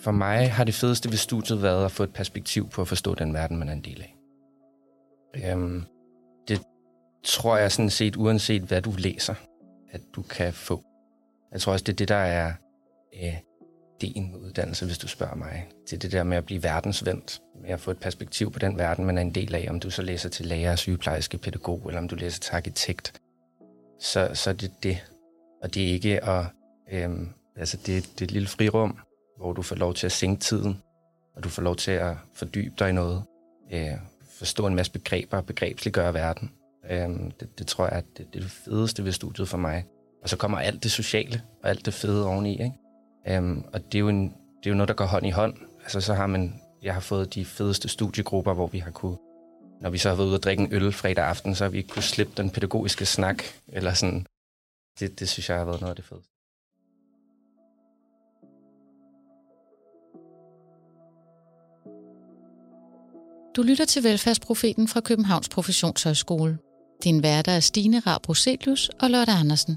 For 0.00 0.10
mig 0.10 0.52
har 0.52 0.64
det 0.64 0.74
fedeste 0.74 1.10
ved 1.10 1.16
studiet 1.16 1.62
været 1.62 1.84
at 1.84 1.92
få 1.92 2.02
et 2.02 2.12
perspektiv 2.12 2.68
på 2.68 2.80
at 2.82 2.88
forstå 2.88 3.14
den 3.14 3.34
verden, 3.34 3.56
man 3.56 3.68
er 3.68 3.72
en 3.72 3.84
del 3.84 4.02
af. 4.02 4.16
Øhm, 5.44 5.84
det 6.48 6.60
tror 7.24 7.56
jeg 7.56 7.72
sådan 7.72 7.90
set, 7.90 8.16
uanset 8.16 8.62
hvad 8.62 8.82
du 8.82 8.92
læser, 8.98 9.34
at 9.90 10.00
du 10.16 10.22
kan 10.22 10.52
få. 10.52 10.84
Jeg 11.52 11.60
tror 11.60 11.72
også, 11.72 11.82
det 11.82 11.92
er 11.92 11.96
det, 11.96 12.08
der 12.08 12.14
er 12.14 12.52
øh, 13.22 13.36
ideen 14.00 14.32
med 14.32 14.40
uddannelse, 14.40 14.86
hvis 14.86 14.98
du 14.98 15.08
spørger 15.08 15.34
mig. 15.34 15.68
Det 15.84 15.92
er 15.92 15.98
det 15.98 16.12
der 16.12 16.22
med 16.22 16.36
at 16.36 16.44
blive 16.44 16.62
verdensvendt, 16.62 17.40
med 17.62 17.70
at 17.70 17.80
få 17.80 17.90
et 17.90 17.98
perspektiv 17.98 18.52
på 18.52 18.58
den 18.58 18.78
verden, 18.78 19.04
man 19.04 19.18
er 19.18 19.22
en 19.22 19.34
del 19.34 19.54
af, 19.54 19.66
om 19.70 19.80
du 19.80 19.90
så 19.90 20.02
læser 20.02 20.28
til 20.28 20.46
lærer, 20.46 20.76
sygeplejerske, 20.76 21.38
pædagog, 21.38 21.82
eller 21.86 22.00
om 22.00 22.08
du 22.08 22.14
læser 22.14 22.40
til 22.40 22.54
arkitekt. 22.54 23.20
Så, 24.00 24.30
så 24.34 24.52
det 24.52 24.68
er 24.68 24.74
det. 24.82 24.98
Og 25.62 25.74
det 25.74 25.88
er 25.88 25.92
ikke 25.92 26.24
at... 26.24 26.46
Øhm, 26.92 27.28
altså, 27.56 27.76
det, 27.76 27.86
det 27.86 28.20
er 28.20 28.24
et 28.24 28.30
lille 28.30 28.48
frirum, 28.48 28.98
hvor 29.36 29.52
du 29.52 29.62
får 29.62 29.76
lov 29.76 29.94
til 29.94 30.06
at 30.06 30.12
sænke 30.12 30.40
tiden, 30.40 30.82
og 31.36 31.44
du 31.44 31.48
får 31.48 31.62
lov 31.62 31.76
til 31.76 31.90
at 31.90 32.16
fordybe 32.34 32.74
dig 32.78 32.88
i 32.88 32.92
noget, 32.92 33.22
øh, 33.72 33.92
forstå 34.38 34.66
en 34.66 34.74
masse 34.74 34.92
begreber 34.92 35.36
og 35.36 35.46
begrebsliggøre 35.46 36.14
verden. 36.14 36.50
Øh, 36.90 37.08
det, 37.40 37.58
det 37.58 37.66
tror 37.66 37.84
jeg, 37.84 37.92
at 37.92 38.04
det, 38.16 38.26
det 38.32 38.38
er 38.38 38.42
det 38.42 38.50
fedeste 38.50 39.04
ved 39.04 39.12
studiet 39.12 39.48
for 39.48 39.58
mig. 39.58 39.84
Og 40.22 40.28
så 40.28 40.36
kommer 40.36 40.58
alt 40.58 40.82
det 40.82 40.90
sociale 40.90 41.42
og 41.62 41.70
alt 41.70 41.86
det 41.86 41.94
fede 41.94 42.26
oveni. 42.26 42.52
Ikke? 42.52 42.72
Øh, 43.28 43.56
og 43.72 43.92
det 43.92 43.94
er, 43.94 44.00
jo 44.00 44.08
en, 44.08 44.22
det 44.22 44.66
er 44.66 44.70
jo 44.70 44.74
noget, 44.74 44.88
der 44.88 44.94
går 44.94 45.04
hånd 45.04 45.26
i 45.26 45.30
hånd. 45.30 45.54
Altså 45.82 46.00
så 46.00 46.14
har 46.14 46.26
man, 46.26 46.60
jeg 46.82 46.94
har 46.94 47.00
fået 47.00 47.34
de 47.34 47.44
fedeste 47.44 47.88
studiegrupper, 47.88 48.54
hvor 48.54 48.66
vi 48.66 48.78
har 48.78 48.90
kunne, 48.90 49.16
når 49.80 49.90
vi 49.90 49.98
så 49.98 50.08
har 50.08 50.16
været 50.16 50.26
ude 50.26 50.36
og 50.36 50.42
drikke 50.42 50.62
en 50.62 50.72
øl 50.72 50.92
fredag 50.92 51.24
aften, 51.24 51.54
så 51.54 51.64
har 51.64 51.70
vi 51.70 51.82
kunne 51.82 52.02
slippe 52.02 52.32
den 52.36 52.50
pædagogiske 52.50 53.06
snak, 53.06 53.42
eller 53.68 53.94
sådan. 53.94 54.26
Det, 55.00 55.20
det 55.20 55.28
synes 55.28 55.48
jeg 55.48 55.58
har 55.58 55.64
været 55.64 55.80
noget 55.80 55.90
af 55.90 55.96
det 55.96 56.04
fedeste. 56.04 56.35
Du 63.56 63.62
lytter 63.62 63.84
til 63.84 64.02
Velfærdsprofeten 64.02 64.88
fra 64.88 65.00
Københavns 65.00 65.48
Professionshøjskole. 65.48 66.58
Din 67.04 67.22
værter 67.22 67.52
er 67.52 67.60
Stine 67.60 67.98
Rabro 67.98 68.34
og 69.00 69.10
Lotte 69.10 69.32
Andersen. 69.32 69.76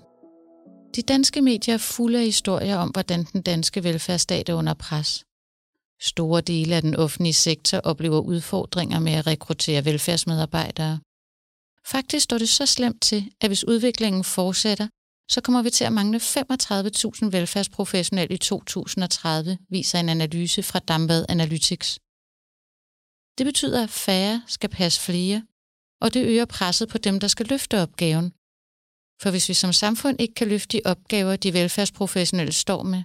De 0.95 1.01
danske 1.01 1.41
medier 1.41 1.73
er 1.73 1.77
fulde 1.77 2.19
af 2.19 2.25
historier 2.25 2.77
om, 2.77 2.89
hvordan 2.89 3.23
den 3.33 3.41
danske 3.41 3.83
velfærdsstat 3.83 4.49
er 4.49 4.53
under 4.53 4.73
pres. 4.73 5.23
Store 6.01 6.41
dele 6.41 6.75
af 6.75 6.81
den 6.81 6.95
offentlige 6.95 7.33
sektor 7.33 7.77
oplever 7.77 8.19
udfordringer 8.19 8.99
med 8.99 9.13
at 9.13 9.27
rekruttere 9.27 9.85
velfærdsmedarbejdere. 9.85 10.99
Faktisk 11.87 12.23
står 12.23 12.37
det 12.37 12.49
så 12.49 12.65
slemt 12.65 13.01
til, 13.01 13.31
at 13.41 13.49
hvis 13.49 13.67
udviklingen 13.67 14.23
fortsætter, 14.23 14.87
så 15.31 15.41
kommer 15.41 15.61
vi 15.61 15.69
til 15.69 15.83
at 15.83 15.93
mangle 15.93 16.17
35.000 16.17 17.29
velfærdsprofessionelle 17.29 18.35
i 18.35 18.37
2030, 18.37 19.57
viser 19.69 19.99
en 19.99 20.09
analyse 20.09 20.63
fra 20.63 20.79
Dambad 20.79 21.25
Analytics. 21.29 21.99
Det 23.39 23.45
betyder, 23.45 23.83
at 23.83 23.89
færre 23.89 24.41
skal 24.47 24.69
passe 24.69 25.01
flere, 25.01 25.43
og 26.01 26.13
det 26.13 26.25
øger 26.25 26.45
presset 26.45 26.89
på 26.89 26.97
dem, 26.97 27.19
der 27.19 27.27
skal 27.27 27.45
løfte 27.45 27.81
opgaven. 27.81 28.31
For 29.21 29.31
hvis 29.31 29.49
vi 29.49 29.53
som 29.53 29.73
samfund 29.73 30.21
ikke 30.21 30.33
kan 30.33 30.47
løfte 30.47 30.77
de 30.77 30.81
opgaver, 30.85 31.35
de 31.35 31.53
velfærdsprofessionelle 31.53 32.51
står 32.51 32.83
med, 32.83 33.03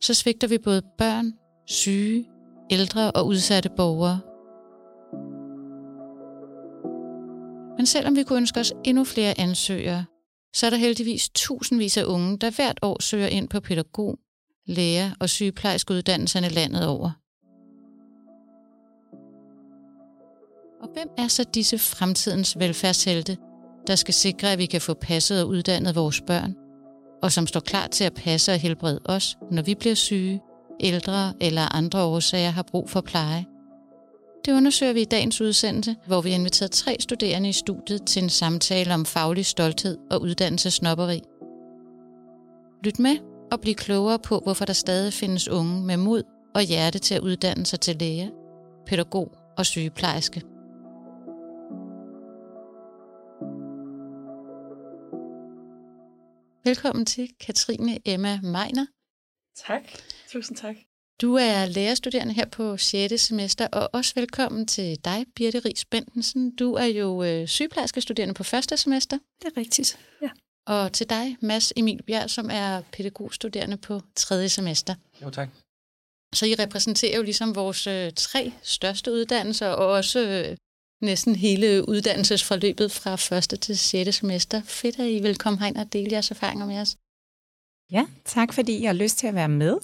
så 0.00 0.14
svigter 0.14 0.48
vi 0.48 0.58
både 0.58 0.82
børn, 0.98 1.32
syge, 1.66 2.28
ældre 2.70 3.10
og 3.10 3.26
udsatte 3.26 3.70
borgere. 3.76 4.20
Men 7.76 7.86
selvom 7.86 8.16
vi 8.16 8.22
kunne 8.22 8.38
ønske 8.38 8.60
os 8.60 8.72
endnu 8.84 9.04
flere 9.04 9.40
ansøgere, 9.40 10.04
så 10.54 10.66
er 10.66 10.70
der 10.70 10.76
heldigvis 10.76 11.30
tusindvis 11.34 11.96
af 11.96 12.04
unge, 12.04 12.38
der 12.38 12.50
hvert 12.50 12.78
år 12.82 13.02
søger 13.02 13.28
ind 13.28 13.48
på 13.48 13.60
pædagog, 13.60 14.18
lærer 14.66 15.10
og 15.20 15.28
sygeplejerskeuddannelserne 15.30 16.48
landet 16.48 16.86
over. 16.86 17.10
Og 20.82 20.88
hvem 20.94 21.08
er 21.18 21.28
så 21.28 21.44
disse 21.44 21.78
fremtidens 21.78 22.58
velfærdshelte, 22.58 23.36
der 23.86 23.94
skal 23.94 24.14
sikre, 24.14 24.52
at 24.52 24.58
vi 24.58 24.66
kan 24.66 24.80
få 24.80 24.94
passet 24.94 25.42
og 25.42 25.48
uddannet 25.48 25.94
vores 25.94 26.20
børn, 26.20 26.54
og 27.22 27.32
som 27.32 27.46
står 27.46 27.60
klar 27.60 27.86
til 27.86 28.04
at 28.04 28.14
passe 28.14 28.52
og 28.52 28.58
helbrede 28.58 29.00
os, 29.04 29.36
når 29.50 29.62
vi 29.62 29.74
bliver 29.74 29.94
syge, 29.94 30.40
ældre 30.80 31.32
eller 31.40 31.74
andre 31.74 32.02
årsager 32.02 32.50
har 32.50 32.62
brug 32.62 32.90
for 32.90 33.00
pleje? 33.00 33.44
Det 34.44 34.52
undersøger 34.52 34.92
vi 34.92 35.00
i 35.00 35.04
dagens 35.04 35.40
udsendelse, 35.40 35.96
hvor 36.06 36.20
vi 36.20 36.30
har 36.30 36.38
inviteret 36.38 36.70
tre 36.70 36.96
studerende 37.00 37.48
i 37.48 37.52
studiet 37.52 38.06
til 38.06 38.22
en 38.22 38.30
samtale 38.30 38.94
om 38.94 39.06
faglig 39.06 39.46
stolthed 39.46 39.98
og 40.10 40.22
uddannelsesnopperi. 40.22 41.22
Lyt 42.84 42.98
med 42.98 43.16
og 43.52 43.60
bliv 43.60 43.74
klogere 43.74 44.18
på, 44.18 44.40
hvorfor 44.44 44.64
der 44.64 44.72
stadig 44.72 45.12
findes 45.12 45.48
unge 45.48 45.82
med 45.82 45.96
mod 45.96 46.22
og 46.54 46.62
hjerte 46.62 46.98
til 46.98 47.14
at 47.14 47.20
uddanne 47.20 47.66
sig 47.66 47.80
til 47.80 47.96
læge, 47.96 48.30
pædagog 48.86 49.32
og 49.58 49.66
sygeplejerske. 49.66 50.42
Velkommen 56.64 57.06
til 57.06 57.28
Katrine 57.40 57.98
Emma 58.04 58.40
Meiner. 58.42 58.86
Tak. 59.66 59.82
Tusind 60.28 60.56
tak. 60.56 60.76
Du 61.20 61.34
er 61.34 61.66
lærerstuderende 61.66 62.34
her 62.34 62.46
på 62.46 62.76
6. 62.76 63.20
semester, 63.20 63.66
og 63.72 63.90
også 63.92 64.12
velkommen 64.14 64.66
til 64.66 65.04
dig, 65.04 65.26
Birte 65.36 65.58
Ries 65.58 65.84
Bentensen. 65.84 66.56
Du 66.56 66.74
er 66.74 66.84
jo 66.84 67.22
øh, 67.22 67.48
sygeplejerske 67.48 68.00
studerende 68.00 68.34
på 68.34 68.42
første 68.42 68.76
semester. 68.76 69.18
Det 69.42 69.52
er 69.56 69.60
rigtigt, 69.60 69.98
ja. 70.22 70.30
Og 70.66 70.92
til 70.92 71.10
dig, 71.10 71.36
Mads 71.40 71.72
Emil 71.76 72.02
Bjerg, 72.02 72.30
som 72.30 72.48
er 72.52 72.82
pædagogstuderende 72.92 73.76
på 73.76 74.00
tredje 74.16 74.48
semester. 74.48 74.94
Jo, 75.22 75.30
tak. 75.30 75.48
Så 76.34 76.46
I 76.46 76.54
repræsenterer 76.54 77.16
jo 77.16 77.22
ligesom 77.22 77.54
vores 77.54 77.86
øh, 77.86 78.12
tre 78.16 78.52
største 78.62 79.12
uddannelser, 79.12 79.68
og 79.68 79.86
også 79.86 80.20
øh, 80.20 80.56
næsten 81.02 81.36
hele 81.36 81.88
uddannelsesforløbet 81.88 82.92
fra 82.92 83.16
første 83.16 83.56
til 83.56 83.78
6. 83.78 84.14
semester. 84.16 84.62
Fedt, 84.62 84.98
at 84.98 85.10
I 85.10 85.20
vil 85.22 85.38
komme 85.38 85.58
herind 85.58 85.76
og 85.76 85.92
dele 85.92 86.12
jeres 86.12 86.30
erfaringer 86.30 86.66
med 86.66 86.78
os. 86.80 86.96
Ja, 87.92 88.06
tak 88.24 88.52
fordi 88.52 88.76
I 88.82 88.84
har 88.84 88.92
lyst 88.92 89.18
til 89.18 89.26
at 89.26 89.34
være 89.34 89.48
med. 89.48 89.78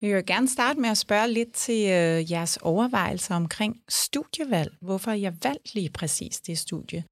Vi 0.00 0.14
vil 0.14 0.26
gerne 0.26 0.48
starte 0.48 0.80
med 0.80 0.90
at 0.90 0.98
spørge 0.98 1.28
lidt 1.28 1.52
til 1.52 1.80
øh, 1.90 2.32
jeres 2.32 2.56
overvejelser 2.56 3.34
omkring 3.34 3.82
studievalg. 3.88 4.72
Hvorfor 4.80 5.10
I 5.10 5.22
har 5.22 5.34
valgt 5.42 5.74
lige 5.74 5.90
præcis 5.90 6.40
det 6.40 6.58
studie? 6.58 7.04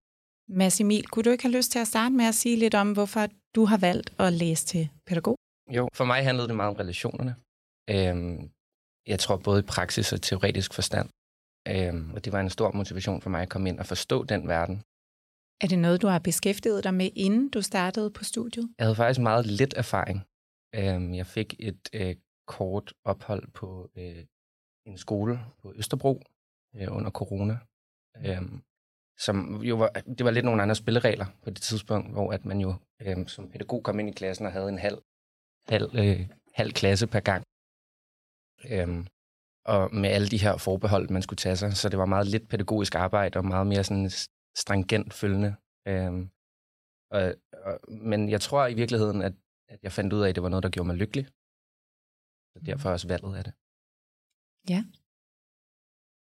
Mads 0.49 0.81
Emil, 0.81 1.07
kunne 1.07 1.23
du 1.23 1.31
ikke 1.31 1.45
have 1.45 1.57
lyst 1.57 1.71
til 1.73 1.79
at 1.79 1.87
starte 1.87 2.15
med 2.15 2.25
at 2.25 2.35
sige 2.35 2.57
lidt 2.57 2.75
om, 2.75 2.93
hvorfor 2.93 3.27
du 3.55 3.65
har 3.65 3.77
valgt 3.77 4.13
at 4.19 4.33
læse 4.33 4.67
til 4.67 4.89
pædagog? 5.07 5.37
Jo, 5.71 5.89
for 5.95 6.05
mig 6.05 6.25
handlede 6.25 6.49
det 6.49 6.57
meget 6.57 6.71
om 6.71 6.77
relationerne. 6.77 7.37
Øhm, 7.91 8.51
jeg 9.07 9.19
tror 9.19 9.37
både 9.37 9.59
i 9.61 9.63
praksis 9.63 10.13
og 10.13 10.23
teoretisk 10.23 10.75
forstand. 10.75 11.09
Øhm, 11.69 12.15
og 12.15 12.25
det 12.25 12.33
var 12.33 12.41
en 12.41 12.51
stor 12.51 12.73
motivation 12.73 13.23
for 13.23 13.31
mig 13.31 13.43
at 13.43 13.49
komme 13.49 13.69
ind 13.69 13.79
og 13.79 13.87
forstå 13.87 14.25
den 14.25 14.49
verden. 14.49 14.83
Er 15.61 15.67
det 15.69 15.79
noget, 15.79 16.03
du 16.03 16.06
har 16.06 16.19
beskæftiget 16.19 16.84
dig 16.84 16.95
med, 16.95 17.11
inden 17.17 17.51
du 17.51 17.62
startede 17.62 18.11
på 18.11 18.25
studiet? 18.25 18.69
Jeg 18.79 18.87
havde 18.87 18.97
faktisk 18.97 19.21
meget 19.21 19.47
lidt 19.47 19.75
erfaring. 19.77 20.25
Øhm, 20.75 21.15
jeg 21.15 21.27
fik 21.27 21.55
et 21.59 21.89
øh, 21.93 22.17
kort 22.47 22.93
ophold 23.05 23.53
på 23.53 23.91
øh, 23.97 24.25
en 24.87 24.99
skole 24.99 25.41
på 25.62 25.73
Østerbro 25.77 26.23
øh, 26.77 26.97
under 26.97 27.11
corona. 27.11 27.59
Øhm, 28.27 28.62
som 29.19 29.62
jo 29.62 29.77
var, 29.77 29.89
det 29.89 30.25
var 30.25 30.31
lidt 30.31 30.45
nogle 30.45 30.62
andre 30.62 30.75
spilleregler 30.75 31.27
på 31.43 31.51
det 31.51 31.62
tidspunkt, 31.62 32.12
hvor 32.12 32.33
at 32.33 32.45
man 32.45 32.61
jo 32.61 32.75
øh, 33.03 33.28
som 33.28 33.51
pædagog 33.51 33.83
kom 33.83 33.99
ind 33.99 34.09
i 34.09 34.12
klassen 34.12 34.47
og 34.47 34.53
havde 34.53 34.69
en 34.69 34.78
halv, 34.78 34.99
halv, 35.69 35.91
øh, 35.95 36.28
halv 36.55 36.73
klasse 36.73 37.07
per 37.07 37.21
gang. 37.21 37.45
Øhm, 38.71 39.07
og 39.75 39.95
med 39.95 40.11
alle 40.11 40.29
de 40.29 40.45
her 40.45 40.56
forbehold, 40.56 41.09
man 41.11 41.23
skulle 41.23 41.43
tage 41.45 41.56
sig. 41.56 41.77
Så 41.77 41.89
det 41.89 41.99
var 41.99 42.06
meget 42.15 42.27
lidt 42.27 42.49
pædagogisk 42.49 42.95
arbejde 42.95 43.39
og 43.39 43.45
meget 43.45 43.67
mere 43.67 43.84
sådan 43.84 44.11
stringent 44.56 45.15
følgende. 45.15 45.56
Øhm, 45.89 46.31
og, 47.10 47.22
og, 47.53 47.75
men 47.89 48.21
jeg 48.34 48.41
tror 48.41 48.66
i 48.66 48.75
virkeligheden, 48.75 49.22
at, 49.22 49.34
at 49.69 49.78
jeg 49.83 49.92
fandt 49.92 50.13
ud 50.13 50.22
af, 50.22 50.28
at 50.28 50.34
det 50.34 50.42
var 50.42 50.48
noget, 50.48 50.63
der 50.63 50.71
gjorde 50.71 50.87
mig 50.87 50.97
lykkelig. 50.97 51.25
Så 52.53 52.59
derfor 52.66 52.91
også 52.91 53.09
valget 53.09 53.37
af 53.39 53.45
det. 53.45 53.53
Ja. 54.75 54.81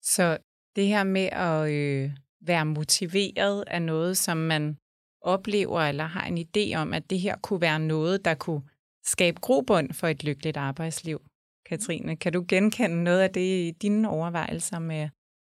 Så 0.01 0.37
det 0.75 0.87
her 0.87 1.03
med 1.03 1.27
at 1.49 1.71
øh, 1.71 2.11
være 2.41 2.65
motiveret 2.65 3.63
er 3.67 3.79
noget, 3.79 4.17
som 4.17 4.37
man 4.37 4.77
oplever 5.21 5.81
eller 5.81 6.03
har 6.03 6.25
en 6.25 6.37
idé 6.37 6.75
om, 6.75 6.93
at 6.93 7.09
det 7.09 7.19
her 7.19 7.35
kunne 7.37 7.61
være 7.61 7.79
noget, 7.79 8.25
der 8.25 8.35
kunne 8.35 8.63
skabe 9.03 9.39
grobund 9.39 9.93
for 9.93 10.07
et 10.07 10.23
lykkeligt 10.23 10.57
arbejdsliv. 10.57 11.19
Katrine. 11.65 12.17
Kan 12.17 12.33
du 12.33 12.45
genkende 12.47 13.03
noget 13.03 13.19
af 13.19 13.33
det 13.33 13.67
i 13.67 13.71
dine 13.71 14.09
overvejelser 14.09 14.79
med 14.79 15.09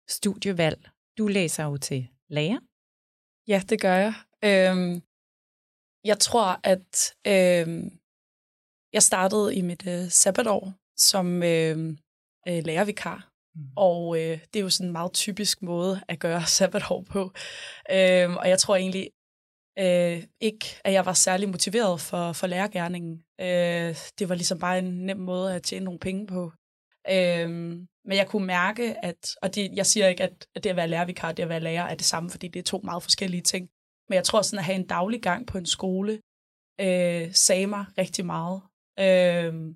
studievalg? 0.10 0.90
Du 1.18 1.28
læser 1.28 1.64
jo 1.64 1.78
til 1.78 2.08
lærer. 2.30 2.60
Ja, 3.48 3.62
det 3.70 3.82
gør 3.82 3.96
jeg. 3.96 4.14
Øhm, 4.44 5.02
jeg 6.04 6.20
tror, 6.20 6.60
at 6.64 7.16
øhm, 7.28 8.00
jeg 8.94 9.04
startede 9.04 9.56
i 9.56 9.62
mit 9.62 9.88
øh, 9.88 10.10
sabbatår 10.10 10.74
som 10.98 11.44
øh, 11.44 11.78
øh, 12.48 12.64
lærervikar. 12.66 13.30
Mm. 13.56 13.62
Og 13.76 14.18
øh, 14.18 14.40
det 14.54 14.56
er 14.60 14.64
jo 14.64 14.70
sådan 14.70 14.88
en 14.88 14.92
meget 14.92 15.14
typisk 15.14 15.62
måde 15.62 16.02
at 16.08 16.20
gøre 16.20 16.46
sabbatår 16.46 17.02
på. 17.02 17.22
Øhm, 17.92 18.38
og 18.38 18.50
jeg 18.50 18.60
tror 18.60 18.76
egentlig, 18.76 19.10
øh, 19.80 20.24
ikke, 20.42 20.66
at 20.84 20.94
jeg 20.94 21.06
var 21.06 21.14
særlig 21.14 21.50
motiveret 21.50 22.02
for, 22.02 22.34
for 22.34 22.48
lærergærningen. 22.48 23.24
Øh, 23.42 23.96
det 24.20 24.30
var 24.30 24.36
ligesom 24.36 24.60
bare 24.60 24.80
en 24.80 25.06
nem 25.06 25.18
måde 25.18 25.56
at 25.56 25.64
tjene 25.64 25.86
nogle 25.86 26.00
penge 26.00 26.28
på. 26.28 26.52
Øh, 27.10 27.50
men 28.06 28.18
jeg 28.18 28.28
kunne 28.28 28.48
mærke, 28.48 29.06
at, 29.06 29.36
og 29.42 29.56
det, 29.56 29.72
jeg 29.76 29.86
siger 29.86 30.08
ikke, 30.08 30.24
at, 30.24 30.48
at 30.56 30.64
det 30.64 30.70
at 30.70 30.76
være 30.76 30.88
lærervikar 30.88 31.28
og 31.28 31.38
det 31.38 31.44
at 31.44 31.50
være 31.50 31.60
lærer 31.60 31.84
er 31.84 31.96
det 31.96 32.06
samme, 32.06 32.30
fordi 32.30 32.48
det 32.48 32.60
er 32.60 32.64
to 32.64 32.82
meget 32.84 33.04
forskellige 33.04 33.42
ting. 33.42 33.70
Men 34.10 34.16
jeg 34.16 34.24
tror 34.24 34.42
sådan 34.42 34.60
at 34.60 34.66
have 34.66 34.76
en 34.76 34.88
daglig 34.88 35.22
gang 35.22 35.48
på 35.48 35.58
en 35.58 35.66
skole, 35.66 36.22
øh, 36.82 37.34
sagde 37.34 37.68
mig 37.68 37.86
rigtig 37.98 38.26
meget. 38.26 38.62
Øh, 39.00 39.76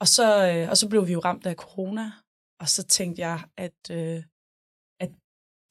og, 0.00 0.08
så, 0.08 0.26
øh, 0.50 0.70
og 0.70 0.76
så 0.76 0.88
blev 0.88 1.06
vi 1.06 1.12
jo 1.12 1.18
ramt 1.18 1.46
af 1.46 1.54
corona, 1.54 2.12
og 2.60 2.68
så 2.68 2.82
tænkte 2.86 3.22
jeg, 3.22 3.38
at, 3.56 3.90
øh, 3.90 4.22
at 5.00 5.10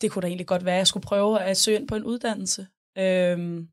det 0.01 0.11
kunne 0.11 0.21
da 0.21 0.27
egentlig 0.27 0.47
godt 0.47 0.65
være, 0.65 0.75
at 0.75 0.83
jeg 0.83 0.87
skulle 0.87 1.07
prøve 1.07 1.41
at 1.41 1.57
søge 1.57 1.79
ind 1.79 1.87
på 1.87 1.95
en 1.95 2.03
uddannelse. 2.03 2.67
Øhm, 2.97 3.69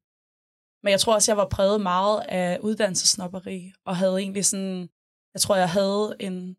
men 0.83 0.91
jeg 0.91 1.01
tror 1.01 1.15
også, 1.15 1.33
jeg 1.33 1.37
var 1.37 1.49
præget 1.49 1.81
meget 1.81 2.25
af 2.29 2.59
uddannelsesnopperi, 2.59 3.73
og 3.85 3.97
havde 3.97 4.19
egentlig 4.19 4.45
sådan, 4.45 4.89
jeg 5.35 5.41
tror, 5.41 5.57
jeg 5.57 5.71
havde 5.71 6.17
en, 6.21 6.57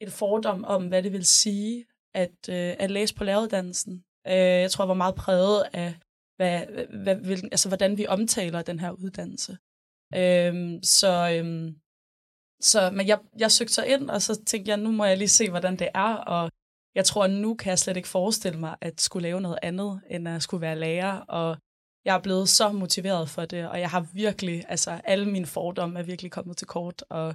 et 0.00 0.12
fordom 0.12 0.64
om, 0.64 0.88
hvad 0.88 1.02
det 1.02 1.12
vil 1.12 1.26
sige 1.26 1.86
at, 2.14 2.48
øh, 2.48 2.74
at 2.78 2.90
læse 2.90 3.14
på 3.14 3.24
læreruddannelsen. 3.24 4.04
Øh, 4.26 4.60
jeg 4.64 4.70
tror, 4.70 4.84
jeg 4.84 4.88
var 4.88 4.94
meget 4.94 5.14
præget 5.14 5.68
af, 5.72 5.94
hvad, 6.36 6.66
hvad, 7.02 7.16
hvilken, 7.16 7.48
altså, 7.52 7.68
hvordan 7.68 7.98
vi 7.98 8.06
omtaler 8.06 8.62
den 8.62 8.80
her 8.80 8.90
uddannelse. 8.90 9.58
Øh, 10.14 10.80
så, 10.82 11.12
øh, 11.34 11.72
så 12.60 12.90
men 12.90 13.06
jeg, 13.08 13.18
jeg 13.38 13.50
søgte 13.50 13.74
så 13.74 13.84
ind, 13.84 14.10
og 14.10 14.22
så 14.22 14.44
tænkte 14.44 14.70
jeg, 14.70 14.78
nu 14.78 14.90
må 14.92 15.04
jeg 15.04 15.18
lige 15.18 15.28
se, 15.28 15.50
hvordan 15.50 15.76
det 15.78 15.88
er, 15.94 16.14
og 16.14 16.50
jeg 16.94 17.04
tror, 17.04 17.24
at 17.24 17.30
nu 17.30 17.54
kan 17.54 17.70
jeg 17.70 17.78
slet 17.78 17.96
ikke 17.96 18.08
forestille 18.08 18.58
mig, 18.58 18.76
at 18.80 19.00
skulle 19.00 19.22
lave 19.22 19.40
noget 19.40 19.58
andet, 19.62 20.00
end 20.10 20.28
at 20.28 20.42
skulle 20.42 20.60
være 20.60 20.78
lærer, 20.78 21.20
og 21.20 21.58
jeg 22.04 22.16
er 22.16 22.22
blevet 22.22 22.48
så 22.48 22.72
motiveret 22.72 23.30
for 23.30 23.44
det, 23.44 23.68
og 23.68 23.80
jeg 23.80 23.90
har 23.90 24.06
virkelig, 24.12 24.64
altså 24.68 24.90
alle 25.04 25.30
mine 25.30 25.46
fordomme 25.46 25.98
er 25.98 26.02
virkelig 26.02 26.30
kommet 26.30 26.56
til 26.56 26.66
kort, 26.66 27.04
og 27.10 27.34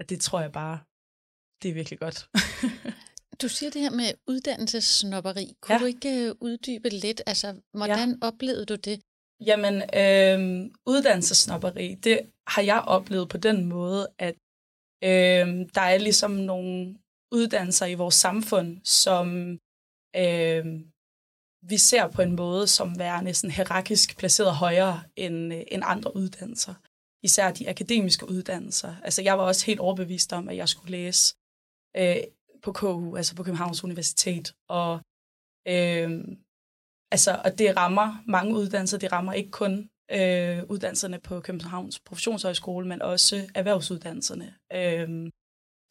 at 0.00 0.10
det 0.10 0.20
tror 0.20 0.40
jeg 0.40 0.52
bare, 0.52 0.78
det 1.62 1.68
er 1.70 1.74
virkelig 1.74 1.98
godt. 1.98 2.28
du 3.42 3.48
siger 3.48 3.70
det 3.70 3.82
her 3.82 3.90
med 3.90 4.12
uddannelsesnopperi. 4.26 5.56
Kunne 5.60 5.74
ja. 5.74 5.80
du 5.80 5.84
ikke 5.84 6.30
uh, 6.30 6.36
uddybe 6.40 6.88
lidt? 6.88 7.22
Altså, 7.26 7.60
hvordan 7.72 8.10
ja. 8.10 8.26
oplevede 8.28 8.66
du 8.66 8.74
det? 8.74 9.00
Jamen, 9.46 9.74
øh, 9.74 10.70
uddannelsesnopperi, 10.86 11.94
det 11.94 12.20
har 12.46 12.62
jeg 12.62 12.80
oplevet 12.86 13.28
på 13.28 13.36
den 13.36 13.64
måde, 13.64 14.08
at 14.18 14.34
øh, 15.04 15.46
der 15.74 15.80
er 15.80 15.98
ligesom 15.98 16.30
nogle 16.30 16.96
uddannelser 17.32 17.86
i 17.86 17.94
vores 17.94 18.14
samfund, 18.14 18.80
som 18.84 19.58
øh, 20.16 20.64
vi 21.70 21.78
ser 21.78 22.08
på 22.08 22.22
en 22.22 22.36
måde 22.36 22.66
som 22.66 22.98
værende 22.98 23.34
sådan 23.34 23.50
hierarkisk 23.50 24.18
placeret 24.18 24.54
højere 24.54 25.02
end, 25.16 25.54
øh, 25.54 25.62
end 25.70 25.82
andre 25.86 26.16
uddannelser. 26.16 26.74
Især 27.22 27.52
de 27.52 27.68
akademiske 27.68 28.28
uddannelser. 28.28 28.94
Altså, 29.02 29.22
jeg 29.22 29.38
var 29.38 29.44
også 29.44 29.66
helt 29.66 29.80
overbevist 29.80 30.32
om, 30.32 30.48
at 30.48 30.56
jeg 30.56 30.68
skulle 30.68 30.90
læse 30.90 31.34
øh, 31.96 32.16
på 32.62 32.72
KU, 32.72 33.16
altså 33.16 33.36
på 33.36 33.42
Københavns 33.42 33.84
Universitet. 33.84 34.54
Og, 34.68 35.00
øh, 35.68 36.10
altså, 37.10 37.40
og 37.44 37.58
det 37.58 37.76
rammer 37.76 38.22
mange 38.26 38.54
uddannelser. 38.54 38.98
Det 38.98 39.12
rammer 39.12 39.32
ikke 39.32 39.50
kun 39.50 39.90
øh, 40.10 40.64
uddannelserne 40.72 41.18
på 41.18 41.40
Københavns 41.40 42.00
Professionshøjskole, 42.00 42.88
men 42.88 43.02
også 43.02 43.50
erhvervsuddannelserne. 43.54 44.54
Øh, 44.72 45.30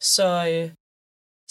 så, 0.02 0.28
øh, 0.52 0.74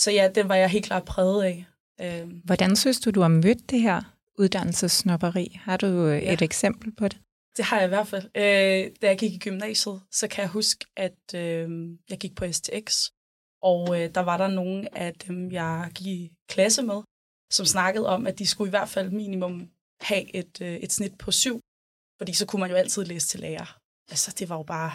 så 0.02 0.12
ja, 0.12 0.30
den 0.36 0.50
var 0.50 0.56
jeg 0.56 0.70
helt 0.70 0.86
klart 0.86 1.06
præget 1.06 1.44
af. 1.44 1.66
Øh. 2.02 2.30
Hvordan 2.44 2.76
synes 2.76 3.00
du, 3.00 3.12
du 3.12 3.22
har 3.22 3.28
mødt 3.28 3.70
det 3.70 3.82
her 3.82 4.02
uddannelsesnopperi? 4.40 5.60
Har 5.62 5.78
du 5.78 5.88
øh, 5.88 6.24
ja. 6.24 6.34
et 6.34 6.42
eksempel 6.42 6.92
på 6.96 7.08
det? 7.08 7.20
Det 7.58 7.66
har 7.66 7.78
jeg 7.78 7.86
i 7.86 7.94
hvert 7.96 8.08
fald. 8.08 8.26
Øh, 8.36 8.92
da 9.02 9.08
jeg 9.08 9.18
gik 9.18 9.34
i 9.34 9.40
gymnasiet, 9.40 10.02
så 10.12 10.28
kan 10.28 10.42
jeg 10.42 10.50
huske, 10.50 10.86
at 10.98 11.36
øh, 11.36 11.70
jeg 12.10 12.18
gik 12.20 12.36
på 12.36 12.52
STX, 12.52 13.10
og 13.62 14.02
øh, 14.02 14.16
der 14.16 14.22
var 14.22 14.38
der 14.38 14.48
nogle 14.48 14.98
af 14.98 15.14
dem, 15.14 15.52
jeg 15.52 15.92
gik 15.96 16.08
i 16.08 16.32
klasse 16.50 16.84
med, 16.84 17.02
som 17.52 17.66
snakkede 17.66 18.08
om, 18.08 18.28
at 18.28 18.40
de 18.40 18.48
skulle 18.48 18.70
i 18.70 18.76
hvert 18.78 18.90
fald 18.90 19.10
minimum 19.12 19.70
have 20.02 20.36
et, 20.36 20.62
øh, 20.62 20.76
et 20.76 20.92
snit 20.92 21.18
på 21.18 21.32
syv, 21.32 21.60
fordi 22.18 22.34
så 22.34 22.46
kunne 22.46 22.60
man 22.60 22.70
jo 22.70 22.76
altid 22.76 23.06
læse 23.06 23.28
til 23.28 23.40
lærer. 23.40 23.78
Altså, 24.10 24.36
det 24.40 24.50
var 24.50 24.58
jo 24.58 24.64
bare 24.64 24.92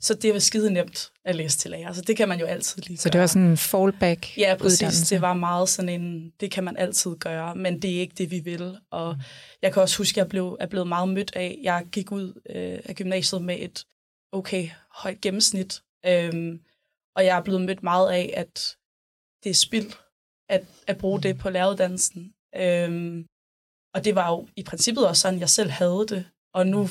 så 0.00 0.14
det 0.14 0.32
var 0.32 0.38
skide 0.38 0.70
nemt 0.72 1.12
at 1.24 1.34
læse 1.34 1.58
til 1.58 1.70
lærer. 1.70 1.92
Så 1.92 2.00
det 2.02 2.16
kan 2.16 2.28
man 2.28 2.40
jo 2.40 2.46
altid 2.46 2.82
lige 2.82 2.98
Så 2.98 3.08
gøre. 3.08 3.12
det 3.12 3.20
var 3.20 3.26
sådan 3.26 3.48
en 3.48 3.56
fallback 3.56 4.38
Ja, 4.38 4.56
præcis. 4.60 4.78
Uddannelse. 4.82 5.14
Det 5.14 5.22
var 5.22 5.34
meget 5.34 5.68
sådan 5.68 5.88
en, 5.88 6.30
det 6.40 6.50
kan 6.50 6.64
man 6.64 6.76
altid 6.76 7.10
gøre, 7.16 7.54
men 7.54 7.82
det 7.82 7.96
er 7.96 8.00
ikke 8.00 8.14
det, 8.18 8.30
vi 8.30 8.38
vil. 8.38 8.78
Og 8.90 9.14
mm. 9.14 9.20
jeg 9.62 9.72
kan 9.72 9.82
også 9.82 9.98
huske, 9.98 10.12
at 10.12 10.16
jeg 10.16 10.28
blev, 10.28 10.56
er 10.60 10.66
blevet 10.66 10.86
meget 10.88 11.08
mødt 11.08 11.32
af, 11.36 11.58
jeg 11.62 11.86
gik 11.92 12.12
ud 12.12 12.40
øh, 12.50 12.78
af 12.84 12.94
gymnasiet 12.94 13.42
med 13.42 13.56
et 13.60 13.86
okay 14.32 14.68
højt 14.94 15.20
gennemsnit. 15.20 15.82
Øhm, 16.06 16.60
og 17.16 17.24
jeg 17.24 17.38
er 17.38 17.42
blevet 17.42 17.62
mødt 17.62 17.82
meget 17.82 18.10
af, 18.12 18.34
at 18.36 18.76
det 19.44 19.50
er 19.50 19.54
spild 19.54 19.92
at, 20.48 20.64
at 20.86 20.98
bruge 20.98 21.22
det 21.22 21.38
på 21.38 21.50
læreruddannelsen. 21.50 22.32
Øhm, 22.56 23.26
og 23.94 24.04
det 24.04 24.14
var 24.14 24.30
jo 24.30 24.48
i 24.56 24.62
princippet 24.62 25.08
også 25.08 25.20
sådan, 25.22 25.40
jeg 25.40 25.50
selv 25.50 25.70
havde 25.70 26.06
det. 26.08 26.24
Og 26.54 26.66
nu 26.66 26.88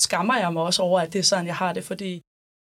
skammer 0.00 0.38
jeg 0.38 0.52
mig 0.52 0.62
også 0.62 0.82
over, 0.82 1.00
at 1.00 1.12
det 1.12 1.18
er 1.18 1.22
sådan, 1.22 1.46
jeg 1.46 1.56
har 1.56 1.72
det, 1.72 1.84
fordi 1.84 2.22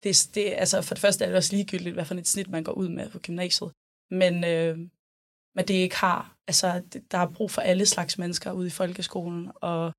det, 0.03 0.29
det, 0.35 0.53
altså 0.57 0.81
for 0.81 0.95
det 0.95 1.01
første 1.01 1.23
er 1.23 1.29
det 1.29 1.37
også 1.37 1.55
ligegyldigt, 1.55 1.93
hvad 1.93 2.05
for 2.05 2.15
et 2.15 2.27
snit 2.27 2.49
man 2.49 2.63
går 2.63 2.71
ud 2.71 2.89
med 2.89 3.09
på 3.09 3.19
gymnasiet. 3.19 3.71
Men, 4.11 4.43
øh, 4.43 4.77
men 5.55 5.67
det 5.67 5.73
ikke 5.73 5.95
har, 5.95 6.37
altså 6.47 6.81
det, 6.93 7.11
der 7.11 7.17
er 7.17 7.31
brug 7.31 7.51
for 7.51 7.61
alle 7.61 7.85
slags 7.85 8.17
mennesker 8.17 8.51
ude 8.51 8.67
i 8.67 8.77
folkeskolen, 8.81 9.51
og 9.55 9.93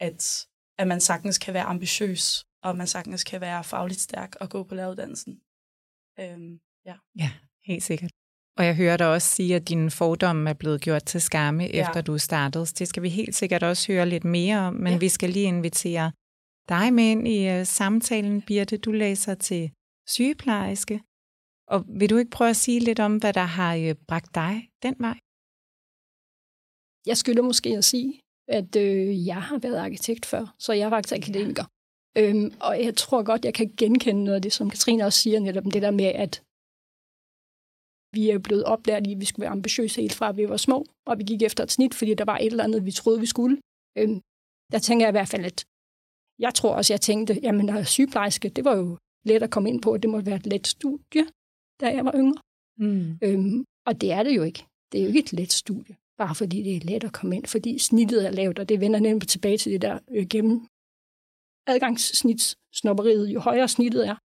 at, 0.00 0.46
at 0.78 0.86
man 0.88 1.00
sagtens 1.00 1.38
kan 1.38 1.54
være 1.54 1.64
ambitiøs, 1.64 2.44
og 2.62 2.76
man 2.76 2.86
sagtens 2.86 3.24
kan 3.24 3.40
være 3.40 3.64
fagligt 3.64 4.00
stærk 4.00 4.36
og 4.40 4.50
gå 4.50 4.62
på 4.62 4.74
læreruddannelsen. 4.74 5.40
Øhm, 6.20 6.60
ja. 6.86 6.94
ja, 7.18 7.30
helt 7.64 7.82
sikkert. 7.82 8.10
Og 8.58 8.64
jeg 8.64 8.76
hører 8.76 8.96
dig 8.96 9.06
også 9.06 9.28
sige, 9.28 9.56
at 9.56 9.68
dine 9.68 9.90
fordomme 9.90 10.50
er 10.50 10.54
blevet 10.54 10.80
gjort 10.80 11.04
til 11.04 11.20
skamme, 11.20 11.64
ja. 11.64 11.80
efter 11.80 12.00
du 12.00 12.18
startede. 12.18 12.66
Det 12.66 12.88
skal 12.88 13.02
vi 13.02 13.08
helt 13.08 13.34
sikkert 13.34 13.62
også 13.62 13.92
høre 13.92 14.08
lidt 14.08 14.24
mere 14.24 14.58
om, 14.58 14.74
men 14.74 14.92
ja. 14.92 14.98
vi 14.98 15.08
skal 15.08 15.30
lige 15.30 15.46
invitere 15.46 16.12
dig 16.68 16.86
med 16.96 17.04
ind 17.12 17.28
i 17.28 17.38
uh, 17.52 17.66
samtalen, 17.78 18.42
Birte. 18.42 18.76
Du 18.76 18.92
læser 18.92 19.34
til 19.34 19.70
sygeplejerske. 20.08 20.96
Og 21.72 21.78
vil 21.98 22.10
du 22.10 22.16
ikke 22.16 22.30
prøve 22.30 22.50
at 22.50 22.56
sige 22.56 22.80
lidt 22.80 23.00
om, 23.00 23.16
hvad 23.16 23.32
der 23.32 23.48
har 23.58 23.72
uh, 23.76 23.92
bragt 24.08 24.34
dig 24.34 24.54
den 24.82 24.96
vej? 25.06 25.18
Jeg 27.10 27.16
skylder 27.16 27.42
måske 27.42 27.70
at 27.80 27.84
sige, 27.84 28.20
at 28.58 28.76
øh, 28.76 29.26
jeg 29.26 29.42
har 29.42 29.58
været 29.58 29.78
arkitekt 29.86 30.26
før, 30.26 30.54
så 30.58 30.72
jeg 30.72 30.86
er 30.86 30.90
faktisk 30.90 31.16
akademiker. 31.20 31.64
Øhm, 32.20 32.48
og 32.66 32.72
jeg 32.84 32.94
tror 32.96 33.22
godt, 33.30 33.44
jeg 33.44 33.54
kan 33.54 33.68
genkende 33.82 34.24
noget 34.24 34.36
af 34.36 34.42
det, 34.42 34.52
som 34.52 34.70
Katrine 34.70 35.04
også 35.04 35.18
siger, 35.18 35.40
netop 35.40 35.64
det 35.64 35.82
der 35.82 35.90
med, 35.90 36.10
at 36.24 36.34
vi 38.16 38.30
er 38.30 38.38
blevet 38.46 38.64
oplært 38.64 39.06
i, 39.06 39.12
at 39.12 39.20
vi 39.20 39.24
skulle 39.24 39.44
være 39.44 39.56
ambitiøse 39.58 40.00
helt 40.00 40.14
fra, 40.18 40.28
at 40.28 40.36
vi 40.36 40.48
var 40.48 40.56
små, 40.56 40.78
og 41.06 41.18
vi 41.18 41.24
gik 41.30 41.42
efter 41.42 41.64
et 41.64 41.72
snit, 41.76 41.94
fordi 41.94 42.14
der 42.14 42.24
var 42.24 42.38
et 42.38 42.46
eller 42.46 42.64
andet, 42.64 42.86
vi 42.88 42.92
troede, 43.00 43.20
vi 43.20 43.26
skulle. 43.34 43.56
Øhm, 43.98 44.20
der 44.72 44.78
tænker 44.86 45.06
jeg 45.06 45.12
i 45.12 45.18
hvert 45.18 45.32
fald, 45.34 45.44
at 45.44 45.58
jeg 46.38 46.54
tror 46.54 46.74
også, 46.74 46.92
jeg 46.92 47.00
tænkte, 47.00 47.40
jamen 47.42 47.68
er 47.68 47.82
sygeplejerske, 47.82 48.48
det 48.48 48.64
var 48.64 48.76
jo 48.76 48.98
let 49.24 49.42
at 49.42 49.50
komme 49.50 49.68
ind 49.68 49.82
på, 49.82 49.92
at 49.92 50.02
det 50.02 50.10
måtte 50.10 50.26
være 50.26 50.36
et 50.36 50.46
let 50.46 50.66
studie, 50.66 51.24
da 51.80 51.86
jeg 51.94 52.04
var 52.04 52.14
yngre. 52.14 52.42
Mm. 52.78 53.18
Øhm, 53.22 53.64
og 53.86 54.00
det 54.00 54.12
er 54.12 54.22
det 54.22 54.36
jo 54.36 54.42
ikke. 54.42 54.64
Det 54.92 54.98
er 54.98 55.02
jo 55.02 55.08
ikke 55.08 55.18
et 55.18 55.32
let 55.32 55.52
studie, 55.52 55.96
bare 56.18 56.34
fordi 56.34 56.62
det 56.62 56.76
er 56.76 56.80
let 56.84 57.04
at 57.04 57.12
komme 57.12 57.36
ind, 57.36 57.46
fordi 57.46 57.78
snittet 57.78 58.26
er 58.26 58.30
lavt, 58.30 58.58
og 58.58 58.68
det 58.68 58.80
vender 58.80 59.00
nemlig 59.00 59.28
tilbage 59.28 59.58
til 59.58 59.72
det 59.72 59.82
der 59.82 59.98
øh, 60.10 60.26
gennem 60.26 60.66
adgangssnitsnopperiet. 61.66 63.28
Jo 63.28 63.40
højere 63.40 63.68
snittet 63.68 64.06
er, 64.06 64.16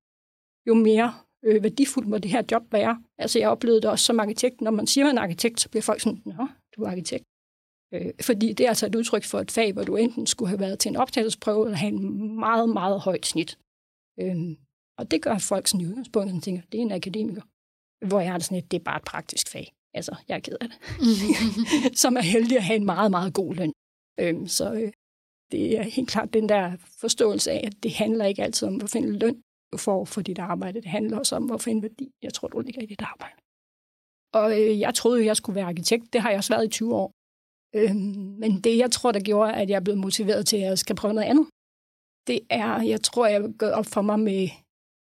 jo 0.67 0.73
mere 0.73 1.13
øh, 1.43 1.63
værdifuldt 1.63 2.09
må 2.09 2.17
det 2.17 2.31
her 2.31 2.43
job 2.51 2.63
være. 2.71 3.03
Altså 3.17 3.39
jeg 3.39 3.49
oplevede 3.49 3.81
det 3.81 3.89
også 3.89 4.05
som 4.05 4.19
arkitekt. 4.19 4.61
Når 4.61 4.71
man 4.71 4.87
siger, 4.87 5.05
man 5.05 5.17
er 5.17 5.21
arkitekt, 5.21 5.61
så 5.61 5.69
bliver 5.69 5.81
folk 5.81 6.01
sådan, 6.01 6.21
nå, 6.25 6.47
du 6.75 6.83
er 6.83 6.89
arkitekt. 6.89 7.25
Øh, 7.93 8.11
fordi 8.21 8.53
det 8.53 8.63
er 8.63 8.69
altså 8.69 8.85
et 8.85 8.95
udtryk 8.95 9.23
for 9.23 9.39
et 9.39 9.51
fag, 9.51 9.73
hvor 9.73 9.83
du 9.83 9.95
enten 9.95 10.27
skulle 10.27 10.49
have 10.49 10.59
været 10.59 10.79
til 10.79 10.89
en 10.89 10.95
optagelsesprøve, 10.95 11.65
eller 11.65 11.77
have 11.77 11.93
en 11.93 12.35
meget, 12.35 12.69
meget 12.69 12.99
højt 12.99 13.25
snit. 13.25 13.57
Øh, 14.19 14.35
og 14.97 15.11
det 15.11 15.21
gør 15.21 15.37
folk 15.37 15.67
sådan 15.67 15.81
i 15.81 15.87
udgangspunktet, 15.87 16.37
og 16.37 16.43
tænker, 16.43 16.61
det 16.71 16.77
er 16.77 16.81
en 16.81 16.91
akademiker. 16.91 17.41
Hvor 18.07 18.19
jeg 18.19 18.33
det 18.33 18.43
sådan 18.43 18.57
et, 18.57 18.71
det 18.71 18.79
er 18.79 18.83
bare 18.83 18.97
et 18.97 19.03
praktisk 19.03 19.49
fag. 19.49 19.73
Altså, 19.93 20.15
jeg 20.27 20.35
er 20.35 20.39
ked 20.39 20.57
af 20.61 20.67
det. 20.69 20.77
som 22.03 22.17
er 22.17 22.21
heldig 22.21 22.57
at 22.57 22.63
have 22.63 22.75
en 22.75 22.85
meget, 22.85 23.11
meget 23.11 23.33
god 23.33 23.53
løn. 23.53 23.73
Øh, 24.19 24.47
så 24.47 24.73
øh, 24.73 24.91
det 25.51 25.79
er 25.79 25.83
helt 25.83 26.09
klart 26.09 26.33
den 26.33 26.49
der 26.49 26.77
forståelse 27.01 27.51
af, 27.51 27.61
at 27.67 27.83
det 27.83 27.93
handler 27.93 28.25
ikke 28.25 28.43
altid 28.43 28.67
om 28.67 28.81
at 28.81 28.89
finde 28.89 29.19
løn, 29.19 29.41
du 29.73 29.77
får 29.77 30.05
for 30.05 30.21
dit 30.21 30.39
arbejde. 30.39 30.81
Det 30.81 30.89
handler 30.89 31.17
også 31.17 31.35
om 31.35 31.51
at 31.51 31.61
finde 31.61 31.81
værdi, 31.81 32.11
jeg 32.21 32.33
tror, 32.33 32.47
du 32.47 32.59
ligger 32.59 32.81
i 32.81 32.85
dit 32.85 33.01
arbejde. 33.01 33.35
Og 34.33 34.61
øh, 34.61 34.79
jeg 34.79 34.93
troede, 34.93 35.25
jeg 35.25 35.37
skulle 35.37 35.55
være 35.55 35.65
arkitekt. 35.65 36.13
Det 36.13 36.21
har 36.21 36.29
jeg 36.29 36.37
også 36.37 36.53
været 36.53 36.65
i 36.65 36.69
20 36.69 36.95
år. 36.95 37.11
Øh, 37.75 37.95
men 38.41 38.61
det, 38.61 38.77
jeg 38.77 38.91
tror, 38.91 39.11
der 39.11 39.19
gjorde, 39.19 39.53
at 39.53 39.69
jeg 39.69 39.75
er 39.75 39.83
blevet 39.83 39.99
motiveret 39.99 40.47
til, 40.47 40.57
at 40.57 40.63
jeg 40.63 40.77
skal 40.77 40.95
prøve 40.95 41.13
noget 41.13 41.27
andet, 41.27 41.47
det 42.27 42.39
er, 42.49 42.81
jeg 42.81 43.01
tror, 43.01 43.27
jeg 43.27 43.41
er 43.41 43.57
gået 43.57 43.73
op 43.73 43.85
for 43.85 44.01
mig 44.01 44.19
med, 44.19 44.49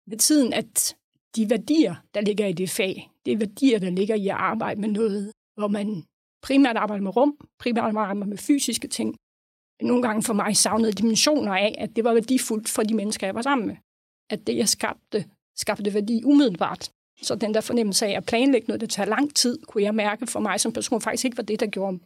med 0.07 0.19
tiden, 0.19 0.53
at 0.53 0.97
de 1.37 1.51
værdier, 1.51 1.95
der 2.15 2.21
ligger 2.21 2.47
i 2.47 2.53
det 2.53 2.71
fag, 2.71 3.11
det 3.25 3.33
er 3.33 3.37
værdier, 3.37 3.79
der 3.79 3.91
ligger 3.91 4.15
i 4.15 4.29
at 4.29 4.35
arbejde 4.35 4.81
med 4.81 4.89
noget, 4.89 5.33
hvor 5.59 5.69
man 5.69 6.05
primært 6.43 6.77
arbejder 6.77 7.03
med 7.03 7.17
rum, 7.17 7.37
primært 7.59 7.85
arbejder 7.85 8.25
med 8.25 8.39
fysiske 8.39 8.89
ting. 8.89 9.17
Nogle 9.83 10.03
gange 10.03 10.23
for 10.23 10.33
mig 10.33 10.57
savnede 10.57 10.93
dimensioner 10.93 11.53
af, 11.53 11.75
at 11.79 11.97
det 11.97 12.05
var 12.05 12.13
værdifuldt 12.13 12.69
for 12.69 12.83
de 12.83 12.95
mennesker, 12.95 13.27
jeg 13.27 13.35
var 13.35 13.43
sammen 13.43 13.67
med. 13.67 13.77
At 14.31 14.47
det, 14.47 14.57
jeg 14.57 14.69
skabte, 14.69 15.25
skabte 15.57 15.95
værdi 15.95 16.25
umiddelbart. 16.25 16.93
Så 17.23 17.35
den 17.35 17.55
der 17.55 17.61
fornemmelse 17.61 18.07
af 18.07 18.17
at 18.17 18.27
planlægge 18.27 18.67
noget, 18.67 18.81
det 18.81 18.91
tager 18.91 19.09
lang 19.09 19.37
tid, 19.37 19.59
kunne 19.63 19.83
jeg 19.83 19.95
mærke 19.95 20.27
for 20.27 20.41
mig 20.41 20.61
som 20.61 20.73
person 20.73 21.01
faktisk 21.01 21.25
ikke 21.25 21.37
var 21.37 21.43
det, 21.43 21.61
der 21.61 21.67
gjorde, 21.67 21.99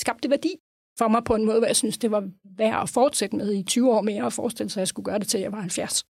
skabte 0.00 0.30
værdi 0.30 0.52
for 0.98 1.08
mig 1.08 1.24
på 1.24 1.34
en 1.34 1.44
måde, 1.44 1.58
hvor 1.58 1.66
jeg 1.66 1.76
synes, 1.76 1.98
det 1.98 2.10
var 2.10 2.30
værd 2.44 2.82
at 2.82 2.88
fortsætte 2.88 3.36
med 3.36 3.54
i 3.54 3.62
20 3.62 3.92
år 3.92 4.02
mere 4.02 4.24
og 4.24 4.32
forestille 4.32 4.70
sig, 4.70 4.80
at 4.80 4.82
jeg 4.82 4.88
skulle 4.88 5.04
gøre 5.04 5.18
det 5.18 5.28
til, 5.28 5.40
jeg 5.40 5.52
var 5.52 5.60
70. 5.60 6.04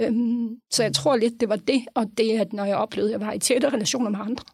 Øhm, 0.00 0.60
så 0.72 0.82
jeg 0.82 0.94
tror 0.94 1.16
lidt, 1.16 1.40
det 1.40 1.48
var 1.48 1.56
det, 1.56 1.86
og 1.94 2.18
det, 2.18 2.40
at 2.40 2.52
når 2.52 2.64
jeg 2.64 2.76
oplevede, 2.76 3.14
at 3.14 3.20
jeg 3.20 3.26
var 3.26 3.32
i 3.32 3.38
tætte 3.38 3.68
relationer 3.68 4.10
med 4.10 4.20
andre, 4.20 4.44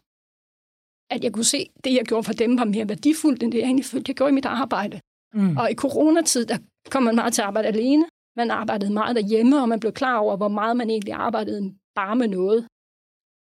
at 1.09 1.23
jeg 1.23 1.33
kunne 1.33 1.51
se, 1.55 1.57
at 1.57 1.83
det, 1.83 1.93
jeg 1.93 2.05
gjorde 2.05 2.23
for 2.23 2.33
dem, 2.33 2.57
var 2.57 2.65
mere 2.65 2.89
værdifuldt, 2.89 3.43
end 3.43 3.51
det, 3.51 3.57
jeg 3.57 3.65
egentlig 3.65 3.85
følte, 3.85 4.09
jeg 4.09 4.15
gjorde 4.15 4.31
i 4.31 4.39
mit 4.39 4.45
arbejde. 4.45 4.99
Mm. 5.33 5.57
Og 5.57 5.71
i 5.71 5.75
coronatid, 5.75 6.45
der 6.45 6.57
kom 6.89 7.03
man 7.03 7.15
meget 7.15 7.33
til 7.33 7.41
at 7.41 7.47
arbejde 7.47 7.67
alene. 7.67 8.05
Man 8.35 8.51
arbejdede 8.51 8.93
meget 8.93 9.15
derhjemme, 9.15 9.61
og 9.61 9.69
man 9.69 9.79
blev 9.79 9.91
klar 9.91 10.17
over, 10.17 10.37
hvor 10.37 10.47
meget 10.47 10.77
man 10.77 10.89
egentlig 10.89 11.13
arbejdede 11.13 11.73
bare 11.95 12.15
med 12.15 12.27
noget. 12.27 12.67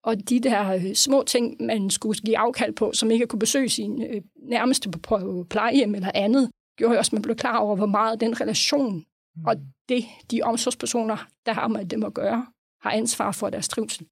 Og 0.07 0.29
de 0.29 0.41
der 0.41 0.75
øh, 0.75 0.95
små 0.95 1.23
ting, 1.23 1.63
man 1.63 1.91
skulle 1.91 2.21
give 2.21 2.39
afkald 2.39 2.73
på, 2.73 2.93
som 2.93 3.11
ikke 3.11 3.27
kunne 3.27 3.39
besøge 3.39 3.69
sin 3.69 4.03
øh, 4.03 4.23
nærmeste 4.37 4.91
på 4.91 5.47
plejehjem 5.51 5.95
eller 5.95 6.11
andet, 6.15 6.51
gjorde 6.79 6.99
også, 6.99 7.09
at 7.09 7.13
man 7.13 7.23
blev 7.23 7.37
klar 7.37 7.59
over, 7.59 7.77
hvor 7.77 7.87
meget 7.87 8.21
den 8.21 8.41
relation 8.41 8.95
mm. 9.37 9.45
og 9.47 9.57
det, 9.89 10.05
de 10.31 10.43
omsorgspersoner, 10.43 11.17
der 11.47 11.53
har 11.53 11.69
med 11.69 11.85
dem 11.85 12.05
at 12.05 12.15
gøre, 12.15 12.47
har 12.83 12.91
ansvar 12.91 13.33
for 13.33 13.51
deres 13.51 13.69
trivsel. 13.69 14.07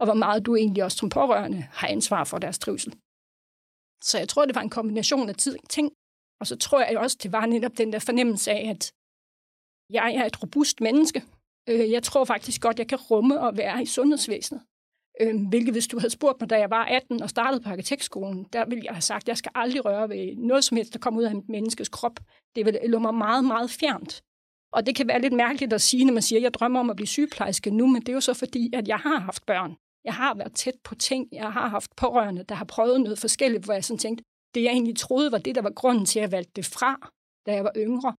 Og 0.00 0.06
hvor 0.06 0.14
meget 0.14 0.46
du 0.46 0.56
egentlig 0.56 0.84
også 0.84 0.98
som 0.98 1.08
pårørende 1.08 1.66
har 1.72 1.88
ansvar 1.88 2.24
for 2.24 2.38
deres 2.38 2.58
trivsel. 2.58 2.92
Så 4.02 4.18
jeg 4.18 4.28
tror, 4.28 4.44
det 4.44 4.54
var 4.54 4.60
en 4.60 4.70
kombination 4.70 5.28
af 5.28 5.34
ting. 5.70 5.92
Og 6.40 6.46
så 6.46 6.56
tror 6.56 6.80
jeg 6.80 6.98
også, 6.98 7.16
det 7.22 7.32
var 7.32 7.46
netop 7.46 7.78
den 7.78 7.92
der 7.92 7.98
fornemmelse 7.98 8.50
af, 8.50 8.70
at 8.70 8.92
jeg 9.90 10.14
er 10.14 10.24
et 10.24 10.42
robust 10.42 10.80
menneske. 10.80 11.22
Øh, 11.68 11.90
jeg 11.90 12.02
tror 12.02 12.24
faktisk 12.24 12.62
godt, 12.62 12.78
jeg 12.78 12.88
kan 12.88 12.98
rumme 12.98 13.40
og 13.40 13.56
være 13.56 13.82
i 13.82 13.86
sundhedsvæsenet. 13.86 14.62
Øh, 15.20 15.48
hvilket 15.48 15.74
hvis 15.74 15.86
du 15.86 15.98
havde 15.98 16.10
spurgt 16.10 16.40
mig, 16.40 16.50
da 16.50 16.58
jeg 16.58 16.70
var 16.70 16.84
18 16.84 17.22
og 17.22 17.30
startede 17.30 17.62
på 17.62 17.68
arkitektskolen, 17.68 18.46
der 18.52 18.64
ville 18.64 18.84
jeg 18.84 18.94
have 18.94 19.02
sagt, 19.02 19.22
at 19.24 19.28
jeg 19.28 19.36
skal 19.36 19.52
aldrig 19.54 19.84
røre 19.84 20.08
ved 20.08 20.36
noget 20.36 20.64
som 20.64 20.76
helst, 20.76 20.92
der 20.92 20.98
kommer 20.98 21.20
ud 21.20 21.24
af 21.24 21.30
et 21.30 21.48
menneskes 21.48 21.88
krop. 21.88 22.20
Det 22.56 22.66
vil 22.66 23.00
mig 23.00 23.14
meget, 23.14 23.44
meget 23.44 23.70
fjernt. 23.70 24.22
Og 24.72 24.86
det 24.86 24.96
kan 24.96 25.08
være 25.08 25.20
lidt 25.20 25.32
mærkeligt 25.32 25.72
at 25.72 25.80
sige, 25.80 26.04
når 26.04 26.12
man 26.12 26.22
siger, 26.22 26.38
at 26.38 26.42
jeg 26.42 26.54
drømmer 26.54 26.80
om 26.80 26.90
at 26.90 26.96
blive 26.96 27.06
sygeplejerske 27.06 27.70
nu, 27.70 27.86
men 27.86 28.02
det 28.02 28.08
er 28.08 28.12
jo 28.12 28.20
så 28.20 28.34
fordi, 28.34 28.70
at 28.74 28.88
jeg 28.88 28.98
har 28.98 29.18
haft 29.18 29.46
børn. 29.46 29.76
Jeg 30.04 30.14
har 30.14 30.34
været 30.34 30.54
tæt 30.54 30.74
på 30.84 30.94
ting. 30.94 31.28
Jeg 31.32 31.52
har 31.52 31.68
haft 31.68 31.96
pårørende, 31.96 32.42
der 32.42 32.54
har 32.54 32.64
prøvet 32.64 33.00
noget 33.00 33.18
forskelligt, 33.18 33.64
hvor 33.64 33.74
jeg 33.74 33.84
sådan 33.84 33.98
tænkte, 33.98 34.24
det 34.54 34.62
jeg 34.62 34.72
egentlig 34.72 34.96
troede 34.96 35.32
var 35.32 35.38
det, 35.38 35.54
der 35.54 35.62
var 35.62 35.70
grunden 35.70 36.06
til, 36.06 36.18
at 36.18 36.22
jeg 36.22 36.32
valgte 36.32 36.52
det 36.56 36.64
fra, 36.64 37.10
da 37.46 37.54
jeg 37.54 37.64
var 37.64 37.72
yngre. 37.76 38.14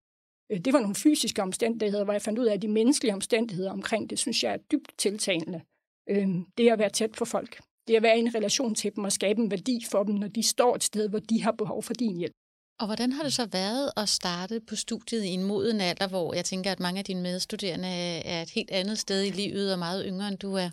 Øh, 0.52 0.60
det 0.60 0.74
var 0.74 0.80
nogle 0.80 0.96
fysiske 0.96 1.42
omstændigheder, 1.42 2.04
hvor 2.04 2.14
jeg 2.14 2.22
fandt 2.22 2.40
ud 2.40 2.46
af, 2.46 2.54
at 2.54 2.62
de 2.62 2.68
menneskelige 2.68 3.14
omstændigheder 3.14 3.72
omkring 3.72 4.10
det, 4.10 4.20
synes 4.20 4.44
jeg 4.44 4.54
er 4.54 4.58
dybt 4.58 4.98
tiltalende. 4.98 5.62
Øh, 6.10 6.28
det 6.58 6.70
at 6.70 6.80
være 6.80 6.90
tæt 6.90 7.12
på 7.12 7.26
folk. 7.26 7.62
Det 7.88 7.96
at 7.96 8.04
være 8.04 8.18
i 8.18 8.20
en 8.20 8.36
relation 8.36 8.76
til 8.76 8.96
dem 8.96 9.04
og 9.04 9.12
skabe 9.12 9.42
en 9.42 9.52
værdi 9.52 9.86
for 9.92 10.04
dem, 10.04 10.16
når 10.16 10.28
de 10.28 10.44
står 10.44 10.76
et 10.76 10.84
sted, 10.84 11.10
hvor 11.10 11.20
de 11.20 11.44
har 11.44 11.52
behov 11.52 11.84
for 11.84 11.94
din 11.94 12.18
hjælp. 12.18 12.34
Og 12.80 12.86
hvordan 12.86 13.12
har 13.12 13.24
det 13.24 13.34
så 13.34 13.46
været 13.52 13.92
at 13.98 14.10
starte 14.10 14.60
på 14.60 14.76
studiet 14.76 15.24
i 15.24 15.28
en 15.28 15.44
moden 15.44 15.82
alder, 15.82 16.08
hvor 16.08 16.34
jeg 16.34 16.46
tænker, 16.46 16.72
at 16.72 16.80
mange 16.80 17.00
af 17.00 17.06
dine 17.06 17.22
medstuderende 17.22 17.88
er 18.26 18.42
et 18.42 18.50
helt 18.50 18.72
andet 18.72 19.00
sted 19.00 19.24
i 19.24 19.30
livet 19.30 19.74
og 19.74 19.80
meget 19.80 20.06
yngre, 20.08 20.28
end 20.28 20.38
du 20.38 20.54
er? 20.54 20.70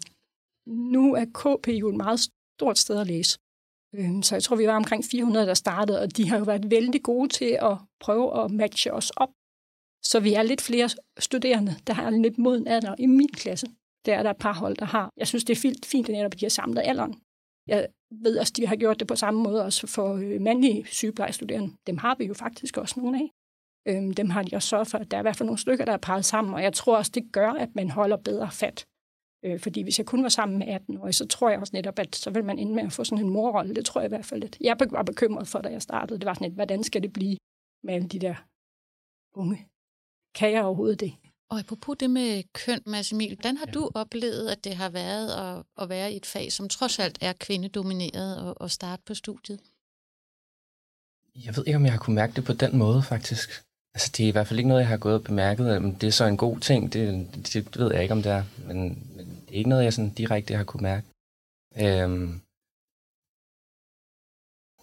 Nu 0.66 1.14
er 1.14 1.24
KP 1.24 1.68
jo 1.68 1.88
et 1.88 1.96
meget 1.96 2.20
stort 2.58 2.78
sted 2.78 3.00
at 3.00 3.06
læse. 3.06 3.38
Øhm, 3.94 4.22
så 4.22 4.34
jeg 4.34 4.42
tror, 4.42 4.56
vi 4.56 4.66
var 4.66 4.76
omkring 4.76 5.04
400, 5.04 5.46
der 5.46 5.54
startede, 5.54 6.00
og 6.00 6.16
de 6.16 6.28
har 6.28 6.38
jo 6.38 6.44
været 6.44 6.70
vældig 6.70 7.02
gode 7.02 7.28
til 7.28 7.58
at 7.62 7.76
prøve 8.00 8.44
at 8.44 8.50
matche 8.50 8.92
os 8.92 9.10
op. 9.10 9.28
Så 10.02 10.20
vi 10.20 10.34
er 10.34 10.42
lidt 10.42 10.60
flere 10.60 10.88
studerende, 11.18 11.74
der 11.86 11.92
har 11.92 12.10
lidt 12.10 12.38
moden 12.38 12.66
alder 12.66 12.94
i 12.98 13.06
min 13.06 13.28
klasse. 13.28 13.66
Der 14.06 14.14
er 14.18 14.22
der 14.22 14.30
et 14.30 14.36
par 14.36 14.54
hold, 14.54 14.76
der 14.76 14.84
har. 14.84 15.10
Jeg 15.16 15.26
synes, 15.26 15.44
det 15.44 15.56
er 15.56 15.60
fint, 15.60 15.86
fint 15.86 16.08
at 16.08 16.40
de 16.40 16.44
har 16.44 16.50
samlet 16.50 16.82
alderen. 16.84 17.14
Jeg 17.66 17.86
ved 18.10 18.38
også, 18.38 18.52
de 18.56 18.66
har 18.66 18.76
gjort 18.76 19.00
det 19.00 19.08
på 19.08 19.16
samme 19.16 19.42
måde 19.42 19.64
også 19.64 19.86
for 19.86 20.14
øh, 20.14 20.40
mandlige 20.40 20.84
sygeplejestuderende. 20.86 21.76
Dem 21.86 21.96
har 21.96 22.14
vi 22.18 22.24
jo 22.24 22.34
faktisk 22.34 22.76
også 22.76 23.00
nogle 23.00 23.18
af. 23.18 23.30
Øhm, 23.88 24.14
dem 24.14 24.30
har 24.30 24.42
de 24.42 24.56
også 24.56 24.68
sørget 24.68 24.88
for, 24.88 24.98
at 24.98 25.10
der 25.10 25.16
er 25.16 25.20
i 25.20 25.22
hvert 25.22 25.36
fald 25.36 25.46
nogle 25.46 25.58
stykker, 25.58 25.84
der 25.84 25.92
er 25.92 25.96
parret 25.96 26.24
sammen, 26.24 26.54
og 26.54 26.62
jeg 26.62 26.72
tror 26.72 26.96
også, 26.96 27.12
det 27.14 27.32
gør, 27.32 27.50
at 27.50 27.74
man 27.74 27.90
holder 27.90 28.16
bedre 28.16 28.50
fat. 28.50 28.86
Øh, 29.44 29.60
fordi 29.60 29.82
hvis 29.82 29.98
jeg 29.98 30.06
kun 30.06 30.22
var 30.22 30.28
sammen 30.28 30.58
med 30.58 30.68
18 30.68 30.98
år, 30.98 31.10
så 31.10 31.26
tror 31.26 31.50
jeg 31.50 31.60
også 31.60 31.76
netop, 31.76 31.98
at 31.98 32.16
så 32.16 32.30
vil 32.30 32.44
man 32.44 32.58
ende 32.58 32.74
med 32.74 32.82
at 32.82 32.92
få 32.92 33.04
sådan 33.04 33.24
en 33.24 33.30
morrolle. 33.30 33.74
Det 33.74 33.84
tror 33.84 34.00
jeg 34.00 34.08
i 34.08 34.14
hvert 34.14 34.24
fald 34.24 34.40
lidt. 34.40 34.56
Jeg 34.60 34.76
var 34.90 35.02
bekymret 35.02 35.48
for, 35.48 35.58
da 35.58 35.68
jeg 35.68 35.82
startede. 35.82 36.18
Det 36.18 36.26
var 36.26 36.34
sådan 36.34 36.48
lidt, 36.48 36.54
hvordan 36.54 36.84
skal 36.84 37.02
det 37.02 37.12
blive 37.12 37.36
med 37.84 37.94
alle 37.94 38.08
de 38.08 38.18
der 38.18 38.34
unge? 39.34 39.66
Kan 40.34 40.52
jeg 40.52 40.64
overhovedet 40.64 41.00
det? 41.00 41.12
Og 41.50 41.58
apropos 41.58 41.96
det 42.00 42.10
med 42.10 42.42
køn, 42.52 42.82
Mads 42.86 43.12
Emil, 43.12 43.34
hvordan 43.34 43.56
har 43.56 43.66
ja. 43.66 43.72
du 43.72 43.90
oplevet, 43.94 44.48
at 44.48 44.64
det 44.64 44.76
har 44.76 44.88
været 44.88 45.28
at, 45.44 45.64
at 45.82 45.88
være 45.88 46.12
i 46.12 46.16
et 46.16 46.26
fag, 46.26 46.52
som 46.52 46.68
trods 46.68 46.98
alt 46.98 47.18
er 47.20 47.32
kvindedomineret 47.32 48.38
og, 48.38 48.60
og 48.60 48.70
starte 48.70 49.02
på 49.06 49.14
studiet? 49.14 49.60
Jeg 51.34 51.56
ved 51.56 51.66
ikke, 51.66 51.76
om 51.76 51.84
jeg 51.84 51.92
har 51.92 51.98
kunne 51.98 52.14
mærke 52.14 52.32
det 52.36 52.44
på 52.44 52.52
den 52.52 52.76
måde, 52.78 53.02
faktisk. 53.02 53.50
Altså, 53.94 54.10
det 54.16 54.24
er 54.24 54.28
i 54.28 54.30
hvert 54.30 54.46
fald 54.46 54.58
ikke 54.58 54.68
noget, 54.68 54.80
jeg 54.80 54.88
har 54.88 54.96
gået 54.96 55.14
og 55.14 55.24
bemærket. 55.24 55.82
Men 55.82 55.94
det 55.94 56.06
er 56.06 56.10
så 56.10 56.24
en 56.24 56.36
god 56.36 56.60
ting, 56.60 56.92
det, 56.92 57.28
det 57.52 57.76
ved 57.78 57.92
jeg 57.92 58.02
ikke, 58.02 58.14
om 58.14 58.22
det 58.22 58.32
er. 58.32 58.44
Men, 58.66 58.78
men 59.16 59.26
det 59.46 59.54
er 59.54 59.58
ikke 59.58 59.70
noget, 59.70 59.84
jeg 59.84 59.92
sådan 59.92 60.10
direkte 60.10 60.56
har 60.56 60.64
kunne 60.64 60.82
mærke. 60.82 61.06
Øhm, 61.76 62.40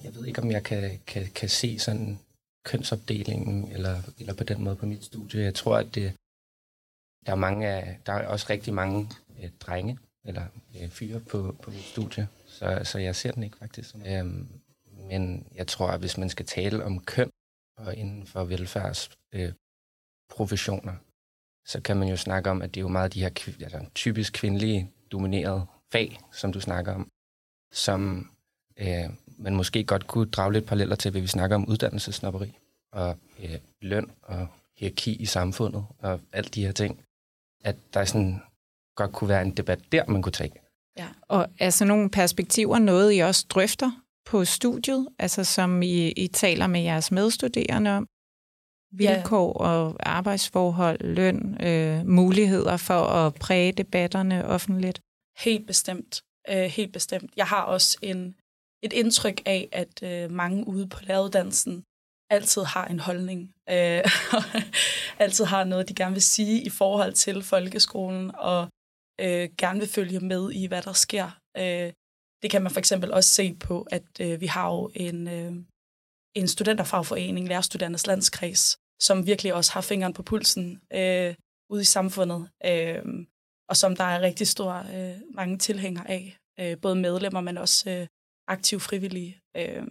jeg 0.04 0.16
ved 0.16 0.26
ikke, 0.26 0.42
om 0.42 0.52
jeg 0.52 0.64
kan, 0.64 1.00
kan, 1.08 1.32
kan 1.36 1.50
se 1.50 1.80
sådan 1.80 2.20
kønsopdelingen, 2.66 3.72
eller, 3.72 4.02
eller 4.20 4.34
på 4.34 4.44
den 4.44 4.64
måde 4.64 4.76
på 4.76 4.86
mit 4.86 5.06
studie. 5.06 5.42
Jeg 5.42 5.56
tror, 5.56 5.78
at 5.78 5.96
det, 5.96 6.14
der 7.26 7.32
er, 7.32 7.36
mange 7.36 7.68
af, 7.68 8.00
der 8.06 8.14
er 8.14 8.28
også 8.28 8.46
rigtig 8.50 8.74
mange 8.74 9.10
øh, 9.44 9.50
drenge, 9.60 10.00
eller 10.26 10.46
øh, 10.82 10.90
fyre 10.90 11.20
på, 11.20 11.56
på 11.62 11.72
mit 11.72 11.84
studie, 11.84 12.28
så, 12.48 12.82
så 12.84 13.00
jeg 13.00 13.16
ser 13.16 13.32
den 13.32 13.44
ikke 13.44 13.58
faktisk. 13.58 13.96
Øhm, 14.06 14.48
men 15.10 15.48
jeg 15.56 15.68
tror, 15.68 15.88
at 15.88 16.00
hvis 16.00 16.18
man 16.18 16.30
skal 16.30 16.46
tale 16.46 16.84
om 16.84 17.04
køn, 17.04 17.32
og 17.78 17.96
inden 17.96 18.28
for 18.28 18.44
velfærdsprofessioner, 18.44 20.94
øh, 20.94 21.00
så 21.66 21.82
kan 21.82 21.98
man 21.98 22.08
jo 22.08 22.18
snakke 22.18 22.50
om, 22.50 22.62
at 22.62 22.74
det 22.74 22.80
er 22.80 22.82
jo 22.82 22.88
meget 22.88 23.14
de 23.14 23.22
her 23.22 23.30
altså, 23.62 23.86
typisk 23.96 24.34
kvindelige 24.34 24.92
dominerede 25.12 25.66
fag, 25.92 26.20
som 26.32 26.54
du 26.54 26.60
snakker 26.60 26.94
om, 26.94 27.12
som 27.72 28.32
øh, 28.78 29.10
man 29.38 29.56
måske 29.56 29.84
godt 29.84 30.08
kunne 30.08 30.32
drage 30.32 30.54
lidt 30.54 30.66
paralleller 30.66 30.96
til, 30.96 31.12
hvad 31.12 31.22
vi 31.22 31.28
snakker 31.28 31.56
om 31.56 31.68
uddannelsesnopperi 31.68 32.58
og 32.92 33.18
øh, 33.40 33.58
løn 33.82 34.12
og 34.22 34.48
hierarki 34.78 35.16
i 35.16 35.26
samfundet 35.26 35.86
og 36.00 36.20
alt 36.32 36.56
de 36.56 36.66
her 36.66 36.72
ting. 36.72 37.06
At 37.64 37.76
der 37.94 38.06
sådan 38.06 38.42
godt 38.96 39.12
kunne 39.12 39.30
være 39.30 39.42
en 39.42 39.52
debat 39.52 39.80
der, 39.92 40.06
man 40.08 40.22
kunne 40.22 40.32
tage. 40.32 40.54
Ja. 40.98 41.08
Og 41.22 41.48
er 41.60 41.70
så 41.70 41.86
nogle 41.86 42.10
perspektiver 42.10 42.80
noget, 42.80 43.18
I 43.18 43.20
også 43.20 43.46
drøfter 43.50 43.92
på 44.26 44.46
studiet, 44.46 45.08
altså 45.20 45.44
som 45.44 45.82
I, 45.82 46.12
I 46.12 46.28
taler 46.28 46.68
med 46.68 46.82
jeres 46.82 47.12
medstuderende 47.12 47.92
om? 47.92 48.08
Vilkår 48.94 49.64
ja. 49.64 49.70
og 49.70 49.96
arbejdsforhold, 50.00 51.00
løn, 51.00 51.58
øh, 51.68 52.08
muligheder 52.08 52.78
for 52.78 53.04
at 53.04 53.36
præge 53.36 53.72
debatterne 53.72 54.46
offentligt? 54.46 55.02
Helt 55.38 55.68
bestemt. 55.68 56.22
Øh, 56.50 56.64
helt 56.64 56.94
bestemt. 56.94 57.32
Jeg 57.36 57.46
har 57.46 57.64
også 57.64 57.98
en, 58.02 58.36
et 58.84 58.94
indtryk 58.94 59.42
af, 59.46 59.70
at 59.72 60.04
øh, 60.04 60.32
mange 60.32 60.68
ude 60.68 60.88
på 60.88 61.00
læreruddannelsen 61.04 61.84
altid 62.32 62.64
har 62.64 62.86
en 62.86 63.00
holdning. 63.00 63.54
Øh, 63.70 64.04
altid 65.24 65.46
har 65.46 65.64
noget, 65.64 65.90
de 65.90 65.96
gerne 65.96 66.14
vil 66.14 66.22
sige 66.22 66.62
i 66.62 66.70
forhold 66.70 67.14
til 67.14 67.44
folkeskolen, 67.44 68.32
og 68.36 68.62
øh, 69.22 69.50
gerne 69.58 69.80
vil 69.80 69.90
følge 69.90 70.20
med 70.20 70.52
i, 70.52 70.66
hvad 70.66 70.82
der 70.82 70.94
sker. 70.94 71.40
Øh, 71.58 71.94
det 72.42 72.52
kan 72.52 72.62
man 72.62 72.72
for 72.72 72.80
eksempel 72.80 73.14
også 73.14 73.30
se 73.30 73.54
på, 73.54 73.88
at 73.92 74.04
øh, 74.22 74.42
vi 74.42 74.46
har 74.46 74.68
jo 74.72 74.92
en, 74.96 75.28
øh, 75.28 75.54
en 76.36 76.48
studenterfagforening, 76.48 77.48
Lærerstudenternes 77.48 78.08
Landskreds, 78.08 78.78
som 79.02 79.26
virkelig 79.26 79.54
også 79.54 79.74
har 79.74 79.82
fingeren 79.82 80.14
på 80.14 80.24
pulsen 80.24 80.82
øh, 80.94 81.36
ude 81.70 81.82
i 81.82 81.92
samfundet, 81.98 82.50
øh, 82.66 83.04
og 83.70 83.78
som 83.78 83.96
der 83.96 84.04
er 84.04 84.22
rigtig 84.22 84.48
stor 84.48 84.74
øh, 84.74 85.18
mange 85.34 85.58
tilhængere 85.58 86.10
af, 86.10 86.38
øh, 86.60 86.78
både 86.82 86.96
medlemmer, 86.96 87.42
men 87.42 87.58
også 87.58 87.90
øh, 87.90 88.08
aktive 88.48 88.80
frivillige. 88.80 89.42
Øh, 89.58 89.88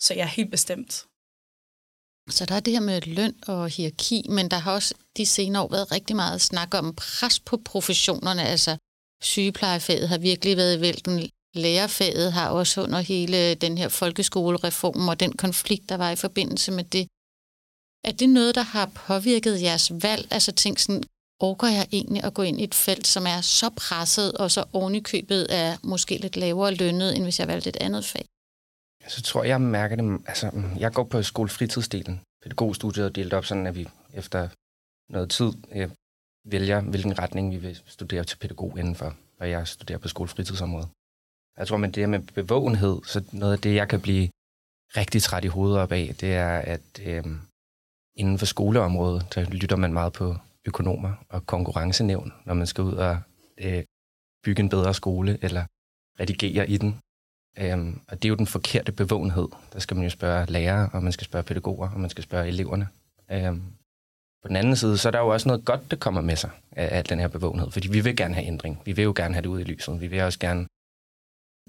så 0.00 0.14
jeg 0.14 0.18
ja, 0.18 0.22
er 0.22 0.26
helt 0.26 0.50
bestemt. 0.50 1.06
Så 2.30 2.44
der 2.44 2.54
er 2.54 2.60
det 2.60 2.72
her 2.72 2.80
med 2.80 3.00
løn 3.00 3.34
og 3.46 3.68
hierarki, 3.68 4.26
men 4.28 4.50
der 4.50 4.58
har 4.58 4.72
også 4.72 4.94
de 5.16 5.26
senere 5.26 5.62
år 5.62 5.68
været 5.68 5.92
rigtig 5.92 6.16
meget 6.16 6.40
snak 6.40 6.74
om 6.74 6.94
pres 6.94 7.40
på 7.40 7.56
professionerne. 7.56 8.42
Altså 8.42 8.76
sygeplejefaget 9.22 10.08
har 10.08 10.18
virkelig 10.18 10.56
været 10.56 10.76
i 10.76 10.80
vælten 10.80 11.30
lærerfaget 11.54 12.32
har 12.32 12.50
også 12.50 12.82
under 12.82 13.00
hele 13.00 13.54
den 13.54 13.78
her 13.78 13.88
folkeskolereform 13.88 15.08
og 15.08 15.20
den 15.20 15.32
konflikt, 15.32 15.88
der 15.88 15.96
var 15.96 16.10
i 16.10 16.16
forbindelse 16.16 16.72
med 16.72 16.84
det. 16.84 17.08
Er 18.04 18.12
det 18.12 18.28
noget, 18.28 18.54
der 18.54 18.62
har 18.62 18.86
påvirket 18.86 19.62
jeres 19.62 19.92
valg? 20.02 20.28
Altså 20.30 20.52
tænk 20.52 20.78
sådan, 20.78 21.02
orker 21.40 21.68
jeg 21.68 21.88
egentlig 21.92 22.24
at 22.24 22.34
gå 22.34 22.42
ind 22.42 22.60
i 22.60 22.64
et 22.64 22.74
felt, 22.74 23.06
som 23.06 23.26
er 23.26 23.40
så 23.40 23.70
presset 23.70 24.32
og 24.32 24.50
så 24.50 24.64
ovenikøbet 24.72 25.46
er 25.50 25.76
måske 25.82 26.18
lidt 26.18 26.36
lavere 26.36 26.74
lønnet, 26.74 27.16
end 27.16 27.22
hvis 27.24 27.38
jeg 27.40 27.48
valgte 27.48 27.68
et 27.68 27.76
andet 27.76 28.04
fag? 28.04 28.24
Så 29.06 29.22
tror 29.22 29.42
jeg, 29.42 29.48
jeg 29.48 29.60
mærker 29.60 29.96
det. 29.96 30.20
Altså, 30.26 30.50
mm, 30.50 30.76
jeg 30.78 30.92
går 30.92 31.04
på 31.04 31.22
skolefritidsdelen. 31.22 32.20
Pædagogstudiet 32.42 33.04
er 33.04 33.08
delt 33.08 33.32
op 33.32 33.44
sådan, 33.44 33.66
at 33.66 33.74
vi 33.74 33.88
efter 34.14 34.48
noget 35.12 35.30
tid 35.30 35.52
øh, 35.72 35.90
vælger, 36.44 36.80
hvilken 36.80 37.18
retning 37.18 37.50
vi 37.50 37.56
vil 37.56 37.80
studere 37.86 38.24
til 38.24 38.36
pædagog 38.36 38.78
indenfor, 38.78 39.16
og 39.40 39.50
jeg 39.50 39.68
studerer 39.68 39.98
på 39.98 40.08
skolefritidsområdet. 40.08 40.88
Jeg 41.58 41.66
tror, 41.68 41.76
men 41.76 41.90
det 41.90 42.08
med 42.08 42.20
bevågenhed, 42.20 43.00
så 43.04 43.24
noget 43.32 43.52
af 43.52 43.58
det, 43.58 43.74
jeg 43.74 43.88
kan 43.88 44.00
blive 44.00 44.28
rigtig 44.96 45.22
træt 45.22 45.44
i 45.44 45.48
hovedet 45.48 45.78
op 45.78 45.92
af, 45.92 46.14
det 46.20 46.34
er, 46.34 46.58
at 46.58 47.00
øh, 47.02 47.24
inden 48.16 48.38
for 48.38 48.46
skoleområdet, 48.46 49.34
der 49.34 49.50
lytter 49.50 49.76
man 49.76 49.92
meget 49.92 50.12
på 50.12 50.36
økonomer 50.64 51.12
og 51.28 51.46
konkurrencenævn, 51.46 52.32
når 52.44 52.54
man 52.54 52.66
skal 52.66 52.84
ud 52.84 52.92
og 52.92 53.20
øh, 53.58 53.84
bygge 54.44 54.62
en 54.62 54.68
bedre 54.68 54.94
skole 54.94 55.38
eller 55.42 55.64
redigere 56.20 56.70
i 56.70 56.76
den. 56.76 57.00
Øhm, 57.60 58.00
og 58.08 58.22
det 58.22 58.24
er 58.24 58.28
jo 58.28 58.34
den 58.34 58.46
forkerte 58.46 58.92
bevågenhed. 58.92 59.48
Der 59.72 59.78
skal 59.78 59.96
man 59.96 60.04
jo 60.04 60.10
spørge 60.10 60.46
lærere, 60.46 60.90
og 60.92 61.02
man 61.02 61.12
skal 61.12 61.24
spørge 61.24 61.42
pædagoger, 61.42 61.90
og 61.90 62.00
man 62.00 62.10
skal 62.10 62.24
spørge 62.24 62.48
eleverne. 62.48 62.88
Øhm, 63.30 63.62
på 64.42 64.48
den 64.48 64.56
anden 64.56 64.76
side, 64.76 64.98
så 64.98 65.08
er 65.08 65.10
der 65.10 65.18
jo 65.18 65.28
også 65.28 65.48
noget 65.48 65.64
godt, 65.64 65.90
der 65.90 65.96
kommer 65.96 66.20
med 66.20 66.36
sig 66.36 66.50
af, 66.72 66.98
af 66.98 67.04
den 67.04 67.20
her 67.20 67.28
bevågenhed, 67.28 67.70
fordi 67.70 67.88
vi 67.88 68.00
vil 68.00 68.16
gerne 68.16 68.34
have 68.34 68.46
ændring. 68.46 68.82
Vi 68.84 68.92
vil 68.92 69.02
jo 69.02 69.12
gerne 69.16 69.34
have 69.34 69.42
det 69.42 69.48
ud 69.48 69.60
i 69.60 69.64
lyset. 69.64 70.00
Vi 70.00 70.06
vil 70.06 70.22
også 70.22 70.38
gerne 70.38 70.66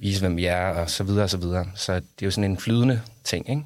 vise, 0.01 0.21
hvem 0.21 0.37
vi 0.37 0.45
er, 0.45 0.65
og 0.65 0.89
så 0.89 1.03
videre, 1.03 1.23
og 1.23 1.29
så 1.29 1.37
videre. 1.37 1.71
Så 1.75 1.95
det 1.95 2.21
er 2.21 2.25
jo 2.25 2.31
sådan 2.31 2.51
en 2.51 2.57
flydende 2.57 3.01
ting, 3.23 3.49
ikke? 3.49 3.63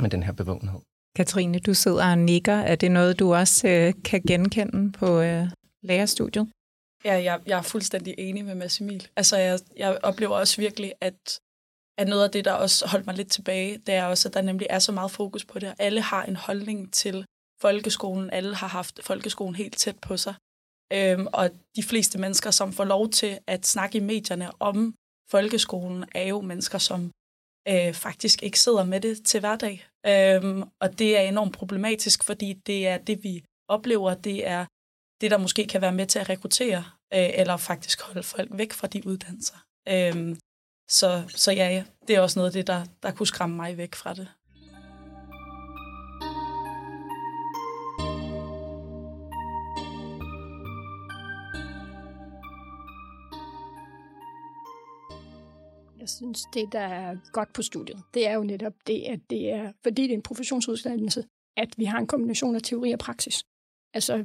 Med 0.00 0.10
den 0.10 0.22
her 0.22 0.32
bevågenhed. 0.32 0.80
Katrine, 1.16 1.58
du 1.58 1.74
sidder 1.74 2.10
og 2.10 2.18
nikker. 2.18 2.54
Er 2.54 2.76
det 2.76 2.90
noget, 2.90 3.18
du 3.18 3.34
også 3.34 3.68
øh, 3.68 3.94
kan 4.04 4.22
genkende 4.28 4.92
på 4.92 5.20
øh, 5.20 5.48
lærerstudiet? 5.82 6.48
Ja, 7.06 7.14
jeg, 7.22 7.40
jeg 7.46 7.58
er 7.58 7.62
fuldstændig 7.62 8.14
enig 8.18 8.44
med 8.44 8.54
Mads 8.54 8.80
Emil. 8.80 9.08
Altså, 9.16 9.36
jeg, 9.36 9.58
jeg 9.76 9.98
oplever 10.02 10.36
også 10.36 10.56
virkelig, 10.60 10.92
at, 11.00 11.40
at 11.98 12.08
noget 12.08 12.24
af 12.24 12.30
det, 12.30 12.44
der 12.44 12.52
også 12.52 12.86
holdt 12.86 13.06
mig 13.06 13.14
lidt 13.14 13.30
tilbage, 13.30 13.78
det 13.78 13.94
er 13.94 14.04
også, 14.04 14.28
at 14.28 14.34
der 14.34 14.42
nemlig 14.42 14.66
er 14.70 14.78
så 14.78 14.92
meget 14.92 15.10
fokus 15.10 15.44
på 15.44 15.58
det. 15.58 15.74
Alle 15.78 16.00
har 16.00 16.24
en 16.24 16.36
holdning 16.36 16.92
til 16.92 17.24
folkeskolen. 17.60 18.30
Alle 18.30 18.54
har 18.54 18.66
haft 18.66 19.00
folkeskolen 19.02 19.54
helt 19.54 19.76
tæt 19.76 19.98
på 19.98 20.16
sig. 20.16 20.34
Øhm, 20.92 21.26
og 21.32 21.50
de 21.76 21.82
fleste 21.82 22.18
mennesker, 22.18 22.50
som 22.50 22.72
får 22.72 22.84
lov 22.84 23.08
til 23.08 23.38
at 23.46 23.66
snakke 23.66 23.98
i 23.98 24.00
medierne 24.00 24.50
om 24.60 24.94
folkeskolen, 25.30 26.04
er 26.14 26.26
jo 26.28 26.40
mennesker, 26.40 26.78
som 26.78 27.10
øh, 27.68 27.94
faktisk 27.94 28.42
ikke 28.42 28.60
sidder 28.60 28.84
med 28.84 29.00
det 29.00 29.24
til 29.24 29.40
hverdag. 29.40 29.86
Øhm, 30.06 30.62
og 30.80 30.98
det 30.98 31.16
er 31.18 31.20
enormt 31.20 31.54
problematisk, 31.54 32.24
fordi 32.24 32.52
det 32.52 32.88
er 32.88 32.98
det, 32.98 33.24
vi 33.24 33.44
oplever. 33.68 34.14
Det 34.14 34.46
er 34.46 34.66
det, 35.20 35.30
der 35.30 35.38
måske 35.38 35.66
kan 35.66 35.80
være 35.80 35.92
med 35.92 36.06
til 36.06 36.18
at 36.18 36.28
rekruttere, 36.28 36.84
øh, 37.14 37.28
eller 37.40 37.56
faktisk 37.56 38.02
holde 38.02 38.22
folk 38.22 38.48
væk 38.52 38.72
fra 38.72 38.86
de 38.86 39.06
uddannelser. 39.06 39.56
Øh, 39.88 40.36
så, 40.88 41.22
så 41.28 41.52
ja, 41.52 41.84
det 42.08 42.16
er 42.16 42.20
også 42.20 42.38
noget 42.38 42.50
af 42.50 42.52
det, 42.52 42.66
der, 42.66 42.84
der 43.02 43.10
kunne 43.10 43.26
skræmme 43.26 43.56
mig 43.56 43.76
væk 43.76 43.94
fra 43.94 44.14
det. 44.14 44.28
Jeg 56.06 56.08
synes, 56.08 56.42
det, 56.54 56.72
der 56.72 56.80
er 56.80 57.16
godt 57.32 57.52
på 57.52 57.62
studiet, 57.62 58.02
det 58.14 58.28
er 58.28 58.34
jo 58.34 58.42
netop 58.42 58.72
det, 58.86 59.02
at 59.02 59.20
det 59.30 59.50
er, 59.50 59.72
fordi 59.82 60.02
det 60.02 60.10
er 60.10 60.14
en 60.14 60.22
professionsuddannelse, 60.22 61.24
at 61.56 61.68
vi 61.76 61.84
har 61.84 61.98
en 61.98 62.06
kombination 62.06 62.56
af 62.56 62.62
teori 62.62 62.92
og 62.92 62.98
praksis. 62.98 63.44
Altså, 63.94 64.24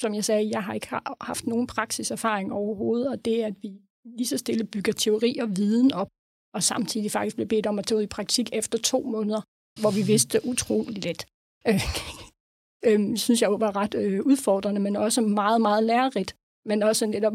som 0.00 0.14
jeg 0.14 0.24
sagde, 0.24 0.50
jeg 0.50 0.62
har 0.64 0.74
ikke 0.74 0.88
haft 1.20 1.46
nogen 1.46 1.66
praksiserfaring 1.66 2.52
overhovedet, 2.52 3.08
og 3.08 3.24
det, 3.24 3.42
at 3.42 3.54
vi 3.62 3.72
lige 4.04 4.26
så 4.26 4.38
stille 4.38 4.64
bygger 4.64 4.92
teori 4.92 5.38
og 5.38 5.56
viden 5.56 5.92
op, 5.92 6.08
og 6.54 6.62
samtidig 6.62 7.10
faktisk 7.10 7.36
blev 7.36 7.48
bedt 7.48 7.66
om 7.66 7.78
at 7.78 7.86
tage 7.86 7.98
ud 7.98 8.02
i 8.02 8.06
praktik 8.06 8.50
efter 8.52 8.78
to 8.78 9.02
måneder, 9.02 9.40
hvor 9.80 9.90
vi 9.90 10.02
vidste 10.02 10.40
utroligt 10.44 11.04
lidt. 11.04 11.26
Øh, 11.68 11.80
øh, 12.88 13.16
synes 13.16 13.42
jeg 13.42 13.50
jo 13.50 13.54
var 13.54 13.76
ret 13.76 13.94
øh, 13.94 14.20
udfordrende, 14.26 14.80
men 14.80 14.96
også 14.96 15.20
meget, 15.20 15.60
meget 15.60 15.84
lærerigt. 15.84 16.36
Men 16.64 16.82
også 16.82 17.06
netop, 17.06 17.32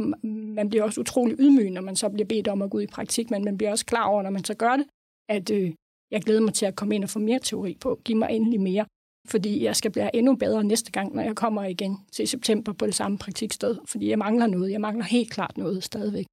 man 0.57 0.69
bliver 0.69 0.83
også 0.83 1.01
utrolig 1.01 1.35
ydmyg, 1.39 1.69
når 1.69 1.81
man 1.81 1.95
så 1.95 2.09
bliver 2.09 2.27
bedt 2.27 2.47
om 2.47 2.61
at 2.61 2.69
gå 2.69 2.77
ud 2.77 2.83
i 2.83 2.87
praktik, 2.87 3.31
men 3.31 3.43
man 3.45 3.57
bliver 3.57 3.71
også 3.71 3.85
klar 3.85 4.07
over, 4.07 4.21
når 4.21 4.29
man 4.29 4.43
så 4.43 4.53
gør 4.53 4.75
det, 4.75 4.85
at 5.29 5.49
øh, 5.49 5.73
jeg 6.11 6.21
glæder 6.21 6.41
mig 6.41 6.53
til 6.53 6.65
at 6.65 6.75
komme 6.75 6.95
ind 6.95 7.03
og 7.03 7.09
få 7.09 7.19
mere 7.19 7.39
teori 7.39 7.77
på. 7.81 8.01
Giv 8.05 8.15
mig 8.17 8.29
endelig 8.31 8.61
mere 8.61 8.85
fordi 9.27 9.63
jeg 9.63 9.75
skal 9.75 9.91
blive 9.91 10.15
endnu 10.15 10.35
bedre 10.35 10.63
næste 10.63 10.91
gang, 10.91 11.15
når 11.15 11.23
jeg 11.23 11.35
kommer 11.35 11.63
igen 11.63 11.97
til 12.11 12.27
september 12.27 12.73
på 12.73 12.85
det 12.85 12.95
samme 12.95 13.17
praktiksted, 13.17 13.77
fordi 13.85 14.09
jeg 14.09 14.17
mangler 14.17 14.47
noget. 14.47 14.71
Jeg 14.71 14.81
mangler 14.81 15.05
helt 15.05 15.31
klart 15.31 15.57
noget 15.57 15.83
stadigvæk. 15.83 16.25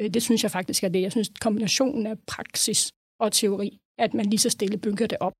Øh, 0.00 0.10
det 0.14 0.22
synes 0.22 0.42
jeg 0.42 0.50
faktisk 0.50 0.84
er 0.84 0.88
det. 0.88 1.02
Jeg 1.02 1.12
synes, 1.12 1.30
kombinationen 1.40 2.06
af 2.06 2.18
praksis 2.26 2.90
og 3.20 3.32
teori, 3.32 3.78
at 3.98 4.14
man 4.14 4.26
lige 4.26 4.38
så 4.38 4.50
stille 4.50 4.78
bygger 4.78 5.06
det 5.06 5.18
op, 5.20 5.32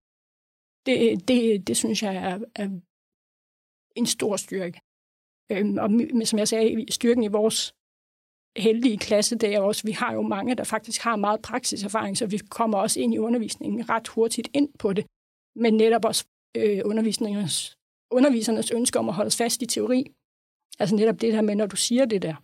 det, 0.86 1.28
det, 1.28 1.66
det 1.66 1.76
synes 1.76 2.02
jeg 2.02 2.16
er, 2.16 2.38
er 2.54 2.68
en 3.96 4.06
stor 4.06 4.36
styrke. 4.36 4.80
Øhm, 5.52 5.78
og 5.78 5.90
som 6.26 6.38
jeg 6.38 6.48
sagde, 6.48 6.92
styrken 6.92 7.24
i 7.24 7.28
vores 7.28 7.74
heldige 8.56 8.98
klasse, 8.98 9.38
det 9.38 9.54
er 9.54 9.60
også, 9.60 9.82
vi 9.86 9.92
har 9.92 10.12
jo 10.14 10.22
mange, 10.22 10.54
der 10.54 10.64
faktisk 10.64 11.02
har 11.02 11.16
meget 11.16 11.42
praksiserfaring, 11.42 12.16
så 12.16 12.26
vi 12.26 12.38
kommer 12.38 12.78
også 12.78 13.00
ind 13.00 13.14
i 13.14 13.18
undervisningen 13.18 13.88
ret 13.88 14.08
hurtigt 14.08 14.48
ind 14.54 14.68
på 14.78 14.92
det. 14.92 15.06
Men 15.56 15.74
netop 15.74 16.04
også 16.04 16.24
øh, 16.56 16.80
undervisningens, 16.84 17.78
undervisernes 18.10 18.70
ønske 18.70 18.98
om 18.98 19.08
at 19.08 19.14
holde 19.14 19.30
fast 19.30 19.62
i 19.62 19.66
teori. 19.66 20.04
Altså 20.78 20.96
netop 20.96 21.20
det 21.20 21.32
der 21.32 21.42
med, 21.42 21.54
når 21.54 21.66
du 21.66 21.76
siger 21.76 22.04
det 22.04 22.22
der, 22.22 22.34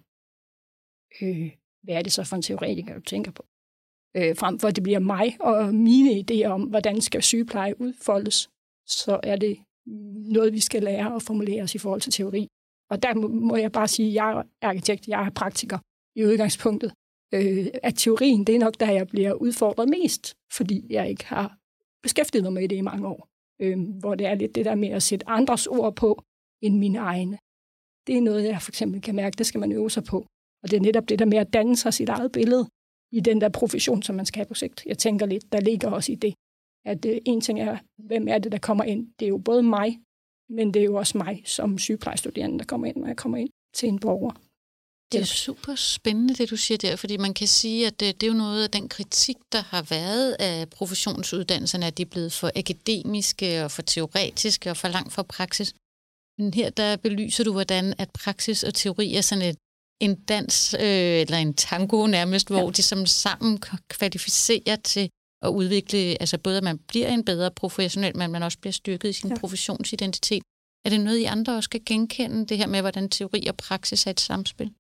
øh, 1.23 1.51
hvad 1.83 1.95
er 1.95 2.03
det 2.03 2.13
så 2.13 2.25
for 2.25 2.37
en 2.37 2.43
teoretiker, 2.43 2.95
du 2.95 3.01
tænker 3.01 3.33
på? 3.33 3.45
Øh, 4.17 4.37
frem 4.37 4.59
for 4.59 4.69
at 4.69 4.77
det 4.77 4.83
bliver 4.83 4.99
mig 4.99 5.37
og 5.41 5.75
mine 5.75 6.11
idéer 6.11 6.47
om, 6.47 6.63
hvordan 6.63 7.01
skal 7.01 7.23
sygepleje 7.23 7.81
udfoldes, 7.81 8.51
så 8.87 9.21
er 9.23 9.37
det 9.37 9.59
noget, 10.37 10.53
vi 10.53 10.61
skal 10.61 10.83
lære 10.83 11.15
og 11.15 11.23
formulere 11.23 11.63
os 11.63 11.75
i 11.75 11.79
forhold 11.79 12.01
til 12.01 12.13
teori. 12.13 12.49
Og 12.91 13.03
der 13.03 13.15
må 13.29 13.57
jeg 13.57 13.73
bare 13.73 13.89
sige, 13.89 14.09
at 14.09 14.15
jeg 14.15 14.45
er 14.63 14.69
arkitekt, 14.69 15.09
jeg 15.09 15.27
er 15.27 15.31
praktiker 15.31 15.79
i 16.17 16.25
udgangspunktet. 16.25 16.93
Øh, 17.35 17.67
at 17.83 17.95
teorien, 17.97 18.45
det 18.45 18.55
er 18.55 18.59
nok 18.59 18.81
der, 18.81 18.91
jeg 18.91 19.07
bliver 19.07 19.33
udfordret 19.33 19.89
mest, 19.89 20.35
fordi 20.53 20.87
jeg 20.91 21.11
ikke 21.11 21.25
har 21.25 21.57
beskæftiget 22.03 22.45
mig 22.45 22.53
med 22.53 22.69
det 22.69 22.77
i 22.77 22.81
mange 22.81 23.09
år 23.09 23.29
øh, 23.61 23.79
hvor 24.01 24.15
det 24.15 24.27
er 24.27 24.35
lidt 24.35 24.55
det 24.55 24.65
der 24.65 24.75
med 24.75 24.89
at 24.89 25.03
sætte 25.03 25.29
andres 25.29 25.67
ord 25.67 25.97
på 25.97 26.23
end 26.63 26.79
mine 26.79 26.99
egne. 26.99 27.39
Det 28.07 28.17
er 28.17 28.21
noget, 28.21 28.45
jeg 28.45 28.63
for 28.63 28.71
eksempel 28.71 29.01
kan 29.01 29.15
mærke, 29.15 29.37
det 29.39 29.47
skal 29.47 29.61
man 29.61 29.73
øve 29.73 29.91
sig 29.91 30.05
på. 30.05 30.27
Og 30.63 30.71
det 30.71 30.77
er 30.77 30.81
netop 30.81 31.09
det 31.09 31.19
der 31.19 31.25
med 31.25 31.39
at 31.39 31.53
danne 31.53 31.77
sig 31.77 31.95
sit 31.95 32.09
eget 32.09 32.33
billede 32.33 32.69
i 33.13 33.21
den 33.21 33.41
der 33.41 33.49
profession, 33.49 34.03
som 34.03 34.15
man 34.17 34.27
skal 34.27 34.39
have 34.39 34.47
på 34.47 34.55
sigt. 34.55 34.87
Jeg 34.87 34.99
tænker 34.99 35.27
lidt, 35.27 35.53
der 35.53 35.61
ligger 35.61 35.91
også 35.91 36.13
i 36.13 36.15
det, 36.15 36.35
at 36.85 37.05
øh, 37.05 37.19
en 37.27 37.41
ting 37.41 37.61
er, 37.61 37.79
hvem 37.99 38.29
er 38.29 38.39
det, 38.39 38.53
der 38.53 38.59
kommer 38.59 38.85
ind? 38.85 39.13
Det 39.19 39.25
er 39.25 39.29
jo 39.29 39.39
både 39.39 39.63
mig, 39.63 39.99
men 40.49 40.75
det 40.75 40.81
er 40.81 40.85
jo 40.85 40.95
også 40.95 41.19
mig 41.19 41.43
som 41.45 41.79
sygeplejestuderende, 41.79 42.59
der 42.59 42.65
kommer 42.65 42.87
ind, 42.87 42.97
når 42.97 43.07
jeg 43.07 43.17
kommer 43.17 43.39
ind 43.39 43.51
til 43.75 43.89
en 43.89 43.99
borger. 43.99 44.50
Det 45.13 45.21
er 45.21 45.25
super 45.25 45.75
spændende, 45.75 46.35
det 46.35 46.51
du 46.51 46.57
siger 46.57 46.79
der, 46.79 46.97
fordi 46.97 47.17
man 47.17 47.35
kan 47.35 47.49
sige, 47.49 47.87
at 47.87 48.01
det, 48.01 48.21
det 48.21 48.27
er 48.27 48.31
jo 48.33 48.39
noget 48.39 48.65
af 48.65 48.71
den 48.71 48.89
kritik, 48.89 49.37
der 49.53 49.63
har 49.63 49.83
været 49.83 50.37
af 50.39 50.71
professionsuddannelserne, 50.71 51.87
at 51.87 51.99
de 51.99 52.03
er 52.03 52.07
blevet 52.07 52.33
for 52.33 52.51
akademiske 52.57 53.65
og 53.65 53.71
for 53.71 53.83
teoretiske 53.83 54.71
og 54.71 54.77
for 54.77 54.89
langt 54.89 55.13
fra 55.13 55.23
praksis. 55.23 55.75
Men 56.39 56.55
her 56.55 56.71
der 56.71 56.97
belyser 56.97 57.45
du, 57.45 57.53
hvordan 57.53 57.95
at 57.99 58.11
praksis 58.11 58.63
og 58.65 58.75
teori 58.75 59.15
er 59.15 59.21
sådan 59.21 59.45
et, 59.45 59.57
en 60.01 60.15
dans 60.15 60.75
øh, 60.75 61.21
eller 61.21 61.37
en 61.37 61.55
tango 61.55 62.07
nærmest, 62.07 62.49
hvor 62.49 62.65
ja. 62.65 62.71
de 62.71 62.83
som 62.83 63.07
sammen 63.07 63.59
kvalificerer 63.89 64.77
til 64.77 65.11
at 65.43 65.49
udvikle, 65.49 65.99
altså 65.99 66.39
både 66.39 66.57
at 66.57 66.65
man 66.65 66.79
bliver 66.79 67.09
en 67.09 67.25
bedre 67.25 67.51
professionel, 67.51 68.17
men 68.17 68.31
man 68.31 68.43
også 68.43 68.59
bliver 68.59 68.73
styrket 68.73 69.09
i 69.09 69.13
sin 69.13 69.31
ja. 69.31 69.39
professionsidentitet. 69.39 70.43
Er 70.85 70.91
det 70.91 71.01
noget, 71.01 71.19
I 71.19 71.25
andre 71.25 71.57
også 71.57 71.65
skal 71.65 71.85
genkende, 71.87 72.47
det 72.47 72.59
her 72.59 72.67
med, 72.67 72.81
hvordan 72.81 73.09
teori 73.09 73.47
og 73.47 73.57
praksis 73.57 74.07
er 74.07 74.11
et 74.11 74.21
samspil? 74.21 74.71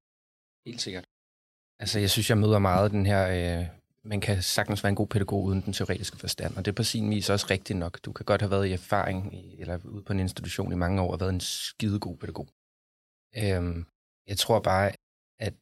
Helt 0.66 0.80
sikkert. 0.80 1.04
Altså, 1.78 1.98
jeg 1.98 2.10
synes, 2.10 2.30
jeg 2.30 2.38
møder 2.38 2.58
meget 2.58 2.90
den 2.90 3.06
her... 3.06 3.22
Øh, 3.60 3.66
man 4.04 4.20
kan 4.20 4.42
sagtens 4.42 4.84
være 4.84 4.88
en 4.88 4.96
god 4.96 5.06
pædagog 5.06 5.42
uden 5.44 5.60
den 5.60 5.72
teoretiske 5.72 6.16
forstand, 6.16 6.56
og 6.56 6.64
det 6.64 6.70
er 6.70 6.74
på 6.74 6.82
sin 6.82 7.10
vis 7.10 7.30
også 7.30 7.46
rigtigt 7.50 7.78
nok. 7.78 8.04
Du 8.04 8.12
kan 8.12 8.24
godt 8.24 8.40
have 8.40 8.50
været 8.50 8.66
i 8.66 8.72
erfaring, 8.72 9.34
i, 9.34 9.60
eller 9.60 9.78
ude 9.84 10.02
på 10.02 10.12
en 10.12 10.20
institution 10.20 10.72
i 10.72 10.76
mange 10.76 11.02
år, 11.02 11.12
og 11.12 11.20
været 11.20 11.32
en 11.32 11.40
skidegod 11.40 12.16
pædagog. 12.16 12.48
Øhm, 13.36 13.86
jeg 14.26 14.38
tror 14.38 14.60
bare, 14.60 14.92
at 15.38 15.54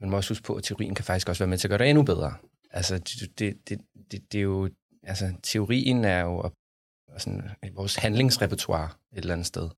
man 0.00 0.10
må 0.10 0.16
også 0.16 0.30
huske 0.30 0.44
på, 0.44 0.54
at 0.54 0.64
teorien 0.64 0.94
kan 0.94 1.04
faktisk 1.04 1.28
også 1.28 1.42
være 1.42 1.48
med 1.48 1.58
til 1.58 1.68
at 1.68 1.70
gøre 1.70 1.78
det 1.78 1.88
endnu 1.88 2.02
bedre. 2.02 2.34
Altså, 2.70 2.98
det, 2.98 3.38
det, 3.38 3.68
det, 3.68 3.80
det, 4.10 4.32
det 4.32 4.38
er 4.38 4.42
jo... 4.42 4.70
Altså, 5.02 5.34
teorien 5.42 6.04
er 6.04 6.20
jo 6.20 6.50
sådan, 7.18 7.50
øh, 7.64 7.76
vores 7.76 7.96
handlingsrepertoire 7.96 8.90
et 9.12 9.18
eller 9.18 9.32
andet 9.32 9.46
sted. 9.46 9.70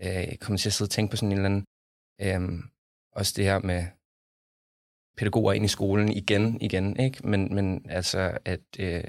Øh, 0.00 0.06
jeg 0.06 0.38
kommer 0.40 0.58
til 0.58 0.68
at 0.68 0.72
sidde 0.72 0.88
og 0.88 0.90
tænke 0.90 1.10
på 1.10 1.16
sådan 1.16 1.32
en 1.32 1.38
eller 1.38 1.46
anden... 1.46 1.64
Øhm, 2.20 2.62
også 3.12 3.32
det 3.36 3.44
her 3.44 3.58
med 3.58 3.86
pædagoger 5.16 5.52
ind 5.52 5.64
i 5.64 5.68
skolen 5.68 6.12
igen, 6.12 6.60
igen, 6.60 7.00
ikke? 7.00 7.28
Men, 7.28 7.54
men 7.54 7.86
altså, 7.88 8.38
at 8.44 8.60
øh, 8.78 9.02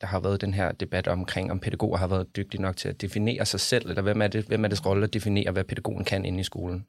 der 0.00 0.06
har 0.06 0.20
været 0.20 0.40
den 0.40 0.54
her 0.54 0.72
debat 0.72 1.08
omkring, 1.08 1.50
om 1.50 1.60
pædagoger 1.60 1.98
har 1.98 2.06
været 2.06 2.36
dygtige 2.36 2.62
nok 2.62 2.76
til 2.76 2.88
at 2.88 3.00
definere 3.00 3.46
sig 3.46 3.60
selv, 3.60 3.88
eller 3.88 4.02
hvem 4.02 4.22
er 4.22 4.28
det, 4.28 4.44
hvem 4.44 4.64
er 4.64 4.68
det 4.68 4.86
rolle 4.86 5.04
at 5.04 5.14
definere, 5.14 5.52
hvad 5.52 5.64
pædagogen 5.64 6.04
kan 6.04 6.24
inde 6.24 6.40
i 6.40 6.44
skolen. 6.44 6.86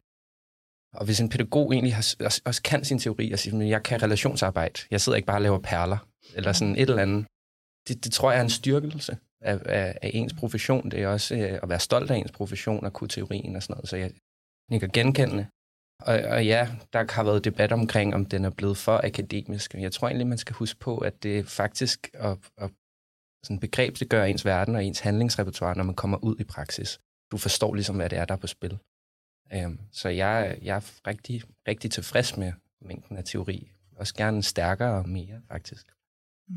Og 0.93 1.05
hvis 1.05 1.19
en 1.19 1.29
pædagog 1.29 1.73
egentlig 1.73 1.95
har, 1.95 2.15
også, 2.25 2.41
også 2.45 2.61
kan 2.61 2.83
sin 2.83 2.99
teori, 2.99 3.31
og 3.31 3.39
siger, 3.39 3.63
jeg 3.63 3.83
kan 3.83 4.03
relationsarbejde, 4.03 4.81
jeg 4.91 5.01
sidder 5.01 5.15
ikke 5.15 5.25
bare 5.25 5.37
og 5.37 5.41
laver 5.41 5.59
perler, 5.59 6.07
eller 6.35 6.53
sådan 6.53 6.75
et 6.75 6.89
eller 6.89 7.01
andet, 7.01 7.25
det, 7.87 8.03
det 8.03 8.11
tror 8.11 8.31
jeg 8.31 8.39
er 8.39 8.43
en 8.43 8.49
styrkelse 8.49 9.17
af, 9.41 9.59
af, 9.65 9.97
af 10.01 10.11
ens 10.13 10.33
profession. 10.33 10.91
Det 10.91 11.01
er 11.01 11.07
også 11.07 11.35
øh, 11.35 11.59
at 11.63 11.69
være 11.69 11.79
stolt 11.79 12.11
af 12.11 12.15
ens 12.15 12.31
profession 12.31 12.85
og 12.85 12.93
kunne 12.93 13.07
teorien 13.07 13.55
og 13.55 13.63
sådan 13.63 13.73
noget. 13.73 13.89
Så 13.89 13.97
jeg 13.97 14.11
nikker 14.71 14.87
genkendende 14.87 15.47
og, 16.01 16.15
og 16.15 16.45
ja, 16.45 16.69
der 16.93 17.13
har 17.13 17.23
været 17.23 17.45
debat 17.45 17.71
omkring, 17.71 18.15
om 18.15 18.25
den 18.25 18.45
er 18.45 18.49
blevet 18.49 18.77
for 18.77 19.01
akademisk. 19.03 19.73
Jeg 19.73 19.91
tror 19.91 20.07
egentlig, 20.07 20.27
man 20.27 20.37
skal 20.37 20.55
huske 20.55 20.79
på, 20.79 20.97
at 20.97 21.23
det 21.23 21.47
faktisk 21.47 22.09
at, 22.13 22.37
at 22.57 22.71
sådan 23.43 23.59
gør 24.09 24.23
ens 24.23 24.45
verden 24.45 24.75
og 24.75 24.85
ens 24.85 24.99
handlingsrepertoire, 24.99 25.77
når 25.77 25.83
man 25.83 25.95
kommer 25.95 26.17
ud 26.23 26.35
i 26.39 26.43
praksis. 26.43 26.99
Du 27.31 27.37
forstår 27.37 27.73
ligesom, 27.73 27.95
hvad 27.95 28.09
det 28.09 28.17
er, 28.17 28.25
der 28.25 28.33
er 28.33 28.39
på 28.39 28.47
spil. 28.47 28.79
Um, 29.65 29.79
så 29.91 30.09
jeg, 30.09 30.59
jeg 30.61 30.75
er 30.75 31.07
rigtig, 31.07 31.43
rigtig 31.67 31.91
tilfreds 31.91 32.37
med 32.37 32.53
mængden 32.81 33.17
af 33.17 33.23
teori. 33.23 33.71
Også 33.95 34.15
gerne 34.15 34.43
stærkere 34.43 34.93
og 34.99 35.09
mere, 35.09 35.41
faktisk. 35.47 35.91
Mm. 36.47 36.55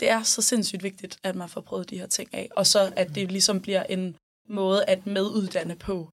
Det 0.00 0.10
er 0.10 0.22
så 0.22 0.42
sindssygt 0.42 0.82
vigtigt, 0.82 1.18
at 1.22 1.34
man 1.36 1.48
får 1.48 1.60
prøvet 1.60 1.90
de 1.90 1.98
her 1.98 2.06
ting 2.06 2.34
af, 2.34 2.48
og 2.56 2.66
så 2.66 2.92
at 2.96 3.14
det 3.14 3.32
ligesom 3.32 3.62
bliver 3.62 3.82
en 3.82 4.16
måde 4.48 4.84
at 4.84 5.06
meduddanne 5.06 5.76
på. 5.76 6.10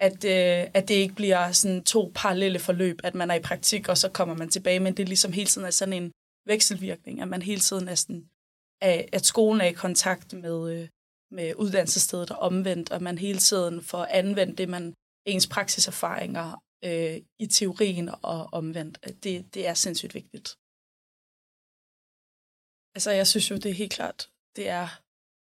At, 0.00 0.24
øh, 0.24 0.70
at 0.74 0.88
det 0.88 0.94
ikke 0.94 1.14
bliver 1.14 1.52
sådan 1.52 1.84
to 1.84 2.12
parallelle 2.14 2.58
forløb, 2.58 3.00
at 3.04 3.14
man 3.14 3.30
er 3.30 3.34
i 3.34 3.40
praktik, 3.40 3.88
og 3.88 3.98
så 3.98 4.08
kommer 4.10 4.34
man 4.34 4.48
tilbage, 4.48 4.80
men 4.80 4.96
det 4.96 5.02
er 5.02 5.06
ligesom 5.06 5.32
hele 5.32 5.46
tiden 5.46 5.66
er 5.66 5.70
sådan 5.70 6.02
en 6.02 6.12
vekselvirkning, 6.46 7.20
at 7.20 7.28
man 7.28 7.42
hele 7.42 7.60
tiden 7.60 7.88
er 7.88 7.94
sådan, 7.94 8.28
at 9.12 9.26
skolen 9.26 9.60
er 9.60 9.66
i 9.66 9.72
kontakt 9.72 10.32
med, 10.32 10.58
øh, 10.74 10.88
med 11.30 11.54
uddannelsesstedet 11.54 12.30
og 12.30 12.38
omvendt, 12.38 12.92
og 12.92 13.02
man 13.02 13.18
hele 13.18 13.38
tiden 13.38 13.82
får 13.82 14.04
anvendt 14.04 14.58
det, 14.58 14.68
man 14.68 14.94
ens 15.26 15.46
praksiserfaringer 15.46 16.62
øh, 16.84 17.16
i 17.38 17.46
teorien 17.46 18.08
og 18.22 18.48
omvendt. 18.52 18.98
Det, 19.24 19.54
det 19.54 19.66
er 19.66 19.74
sindssygt 19.74 20.14
vigtigt. 20.14 20.48
Altså, 22.96 23.10
jeg 23.10 23.26
synes 23.26 23.50
jo, 23.50 23.56
det 23.56 23.66
er 23.70 23.80
helt 23.82 23.92
klart, 23.92 24.30
det 24.56 24.68
er 24.68 24.88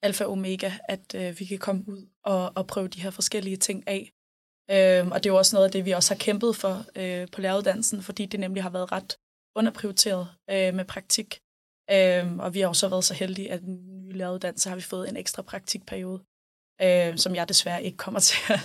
alfa 0.02 0.24
og 0.24 0.32
omega, 0.32 0.72
at 0.90 1.16
øh, 1.16 1.40
vi 1.40 1.46
kan 1.46 1.60
komme 1.60 1.84
ud 1.88 2.08
og, 2.24 2.52
og 2.56 2.68
prøve 2.68 2.88
de 2.88 3.02
her 3.02 3.12
forskellige 3.12 3.58
ting 3.58 3.88
af. 3.88 4.12
Øhm, 4.72 5.12
og 5.12 5.24
det 5.24 5.30
er 5.30 5.34
jo 5.34 5.38
også 5.38 5.56
noget 5.56 5.66
af 5.66 5.72
det, 5.72 5.86
vi 5.86 5.92
også 5.92 6.14
har 6.14 6.20
kæmpet 6.20 6.56
for 6.56 6.86
øh, 6.96 7.28
på 7.32 7.42
læreruddannelsen, 7.42 8.02
fordi 8.02 8.26
det 8.26 8.40
nemlig 8.40 8.64
har 8.64 8.70
været 8.70 8.92
ret 8.92 9.18
underprioriteret 9.56 10.28
øh, 10.50 10.74
med 10.74 10.86
praktik. 10.86 11.40
Øhm, 11.92 12.40
og 12.40 12.54
vi 12.54 12.60
har 12.60 12.68
også 12.68 12.90
været 12.90 13.04
så 13.04 13.14
heldige, 13.14 13.52
at 13.52 13.62
i 13.62 13.66
den 13.66 14.04
nye 14.04 14.12
læreruddannelse 14.12 14.70
har 14.70 14.76
vi 14.76 14.82
fået 14.82 15.10
en 15.10 15.18
ekstra 15.18 15.42
praktikperiode, 15.42 16.24
øh, 16.82 17.18
som 17.18 17.36
jeg 17.36 17.50
desværre 17.50 17.84
ikke 17.84 17.98
kommer 17.98 18.20
til 18.30 18.54
at, 18.54 18.60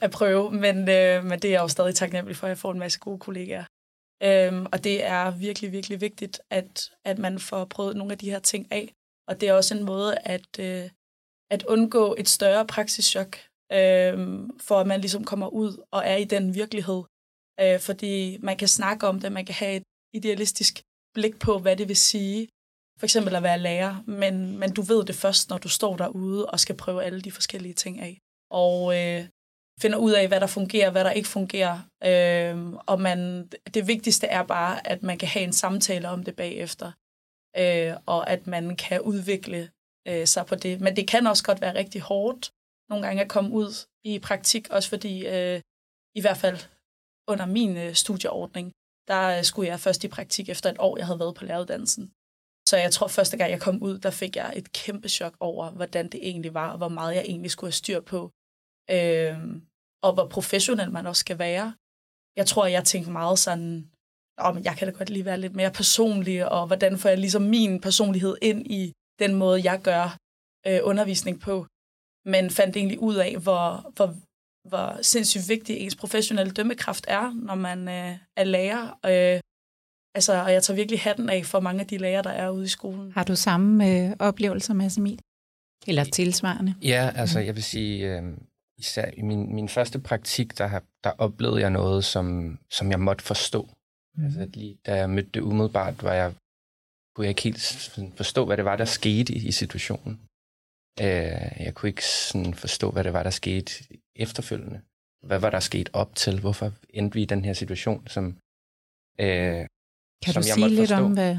at 0.00 0.10
prøve. 0.10 0.50
Men, 0.50 0.76
øh, 0.76 1.24
men 1.24 1.38
det 1.38 1.44
er 1.44 1.52
jeg 1.52 1.60
jo 1.60 1.68
stadig 1.68 1.94
taknemmelig 1.94 2.36
for, 2.36 2.46
at 2.46 2.48
jeg 2.48 2.58
får 2.58 2.72
en 2.72 2.78
masse 2.78 2.98
gode 2.98 3.18
kollegaer. 3.18 3.64
Øhm, 4.22 4.66
og 4.72 4.84
det 4.84 5.04
er 5.04 5.30
virkelig, 5.30 5.72
virkelig 5.72 6.00
vigtigt, 6.00 6.40
at, 6.50 6.90
at 7.04 7.18
man 7.18 7.38
får 7.38 7.64
prøvet 7.64 7.96
nogle 7.96 8.12
af 8.12 8.18
de 8.18 8.30
her 8.30 8.38
ting 8.38 8.72
af. 8.72 8.94
Og 9.28 9.40
det 9.40 9.48
er 9.48 9.52
også 9.52 9.76
en 9.76 9.84
måde 9.84 10.18
at, 10.18 10.58
øh, 10.58 10.90
at 11.50 11.62
undgå 11.62 12.14
et 12.18 12.28
større 12.28 12.66
praksischok, 12.66 13.38
øh, 13.72 14.48
for 14.60 14.80
at 14.80 14.86
man 14.86 15.00
ligesom 15.00 15.24
kommer 15.24 15.48
ud 15.48 15.84
og 15.90 16.02
er 16.06 16.16
i 16.16 16.24
den 16.24 16.54
virkelighed. 16.54 17.02
Øh, 17.60 17.80
fordi 17.80 18.38
man 18.42 18.56
kan 18.56 18.68
snakke 18.68 19.06
om 19.06 19.20
det, 19.20 19.32
man 19.32 19.44
kan 19.44 19.54
have 19.54 19.76
et 19.76 19.82
idealistisk 20.14 20.82
blik 21.14 21.38
på, 21.38 21.58
hvad 21.58 21.76
det 21.76 21.88
vil 21.88 21.96
sige, 21.96 22.48
for 22.98 23.06
eksempel 23.06 23.34
at 23.34 23.42
være 23.42 23.58
lærer, 23.58 24.02
men, 24.06 24.58
men 24.58 24.72
du 24.74 24.82
ved 24.82 25.04
det 25.04 25.14
først, 25.14 25.50
når 25.50 25.58
du 25.58 25.68
står 25.68 25.96
derude 25.96 26.46
og 26.46 26.60
skal 26.60 26.76
prøve 26.76 27.04
alle 27.04 27.20
de 27.20 27.32
forskellige 27.32 27.74
ting 27.74 28.00
af. 28.00 28.18
Og 28.50 28.96
øh, 28.98 29.28
finder 29.80 29.98
ud 29.98 30.12
af, 30.12 30.28
hvad 30.28 30.40
der 30.40 30.46
fungerer, 30.46 30.90
hvad 30.90 31.04
der 31.04 31.10
ikke 31.10 31.28
fungerer. 31.28 31.78
Øh, 32.04 32.72
og 32.86 33.00
man, 33.00 33.48
det 33.74 33.88
vigtigste 33.88 34.26
er 34.26 34.42
bare, 34.42 34.86
at 34.86 35.02
man 35.02 35.18
kan 35.18 35.28
have 35.28 35.44
en 35.44 35.52
samtale 35.52 36.08
om 36.08 36.24
det 36.24 36.36
bagefter, 36.36 36.92
øh, 37.58 37.94
og 38.06 38.30
at 38.30 38.46
man 38.46 38.76
kan 38.76 39.00
udvikle 39.00 39.70
øh, 40.08 40.26
sig 40.26 40.46
på 40.46 40.54
det. 40.54 40.80
Men 40.80 40.96
det 40.96 41.08
kan 41.08 41.26
også 41.26 41.44
godt 41.44 41.60
være 41.60 41.74
rigtig 41.74 42.00
hårdt 42.00 42.50
nogle 42.90 43.06
gange 43.06 43.22
at 43.22 43.28
komme 43.28 43.50
ud 43.50 43.86
i 44.04 44.18
praktik, 44.18 44.70
også 44.70 44.88
fordi 44.88 45.26
øh, 45.26 45.60
i 46.14 46.20
hvert 46.20 46.36
fald 46.36 46.58
under 47.28 47.46
min 47.46 47.76
øh, 47.76 47.94
studieordning, 47.94 48.72
der 49.08 49.38
øh, 49.38 49.44
skulle 49.44 49.68
jeg 49.68 49.80
først 49.80 50.04
i 50.04 50.08
praktik 50.08 50.48
efter 50.48 50.70
et 50.70 50.76
år, 50.78 50.96
jeg 50.96 51.06
havde 51.06 51.18
været 51.18 51.34
på 51.34 51.44
læreruddannelsen. 51.44 52.12
Så 52.68 52.76
jeg 52.76 52.92
tror, 52.92 53.08
første 53.08 53.36
gang 53.36 53.50
jeg 53.50 53.60
kom 53.60 53.82
ud, 53.82 53.98
der 53.98 54.10
fik 54.10 54.36
jeg 54.36 54.52
et 54.56 54.72
kæmpe 54.72 55.08
chok 55.08 55.34
over, 55.40 55.70
hvordan 55.70 56.08
det 56.08 56.20
egentlig 56.28 56.54
var, 56.54 56.70
og 56.70 56.78
hvor 56.78 56.88
meget 56.88 57.14
jeg 57.14 57.24
egentlig 57.24 57.50
skulle 57.50 57.68
have 57.68 57.82
styr 57.82 58.00
på. 58.00 58.20
Øh, 58.90 59.38
og 60.02 60.12
hvor 60.14 60.28
professionel 60.28 60.90
man 60.90 61.06
også 61.06 61.20
skal 61.20 61.38
være. 61.38 61.74
Jeg 62.36 62.46
tror, 62.46 62.66
jeg 62.66 62.84
tænkte 62.84 63.10
meget 63.10 63.38
sådan, 63.38 63.90
oh, 64.38 64.54
men 64.54 64.64
jeg 64.64 64.76
kan 64.76 64.88
da 64.88 64.98
godt 64.98 65.10
lige 65.10 65.24
være 65.24 65.40
lidt 65.40 65.56
mere 65.56 65.70
personlig, 65.70 66.48
og 66.48 66.66
hvordan 66.66 66.98
får 66.98 67.08
jeg 67.08 67.18
ligesom 67.18 67.42
min 67.42 67.80
personlighed 67.80 68.36
ind 68.42 68.66
i 68.66 68.92
den 69.18 69.34
måde, 69.34 69.70
jeg 69.70 69.80
gør 69.82 70.16
øh, 70.66 70.80
undervisning 70.82 71.40
på. 71.40 71.66
Men 72.28 72.50
fandt 72.50 72.76
egentlig 72.76 72.98
ud 72.98 73.14
af, 73.14 73.36
hvor, 73.36 73.92
hvor, 73.96 74.14
hvor 74.68 75.02
sindssygt 75.02 75.48
vigtig 75.48 75.76
ens 75.76 75.96
professionelle 75.96 76.52
dømmekraft 76.52 77.04
er, 77.08 77.32
når 77.34 77.54
man 77.54 77.88
øh, 77.88 78.16
er 78.36 78.44
lærer. 78.44 78.84
Øh, 79.06 79.40
altså, 80.14 80.42
og 80.44 80.52
jeg 80.52 80.62
tager 80.62 80.76
virkelig 80.76 81.00
hatten 81.00 81.30
af 81.30 81.46
for 81.46 81.60
mange 81.60 81.80
af 81.80 81.86
de 81.86 81.98
lærere, 81.98 82.22
der 82.22 82.30
er 82.30 82.50
ude 82.50 82.64
i 82.64 82.68
skolen. 82.68 83.12
Har 83.12 83.24
du 83.24 83.36
samme 83.36 83.90
øh, 83.90 84.16
oplevelser, 84.18 84.74
Mads 84.74 84.96
Emil? 84.96 85.20
Eller 85.86 86.04
tilsvarende? 86.04 86.74
Ja, 86.82 87.12
altså 87.14 87.40
jeg 87.40 87.54
vil 87.54 87.62
sige, 87.62 88.16
øh, 88.16 88.22
især 88.78 89.10
i 89.16 89.22
min, 89.22 89.54
min 89.54 89.68
første 89.68 89.98
praktik, 89.98 90.58
der, 90.58 90.80
der 91.04 91.10
oplevede 91.18 91.60
jeg 91.60 91.70
noget, 91.70 92.04
som, 92.04 92.58
som 92.70 92.90
jeg 92.90 93.00
måtte 93.00 93.24
forstå. 93.24 93.68
Mm. 94.16 94.24
Altså 94.24 94.48
lige 94.54 94.78
da 94.86 94.94
jeg 94.94 95.10
mødte 95.10 95.30
det 95.34 95.40
umiddelbart, 95.40 96.02
var 96.02 96.12
jeg, 96.12 96.34
kunne 97.14 97.24
jeg 97.24 97.28
ikke 97.28 97.42
helt 97.42 97.92
forstå, 98.16 98.46
hvad 98.46 98.56
det 98.56 98.64
var, 98.64 98.76
der 98.76 98.84
skete 98.84 99.32
i, 99.32 99.48
i 99.48 99.52
situationen. 99.52 100.20
Øh, 101.00 101.64
jeg 101.66 101.72
kunne 101.74 101.88
ikke 101.88 102.04
sådan 102.04 102.54
forstå, 102.54 102.90
hvad 102.90 103.04
det 103.04 103.12
var, 103.12 103.22
der 103.22 103.30
skete 103.30 103.72
efterfølgende. 104.16 104.80
Hvad 105.22 105.38
var 105.38 105.50
der 105.50 105.60
sket 105.60 105.90
op 105.92 106.14
til? 106.14 106.40
Hvorfor 106.40 106.72
endte 106.90 107.14
vi 107.14 107.22
i 107.22 107.24
den 107.24 107.44
her 107.44 107.52
situation, 107.52 108.06
som, 108.06 108.26
øh, 109.20 109.66
kan 110.24 110.32
som 110.32 110.42
du 110.42 110.46
jeg 110.46 110.54
sige 110.54 110.68
lidt 110.68 110.80
forstå? 110.80 111.04
om, 111.04 111.12
hvad, 111.12 111.36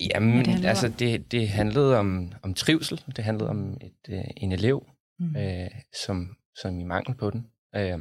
Jamen, 0.00 0.44
det 0.44 0.64
altså, 0.64 0.88
det, 0.88 1.32
det 1.32 1.48
handlede 1.48 1.98
om, 1.98 2.32
om 2.42 2.54
trivsel. 2.54 3.02
Det 3.16 3.24
handlede 3.24 3.50
om 3.50 3.76
et, 3.80 4.08
øh, 4.08 4.24
en 4.36 4.52
elev, 4.52 4.86
mm. 5.18 5.36
øh, 5.36 5.70
som, 6.04 6.36
som 6.60 6.80
i 6.80 6.84
mangel 6.84 7.16
på 7.16 7.30
den. 7.30 7.50
Øh, 7.76 7.98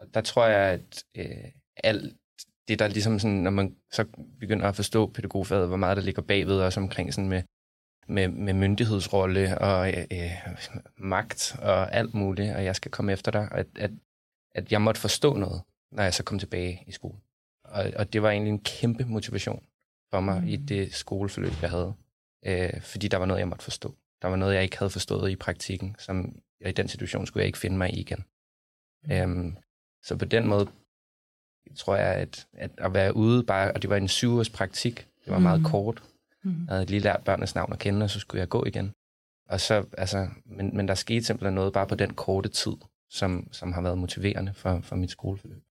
og 0.00 0.06
der 0.14 0.20
tror 0.20 0.46
jeg, 0.46 0.72
at 0.72 1.04
øh, 1.16 1.50
alt 1.84 2.16
det, 2.68 2.78
der 2.78 2.88
ligesom 2.88 3.18
sådan, 3.18 3.36
når 3.36 3.50
man 3.50 3.76
så 3.92 4.04
begynder 4.40 4.68
at 4.68 4.76
forstå 4.76 5.06
pædagogfaget, 5.06 5.68
hvor 5.68 5.76
meget 5.76 5.96
der 5.96 6.02
ligger 6.02 6.22
bagved, 6.22 6.60
også 6.60 6.80
omkring 6.80 7.14
sådan 7.14 7.28
med, 7.28 7.42
med, 8.06 8.28
med 8.28 8.54
myndighedsrolle 8.54 9.58
og 9.58 9.92
øh, 9.92 10.30
magt 10.96 11.56
og 11.62 11.94
alt 11.94 12.14
muligt, 12.14 12.54
og 12.54 12.64
jeg 12.64 12.76
skal 12.76 12.90
komme 12.90 13.12
efter 13.12 13.30
dig, 13.30 13.48
at, 13.52 13.66
at, 13.76 13.90
at 14.54 14.72
jeg 14.72 14.82
måtte 14.82 15.00
forstå 15.00 15.36
noget, 15.36 15.62
når 15.92 16.02
jeg 16.02 16.14
så 16.14 16.22
kom 16.22 16.38
tilbage 16.38 16.84
i 16.86 16.92
skole. 16.92 17.18
Og, 17.64 17.92
og 17.96 18.12
det 18.12 18.22
var 18.22 18.30
egentlig 18.30 18.50
en 18.50 18.64
kæmpe 18.64 19.04
motivation 19.04 19.64
for 20.10 20.20
mig 20.20 20.40
mm. 20.40 20.48
i 20.48 20.56
det 20.56 20.94
skoleforløb, 20.94 21.52
jeg 21.62 21.70
havde, 21.70 21.94
øh, 22.46 22.80
fordi 22.80 23.08
der 23.08 23.16
var 23.16 23.26
noget, 23.26 23.40
jeg 23.40 23.48
måtte 23.48 23.64
forstå. 23.64 23.94
Der 24.22 24.28
var 24.28 24.36
noget, 24.36 24.54
jeg 24.54 24.62
ikke 24.62 24.78
havde 24.78 24.90
forstået 24.90 25.30
i 25.30 25.36
praktikken, 25.36 25.96
som 25.98 26.40
og 26.64 26.70
i 26.70 26.72
den 26.72 26.88
situation 26.88 27.26
skulle 27.26 27.40
jeg 27.40 27.46
ikke 27.46 27.58
finde 27.58 27.76
mig 27.76 27.94
i 27.94 28.00
igen. 28.00 28.24
Mm. 29.04 29.12
Øhm, 29.12 29.56
så 30.02 30.16
på 30.16 30.24
den 30.24 30.46
måde 30.46 30.68
tror 31.76 31.96
jeg, 31.96 32.14
at, 32.14 32.46
at 32.52 32.70
at 32.78 32.94
være 32.94 33.16
ude 33.16 33.44
bare, 33.44 33.72
og 33.72 33.82
det 33.82 33.90
var 33.90 33.96
en 33.96 34.08
syv 34.08 34.44
praktik, 34.54 35.08
det 35.24 35.32
var 35.32 35.38
mm. 35.38 35.42
meget 35.42 35.64
kort. 35.64 36.02
Mm. 36.44 36.64
Jeg 36.68 36.74
havde 36.74 36.86
lige 36.86 37.00
lært 37.00 37.24
børnenes 37.24 37.54
navn 37.54 37.72
at 37.72 37.78
kende, 37.78 38.04
og 38.04 38.10
så 38.10 38.20
skulle 38.20 38.40
jeg 38.40 38.48
gå 38.48 38.64
igen. 38.64 38.92
Og 39.48 39.60
så, 39.60 39.84
altså, 39.98 40.28
men, 40.46 40.76
men 40.76 40.88
der 40.88 40.94
skete 40.94 41.24
simpelthen 41.24 41.54
noget 41.54 41.72
bare 41.72 41.86
på 41.86 41.94
den 41.94 42.14
korte 42.14 42.48
tid, 42.48 42.72
som, 43.10 43.48
som 43.52 43.72
har 43.72 43.82
været 43.82 43.98
motiverende 43.98 44.54
for, 44.54 44.80
for 44.80 44.96
mit 44.96 45.10
skoleforløb. 45.10 45.62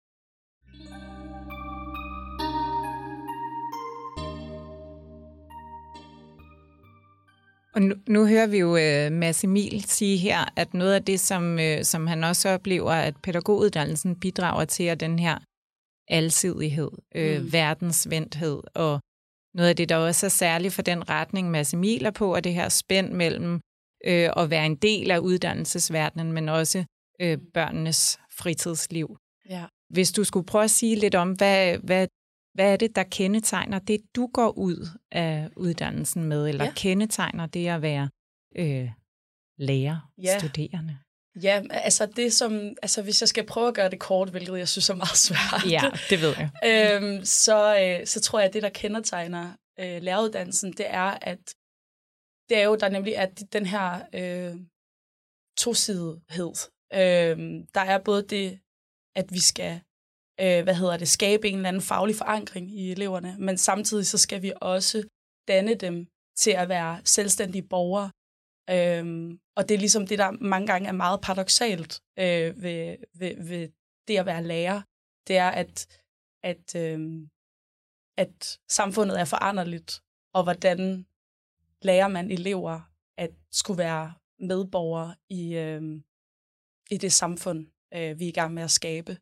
Og 7.76 7.82
nu, 7.82 7.96
nu 8.08 8.28
hører 8.28 8.48
vi 8.48 8.58
jo 8.58 8.70
uh, 8.70 9.14
Mads 9.14 9.44
Emil 9.44 9.84
sige 9.84 10.18
her, 10.18 10.54
at 10.56 10.74
noget 10.74 10.94
af 10.94 11.04
det, 11.04 11.20
som, 11.20 11.58
uh, 11.60 11.82
som 11.84 12.08
han 12.08 12.24
også 12.24 12.50
oplever, 12.50 12.92
at 12.92 13.16
pædagoguddannelsen 13.24 14.20
bidrager 14.20 14.66
til, 14.66 14.86
er 14.86 14.96
den 14.96 15.20
her 15.20 15.38
alsidighed, 16.08 16.92
uh, 17.16 17.44
mm. 17.44 17.54
verdensvendthed, 17.54 18.62
og 18.76 19.02
noget 19.54 19.70
af 19.70 19.76
det, 19.76 19.90
der 19.90 19.96
også 19.96 20.26
er 20.26 20.30
særligt 20.30 20.74
for 20.74 20.82
den 20.82 21.10
retning, 21.10 21.52
Mads 21.52 21.74
Emil 21.74 22.06
er 22.06 22.12
på, 22.12 22.36
er 22.36 22.40
det 22.40 22.54
her 22.54 22.70
spænd 22.70 23.14
mellem 23.14 23.54
uh, 24.08 24.44
at 24.44 24.50
være 24.50 24.66
en 24.66 24.76
del 24.76 25.12
af 25.12 25.18
uddannelsesverdenen, 25.18 26.32
men 26.32 26.50
også 26.50 26.84
uh, 27.24 27.38
børnenes 27.54 28.20
fritidsliv. 28.38 29.18
Ja. 29.50 29.66
Hvis 29.90 30.12
du 30.12 30.24
skulle 30.24 30.46
prøve 30.46 30.64
at 30.64 30.72
sige 30.72 30.96
lidt 30.96 31.16
om, 31.16 31.32
hvad, 31.32 31.78
hvad 31.78 32.08
hvad 32.54 32.74
er 32.74 32.78
det, 32.78 32.96
der 32.96 33.04
kendetegner 33.04 33.80
det, 33.80 34.02
du 34.16 34.30
går 34.34 34.50
ud 34.58 34.88
af 35.12 35.50
uddannelsen 35.58 36.24
med, 36.24 36.50
eller 36.50 36.66
ja. 36.66 36.72
kendetegner 36.76 37.46
det 37.46 37.68
at 37.68 37.82
være 37.82 38.10
øh, 38.56 38.90
lærer, 39.58 40.12
ja. 40.24 40.40
studerende? 40.40 40.98
Ja, 41.42 41.62
altså 41.70 42.06
det 42.06 42.34
som, 42.34 42.76
altså 42.82 43.02
hvis 43.02 43.22
jeg 43.22 43.30
skal 43.30 43.46
prøve 43.46 43.68
at 43.68 43.74
gøre 43.74 43.90
det 43.90 44.00
kort, 44.00 44.30
hvilket 44.30 44.58
jeg 44.58 44.68
synes 44.68 44.90
er 44.90 44.96
meget 44.96 45.18
svært. 45.18 45.72
Ja, 45.72 45.82
det 46.10 46.22
ved 46.22 46.34
jeg. 46.38 46.50
øhm, 47.04 47.26
så, 47.26 47.80
øh, 47.82 48.08
så 48.08 48.22
tror 48.22 48.40
jeg, 48.40 48.48
at 48.48 48.54
det, 48.54 48.64
der 48.64 48.70
kendetegner 48.70 49.56
øh, 49.80 50.02
læreruddannelsen, 50.02 50.72
det 50.72 50.86
er, 50.90 51.18
at 51.22 51.56
det 52.50 52.58
er 52.58 52.64
jo, 52.64 52.76
der 52.76 52.90
nemlig 52.90 53.18
at 53.18 53.44
den 53.54 53.66
her 53.66 54.02
øh, 54.14 54.56
tosidighed. 55.58 56.54
Øh, 56.94 57.38
der 57.74 57.82
er 57.82 57.98
både 57.98 58.24
det 58.24 58.60
at 59.16 59.26
vi 59.30 59.40
skal 59.40 59.82
øh, 60.42 60.64
hvad 60.64 60.76
hedder 60.76 60.98
det, 60.98 61.08
skabe 61.08 61.50
en 61.50 61.56
eller 61.56 61.68
anden 61.70 61.82
faglig 61.82 62.16
forankring 62.16 62.72
i 62.80 62.92
eleverne, 62.92 63.36
men 63.40 63.58
samtidig 63.58 64.08
så 64.08 64.18
skal 64.18 64.42
vi 64.42 64.54
også 64.62 65.04
danne 65.48 65.74
dem 65.76 66.08
til 66.38 66.52
at 66.52 66.70
være 66.70 67.02
selvstændige 67.06 67.68
borgere. 67.68 68.12
Øhm, 68.70 69.40
og 69.56 69.70
det 69.70 69.76
er 69.76 69.80
ligesom 69.80 70.08
det, 70.08 70.20
der 70.20 70.32
mange 70.32 70.68
gange 70.68 70.88
er 70.88 70.92
meget 70.92 71.22
paradoxalt 71.22 72.02
øh, 72.20 72.64
ved, 72.64 72.98
ved, 73.20 73.48
ved 73.48 73.70
det 74.08 74.18
at 74.18 74.26
være 74.26 74.44
lærer. 74.44 74.82
Det 75.28 75.38
er, 75.38 75.50
at, 75.50 75.88
at, 76.44 76.76
øhm, 76.76 77.30
at 78.18 78.60
samfundet 78.70 79.20
er 79.20 79.26
foranderligt, 79.26 80.02
og 80.34 80.44
hvordan 80.44 81.06
lærer 81.82 82.08
man 82.08 82.32
elever 82.32 82.82
at 83.18 83.32
skulle 83.52 83.78
være 83.78 84.14
medborgere 84.40 85.16
i, 85.30 85.56
øhm, 85.56 86.04
i 86.90 86.98
det 86.98 87.14
samfund, 87.14 87.68
øh, 87.94 88.20
vi 88.20 88.26
er 88.26 88.30
i 88.30 88.32
gang 88.32 88.54
med 88.54 88.64
at 88.64 88.72
skabe. 88.72 89.18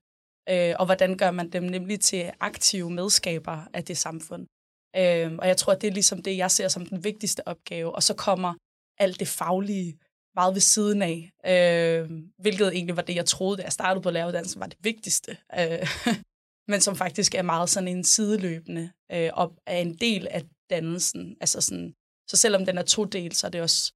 Øh, 0.49 0.75
og 0.79 0.85
hvordan 0.85 1.17
gør 1.17 1.31
man 1.31 1.49
dem 1.49 1.63
nemlig 1.63 1.99
til 1.99 2.31
aktive 2.39 2.91
medskabere 2.91 3.67
af 3.73 3.83
det 3.85 3.97
samfund. 3.97 4.47
Øh, 4.95 5.35
og 5.39 5.47
jeg 5.47 5.57
tror, 5.57 5.73
at 5.73 5.81
det 5.81 5.87
er 5.87 5.91
ligesom 5.91 6.23
det, 6.23 6.37
jeg 6.37 6.51
ser 6.51 6.67
som 6.67 6.85
den 6.85 7.03
vigtigste 7.03 7.47
opgave. 7.47 7.95
Og 7.95 8.03
så 8.03 8.15
kommer 8.15 8.53
alt 9.01 9.19
det 9.19 9.27
faglige 9.27 9.99
meget 10.35 10.53
ved 10.53 10.61
siden 10.61 11.01
af, 11.01 11.31
øh, 11.45 12.09
hvilket 12.37 12.67
egentlig 12.67 12.95
var 12.95 13.01
det, 13.01 13.15
jeg 13.15 13.25
troede, 13.25 13.57
da 13.57 13.63
jeg 13.63 13.71
startede 13.71 14.03
på 14.03 14.11
læreruddannelsen, 14.11 14.59
var 14.59 14.67
det 14.67 14.77
vigtigste. 14.81 15.37
Øh, 15.59 15.87
men 16.71 16.81
som 16.81 16.95
faktisk 16.95 17.35
er 17.35 17.41
meget 17.41 17.69
sådan 17.69 17.87
en 17.87 18.03
sideløbende 18.03 18.91
øh, 19.11 19.29
og 19.33 19.53
er 19.65 19.77
en 19.77 19.93
del 19.93 20.27
af 20.27 20.43
dannelsen. 20.69 21.37
Altså 21.41 21.61
sådan, 21.61 21.93
så 22.29 22.37
selvom 22.37 22.65
den 22.65 22.77
er 22.77 22.81
to 22.81 23.05
del, 23.05 23.35
så 23.35 23.47
er 23.47 23.51
det 23.51 23.61
også 23.61 23.93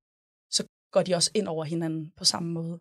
så 0.51 0.67
går 0.91 1.01
de 1.03 1.15
også 1.15 1.31
ind 1.33 1.47
over 1.47 1.65
hinanden 1.65 2.11
på 2.17 2.25
samme 2.25 2.51
måde. 2.51 2.79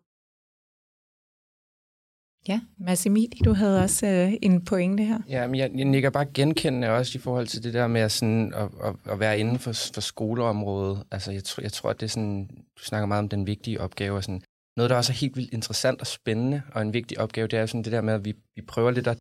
Ja, 2.47 2.61
Mads 2.77 3.05
Emil, 3.05 3.31
du 3.45 3.53
havde 3.53 3.81
også 3.83 4.07
øh, 4.07 4.33
en 4.41 4.65
pointe 4.65 5.03
her. 5.03 5.19
Ja, 5.29 5.47
men 5.47 5.55
jeg, 5.55 5.71
jeg 5.75 5.85
nikker 5.85 6.09
bare 6.09 6.25
genkendende 6.25 6.89
også 6.89 7.17
i 7.17 7.21
forhold 7.21 7.47
til 7.47 7.63
det 7.63 7.73
der 7.73 7.87
med 7.87 8.01
at, 8.01 8.11
sådan, 8.11 8.53
at, 8.53 8.69
at, 8.83 8.95
at 9.11 9.19
være 9.19 9.39
inden 9.39 9.59
for, 9.59 9.73
for 9.93 10.01
skoleområdet. 10.01 11.03
Altså, 11.11 11.31
jeg, 11.31 11.43
tror, 11.43 11.61
jeg 11.61 11.71
tror, 11.71 11.89
at 11.89 11.99
det 11.99 12.05
er 12.05 12.09
sådan, 12.09 12.47
du 12.79 12.83
snakker 12.83 13.05
meget 13.05 13.19
om 13.19 13.29
den 13.29 13.47
vigtige 13.47 13.81
opgave. 13.81 14.17
Og 14.17 14.23
sådan, 14.23 14.41
noget, 14.77 14.89
der 14.89 14.95
også 14.95 15.11
er 15.11 15.15
helt 15.15 15.35
vildt 15.35 15.53
interessant 15.53 16.01
og 16.01 16.07
spændende, 16.07 16.61
og 16.73 16.81
en 16.81 16.93
vigtig 16.93 17.19
opgave, 17.19 17.47
det 17.47 17.59
er 17.59 17.65
sådan 17.65 17.83
det 17.83 17.91
der 17.91 18.01
med, 18.01 18.13
at 18.13 18.25
vi, 18.25 18.33
vi 18.55 18.61
prøver 18.61 18.91
lidt 18.91 19.07
at 19.07 19.17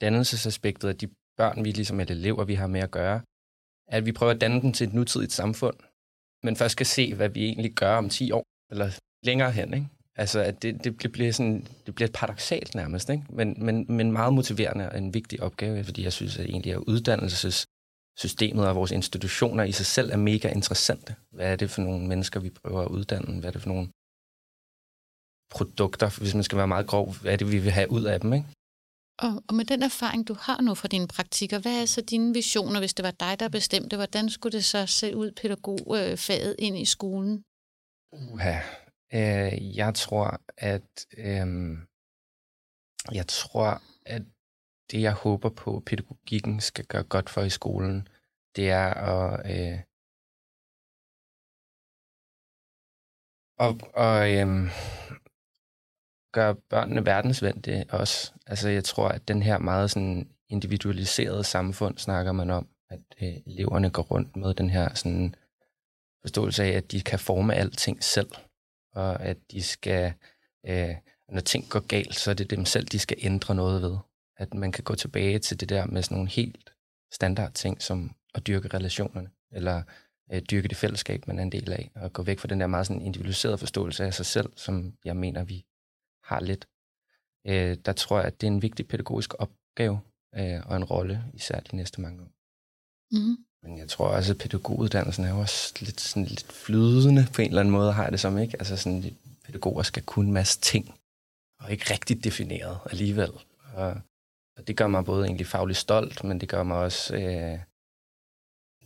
dannelsesaspektet 0.00 0.88
af 0.88 0.96
de 0.96 1.08
børn, 1.36 1.64
vi 1.64 1.70
ligesom 1.70 2.00
er 2.00 2.04
elever, 2.04 2.44
vi 2.44 2.54
har 2.54 2.66
med 2.66 2.80
at 2.80 2.90
gøre, 2.90 3.20
at 3.88 4.06
vi 4.06 4.12
prøver 4.12 4.32
at 4.32 4.40
danne 4.40 4.62
dem 4.62 4.72
til 4.72 4.86
et 4.86 4.94
nutidigt 4.94 5.32
samfund, 5.32 5.76
men 6.42 6.56
først 6.56 6.72
skal 6.72 6.86
se, 6.86 7.14
hvad 7.14 7.28
vi 7.28 7.44
egentlig 7.44 7.72
gør 7.72 7.96
om 7.96 8.08
10 8.08 8.32
år, 8.32 8.44
eller 8.70 8.98
længere 9.22 9.52
hen, 9.52 9.74
ikke? 9.74 9.86
Altså, 10.16 10.40
at 10.40 10.62
det, 10.62 10.84
det, 10.84 11.12
bliver 11.12 11.32
sådan, 11.32 11.66
det 11.86 11.94
bliver 11.94 12.08
et 12.08 12.14
paradoxalt 12.14 12.74
nærmest, 12.74 13.10
ikke? 13.10 13.24
Men, 13.28 13.64
men, 13.64 13.86
men 13.88 14.12
meget 14.12 14.34
motiverende 14.34 14.90
og 14.90 14.98
en 14.98 15.14
vigtig 15.14 15.42
opgave, 15.42 15.84
fordi 15.84 16.02
jeg 16.02 16.12
synes 16.12 16.38
at 16.38 16.46
egentlig, 16.46 16.72
at 16.72 16.78
uddannelsessystemet 16.78 18.68
og 18.68 18.76
vores 18.76 18.90
institutioner 18.90 19.64
i 19.64 19.72
sig 19.72 19.86
selv 19.86 20.10
er 20.10 20.16
mega 20.16 20.48
interessante. 20.48 21.14
Hvad 21.30 21.52
er 21.52 21.56
det 21.56 21.70
for 21.70 21.82
nogle 21.82 22.06
mennesker, 22.06 22.40
vi 22.40 22.50
prøver 22.50 22.80
at 22.82 22.88
uddanne? 22.88 23.40
Hvad 23.40 23.48
er 23.48 23.52
det 23.52 23.62
for 23.62 23.68
nogle 23.68 23.88
produkter, 25.50 26.18
hvis 26.18 26.34
man 26.34 26.44
skal 26.44 26.58
være 26.58 26.68
meget 26.68 26.86
grov, 26.86 27.14
hvad 27.22 27.32
er 27.32 27.36
det, 27.36 27.52
vi 27.52 27.58
vil 27.58 27.72
have 27.72 27.90
ud 27.90 28.04
af 28.04 28.20
dem, 28.20 28.32
ikke? 28.32 28.46
Og, 29.18 29.42
og 29.48 29.54
med 29.54 29.64
den 29.64 29.82
erfaring, 29.82 30.28
du 30.28 30.34
har 30.40 30.60
nu 30.60 30.74
fra 30.74 30.88
dine 30.88 31.08
praktikker, 31.08 31.58
hvad 31.58 31.82
er 31.82 31.86
så 31.86 32.00
dine 32.00 32.34
visioner, 32.34 32.80
hvis 32.80 32.94
det 32.94 33.04
var 33.04 33.10
dig, 33.10 33.40
der 33.40 33.48
bestemte? 33.48 33.96
Hvordan 33.96 34.30
skulle 34.30 34.52
det 34.52 34.64
så 34.64 34.86
se 34.86 35.16
ud, 35.16 35.30
pædagogfaget, 35.32 36.56
ind 36.58 36.78
i 36.78 36.84
skolen? 36.84 37.42
Uha. 38.12 38.60
Øh, 39.12 39.76
jeg 39.76 39.94
tror, 39.94 40.40
at 40.56 41.06
øh, 41.18 41.46
jeg 43.12 43.26
tror, 43.26 43.82
at 44.06 44.22
det, 44.90 45.02
jeg 45.02 45.12
håber 45.12 45.48
på, 45.48 45.82
pædagogikken 45.86 46.60
skal 46.60 46.84
gøre 46.86 47.04
godt 47.04 47.30
for 47.30 47.42
i 47.42 47.50
skolen, 47.50 48.08
det 48.56 48.70
er 48.70 48.94
at 48.94 49.50
øh, 49.50 49.80
og, 53.58 53.80
og 53.94 54.32
øh, 54.32 54.70
gøre 56.32 56.54
børnene 56.54 57.06
verdensvendte 57.06 57.84
også. 57.90 58.32
Altså, 58.46 58.68
jeg 58.68 58.84
tror, 58.84 59.08
at 59.08 59.28
den 59.28 59.42
her 59.42 59.58
meget 59.58 59.90
sådan 59.90 60.30
individualiserede 60.48 61.44
samfund 61.44 61.98
snakker 61.98 62.32
man 62.32 62.50
om, 62.50 62.68
at 62.90 63.00
øh, 63.22 63.36
eleverne 63.46 63.90
går 63.90 64.02
rundt 64.02 64.36
med 64.36 64.54
den 64.54 64.70
her 64.70 64.94
sådan 64.94 65.34
forståelse 66.20 66.64
af, 66.64 66.68
at 66.68 66.92
de 66.92 67.00
kan 67.00 67.18
forme 67.18 67.54
alting 67.54 68.04
selv, 68.04 68.30
og 68.94 69.22
at 69.22 69.36
de 69.50 69.62
skal, 69.62 70.12
øh, 70.66 70.94
når 71.28 71.40
ting 71.40 71.68
går 71.70 71.80
galt, 71.80 72.14
så 72.14 72.30
er 72.30 72.34
det 72.34 72.50
dem 72.50 72.64
selv, 72.64 72.86
de 72.86 72.98
skal 72.98 73.16
ændre 73.20 73.54
noget 73.54 73.82
ved. 73.82 73.96
At 74.36 74.54
man 74.54 74.72
kan 74.72 74.84
gå 74.84 74.94
tilbage 74.94 75.38
til 75.38 75.60
det 75.60 75.68
der 75.68 75.86
med 75.86 76.02
sådan 76.02 76.14
nogle 76.14 76.30
helt 76.30 76.72
standard 77.12 77.52
ting, 77.52 77.82
som 77.82 78.10
at 78.34 78.46
dyrke 78.46 78.68
relationerne, 78.68 79.30
eller 79.52 79.82
øh, 80.32 80.42
dyrke 80.42 80.68
det 80.68 80.76
fællesskab, 80.76 81.26
man 81.26 81.38
er 81.38 81.42
en 81.42 81.52
del 81.52 81.72
af, 81.72 81.90
og 81.94 82.12
gå 82.12 82.22
væk 82.22 82.38
fra 82.38 82.48
den 82.48 82.60
der 82.60 82.66
meget 82.66 82.86
sådan 82.86 83.02
individualiserede 83.02 83.58
forståelse 83.58 84.04
af 84.04 84.14
sig 84.14 84.26
selv, 84.26 84.52
som 84.56 84.94
jeg 85.04 85.16
mener, 85.16 85.44
vi 85.44 85.64
har 86.24 86.40
lidt. 86.40 86.68
Øh, 87.46 87.76
der 87.84 87.92
tror 87.92 88.18
jeg, 88.18 88.26
at 88.26 88.40
det 88.40 88.46
er 88.46 88.50
en 88.50 88.62
vigtig 88.62 88.88
pædagogisk 88.88 89.34
opgave 89.38 90.00
øh, 90.34 90.60
og 90.66 90.76
en 90.76 90.84
rolle, 90.84 91.24
især 91.34 91.60
de 91.60 91.76
næste 91.76 92.00
mange 92.00 92.22
år. 92.22 92.32
Mm. 93.12 93.36
Men 93.64 93.78
jeg 93.78 93.88
tror 93.88 94.08
også, 94.08 94.32
at 94.32 94.38
pædagoguddannelsen 94.38 95.24
er 95.24 95.30
jo 95.30 95.38
også 95.38 95.74
lidt, 95.80 96.00
sådan 96.00 96.24
lidt 96.24 96.52
flydende 96.52 97.26
på 97.34 97.42
en 97.42 97.48
eller 97.48 97.60
anden 97.60 97.72
måde, 97.72 97.92
har 97.92 98.02
jeg 98.02 98.12
det 98.12 98.20
som 98.20 98.38
ikke. 98.38 98.56
Altså 98.58 98.76
sådan, 98.76 99.04
at 99.04 99.12
pædagoger 99.44 99.82
skal 99.82 100.02
kunne 100.02 100.26
en 100.26 100.32
masse 100.32 100.60
ting, 100.60 100.94
og 101.60 101.72
ikke 101.72 101.84
rigtig 101.90 102.24
defineret 102.24 102.78
alligevel. 102.90 103.30
Og, 103.74 104.00
og 104.56 104.66
det 104.66 104.76
gør 104.76 104.86
mig 104.86 105.04
både 105.04 105.26
egentlig 105.26 105.46
fagligt 105.46 105.78
stolt, 105.78 106.24
men 106.24 106.40
det 106.40 106.48
gør 106.48 106.62
mig 106.62 106.76
også, 106.76 107.14
øh, 107.16 107.58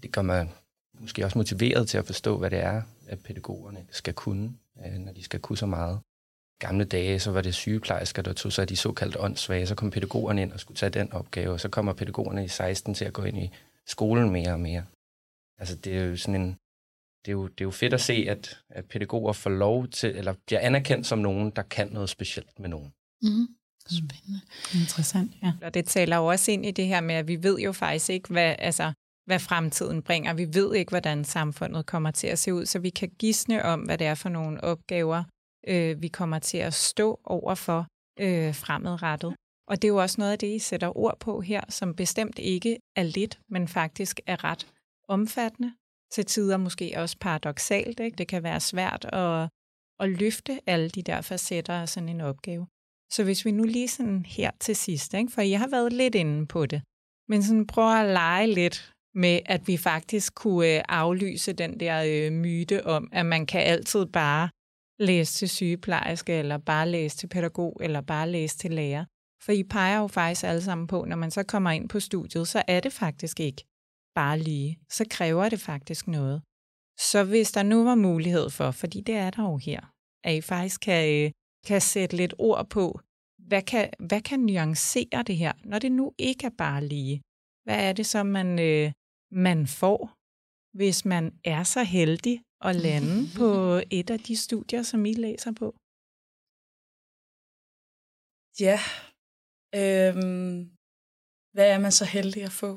det 0.03 0.13
gør 0.13 0.23
mig 0.23 0.53
måske 1.01 1.25
også 1.25 1.39
motiveret 1.39 1.89
til 1.89 1.99
at 1.99 2.07
forstå, 2.07 2.39
hvad 2.39 2.51
det 2.51 2.59
er, 2.59 2.83
at 3.09 3.19
pædagogerne 3.19 3.87
skal 3.91 4.15
kunne, 4.15 4.53
øh, 4.87 4.93
når 4.93 5.13
de 5.13 5.25
skal 5.25 5.41
kunne 5.41 5.59
så 5.59 5.67
meget 5.67 6.01
gamle 6.59 6.85
dage, 6.85 7.21
så 7.21 7.31
var 7.31 7.41
det 7.41 7.55
sygeplejersker, 7.55 8.23
der 8.23 8.33
tog 8.33 8.53
sig 8.53 8.63
af 8.63 8.69
de 8.69 8.77
såkaldte 8.77 9.21
åndssvage. 9.21 9.67
Så 9.67 9.75
kom 9.75 9.91
pædagogerne 9.91 10.43
ind 10.43 10.53
og 10.53 10.61
skulle 10.61 10.77
tage 10.77 10.91
den 10.91 11.13
opgave, 11.13 11.53
og 11.53 11.61
så 11.61 11.69
kommer 11.69 11.93
pædagogerne 11.93 12.45
i 12.45 12.49
16 12.49 12.95
til 12.95 13.05
at 13.05 13.13
gå 13.13 13.23
ind 13.23 13.39
i 13.39 13.51
skolen 13.89 14.31
mere 14.31 14.53
og 14.53 14.61
mere. 14.61 14.85
Altså, 15.59 15.77
det 15.77 15.99
er 15.99 16.05
jo 16.05 16.17
sådan 16.17 16.41
en... 16.41 16.57
Det 17.25 17.29
er 17.29 17.33
jo, 17.33 17.47
det 17.47 17.61
er 17.61 17.65
jo 17.65 17.71
fedt 17.71 17.95
at 17.95 18.01
se, 18.01 18.27
at, 18.29 18.63
at 18.69 18.85
pædagoger 18.85 19.33
får 19.33 19.51
lov 19.51 19.89
til, 19.89 20.17
eller 20.17 20.35
bliver 20.47 20.61
anerkendt 20.61 21.07
som 21.07 21.19
nogen, 21.19 21.51
der 21.51 21.63
kan 21.63 21.89
noget 21.93 22.09
specielt 22.09 22.59
med 22.59 22.69
nogen. 22.69 22.93
Mm. 23.23 23.47
Spændende. 23.87 24.41
Interessant, 24.75 25.33
ja. 25.43 25.53
Og 25.63 25.75
det 25.75 25.85
taler 25.87 26.17
jo 26.17 26.27
også 26.27 26.51
ind 26.51 26.67
i 26.67 26.71
det 26.71 26.87
her 26.87 27.01
med, 27.01 27.15
at 27.15 27.29
vi 27.29 27.43
ved 27.43 27.59
jo 27.59 27.73
faktisk 27.73 28.11
ikke, 28.11 28.29
hvad, 28.29 28.57
altså, 28.59 28.93
hvad 29.25 29.39
fremtiden 29.39 30.03
bringer. 30.03 30.35
Vi 30.35 30.55
ved 30.55 30.75
ikke, 30.75 30.91
hvordan 30.91 31.25
samfundet 31.25 31.87
kommer 31.87 32.11
til 32.11 32.27
at 32.27 32.39
se 32.39 32.55
ud, 32.55 32.67
så 32.67 32.79
vi 32.79 32.91
kan 32.91 33.11
gisne 33.19 33.65
om, 33.65 33.81
hvad 33.81 33.99
det 33.99 34.07
er 34.07 34.15
for 34.15 34.29
nogle 34.29 34.65
opgaver, 34.65 35.25
øh, 35.69 36.03
vi 36.03 36.09
kommer 36.09 36.39
til 36.39 36.59
at 36.59 36.75
stå 36.75 37.21
over 37.25 37.55
for 37.55 37.87
øh, 38.21 38.55
fremadrettet. 38.55 39.35
Og 39.69 39.83
det 39.83 39.89
er 39.89 39.93
jo 39.93 39.97
også 39.97 40.17
noget 40.19 40.33
af 40.33 40.39
det, 40.39 40.55
I 40.55 40.59
sætter 40.59 40.99
ord 40.99 41.21
på 41.21 41.41
her, 41.41 41.61
som 41.69 41.95
bestemt 41.95 42.39
ikke 42.39 42.79
er 42.97 43.03
lidt, 43.03 43.41
men 43.49 43.69
faktisk 43.69 44.21
er 44.27 44.45
ret 44.45 44.67
omfattende. 45.09 45.73
Til 46.13 46.27
tider 46.27 46.57
måske 46.57 46.93
også 46.97 47.17
paradoxalt. 47.21 48.01
Ikke? 48.01 48.17
Det 48.17 48.29
kan 48.29 48.43
være 48.43 48.61
svært 48.61 49.05
at, 49.13 49.49
at 50.01 50.09
løfte 50.09 50.61
alle 50.67 50.89
de 50.89 51.03
der 51.03 51.21
facetter 51.21 51.75
af 51.75 51.89
sådan 51.89 52.09
en 52.09 52.21
opgave. 52.21 52.67
Så 53.11 53.25
hvis 53.25 53.45
vi 53.45 53.51
nu 53.51 53.65
lige 53.65 53.89
sådan 53.89 54.25
her 54.25 54.51
til 54.61 54.77
sidst, 54.77 55.15
ikke? 55.15 55.33
for 55.33 55.43
jeg 55.43 55.59
har 55.59 55.69
været 55.69 55.93
lidt 55.93 56.15
inde 56.15 56.47
på 56.47 56.67
det, 56.67 56.83
men 57.29 57.43
sådan 57.43 57.67
prøver 57.67 57.89
at 57.89 58.13
lege 58.13 58.47
lidt 58.47 58.93
med, 59.15 59.41
at 59.47 59.69
vi 59.69 59.77
faktisk 59.77 60.35
kunne 60.35 60.77
øh, 60.77 60.83
aflyse 60.89 61.53
den 61.53 61.81
der 61.81 62.03
øh, 62.07 62.33
myte 62.33 62.87
om, 62.87 63.09
at 63.13 63.27
man 63.27 63.47
kan 63.47 63.61
altid 63.61 64.07
bare 64.07 64.49
læse 64.99 65.35
til 65.35 65.49
sygeplejerske, 65.49 66.33
eller 66.33 66.59
bare 66.59 66.89
læse 66.89 67.17
til 67.17 67.27
pædagog, 67.27 67.77
eller 67.81 68.01
bare 68.01 68.31
læse 68.31 68.59
til 68.59 68.71
lærer. 68.71 69.05
For 69.43 69.53
I 69.53 69.63
peger 69.63 69.99
jo 69.99 70.07
faktisk 70.07 70.45
alle 70.45 70.63
sammen 70.63 70.87
på, 70.87 71.05
når 71.05 71.17
man 71.17 71.31
så 71.31 71.43
kommer 71.43 71.71
ind 71.71 71.89
på 71.89 72.01
studiet, 72.01 72.49
så 72.49 72.63
er 72.69 72.81
det 72.81 72.93
faktisk 72.93 73.41
ikke 73.41 73.65
bare 74.15 74.39
lige. 74.39 74.79
Så 74.91 75.05
kræver 75.11 75.49
det 75.49 75.61
faktisk 75.61 76.09
noget. 76.09 76.43
Så 77.11 77.25
hvis 77.25 77.53
der 77.53 77.63
nu 77.63 77.85
var 77.85 77.95
mulighed 77.95 78.51
for, 78.51 78.71
fordi 78.71 79.01
det 79.01 79.15
er 79.15 79.31
der 79.31 79.43
jo 79.43 79.57
her, 79.57 79.93
at 80.25 80.35
I 80.35 80.41
faktisk 80.41 80.81
kan, 80.81 81.03
øh, 81.15 81.31
kan 81.67 81.81
sætte 81.81 82.17
lidt 82.17 82.35
ord 82.39 82.71
på, 82.71 83.01
hvad 83.49 83.63
kan, 83.63 83.91
hvad 83.99 84.21
kan 84.21 84.41
nuancere 84.41 85.23
det 85.23 85.37
her, 85.37 85.53
når 85.65 85.79
det 85.79 85.93
nu 85.93 86.15
ikke 86.19 86.47
er 86.47 86.55
bare 86.59 86.87
lige? 86.87 87.23
Hvad 87.65 87.89
er 87.89 87.93
det 87.93 88.07
så, 88.07 88.23
man, 88.23 88.59
øh, 88.59 88.93
man 89.33 89.67
får, 89.67 90.01
hvis 90.79 91.05
man 91.05 91.25
er 91.45 91.63
så 91.63 91.83
heldig 91.83 92.43
at 92.61 92.77
lande 92.77 93.17
på 93.41 93.51
et 93.91 94.11
af 94.11 94.21
de 94.21 94.37
studier, 94.37 94.83
som 94.83 95.07
I 95.07 95.13
læser 95.13 95.53
på? 95.53 95.69
Ja. 98.61 98.79
Øhm, 99.75 100.71
hvad 101.55 101.69
er 101.75 101.79
man 101.79 101.93
så 101.93 102.05
heldig 102.05 102.43
at 102.45 102.53
få? 102.53 102.73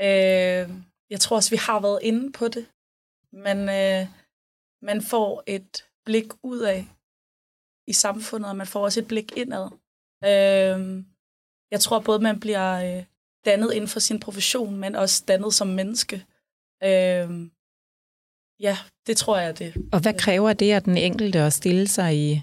Øh, 0.00 0.66
jeg 1.10 1.20
tror 1.20 1.36
også, 1.36 1.50
vi 1.50 1.60
har 1.66 1.80
været 1.80 2.00
inde 2.02 2.32
på 2.32 2.48
det. 2.48 2.64
Men 3.32 3.58
øh, 3.80 4.02
man 4.82 5.02
får 5.02 5.42
et 5.46 5.72
blik 6.06 6.28
ud 6.42 6.60
af 6.74 6.80
i 7.86 7.92
samfundet, 7.92 8.50
og 8.50 8.56
man 8.56 8.66
får 8.66 8.84
også 8.84 9.00
et 9.00 9.08
blik 9.08 9.36
indad. 9.36 9.66
Øh, 10.30 10.78
jeg 11.70 11.80
tror 11.80 11.98
både, 12.00 12.20
man 12.28 12.40
bliver 12.40 12.70
øh, 12.86 13.04
dannet 13.44 13.72
inden 13.72 13.88
for 13.88 14.00
sin 14.00 14.20
profession, 14.20 14.76
men 14.76 14.94
også 14.94 15.24
dannet 15.28 15.54
som 15.54 15.68
menneske. 15.68 16.16
Øh, 16.88 17.30
ja, 18.66 18.74
det 19.06 19.16
tror 19.16 19.36
jeg 19.38 19.58
det. 19.58 19.70
Og 19.92 20.02
hvad 20.02 20.14
kræver 20.24 20.52
det 20.52 20.72
af 20.72 20.82
den 20.82 20.96
enkelte 20.96 21.38
at 21.38 21.52
stille 21.52 21.88
sig 21.88 22.10
i, 22.26 22.42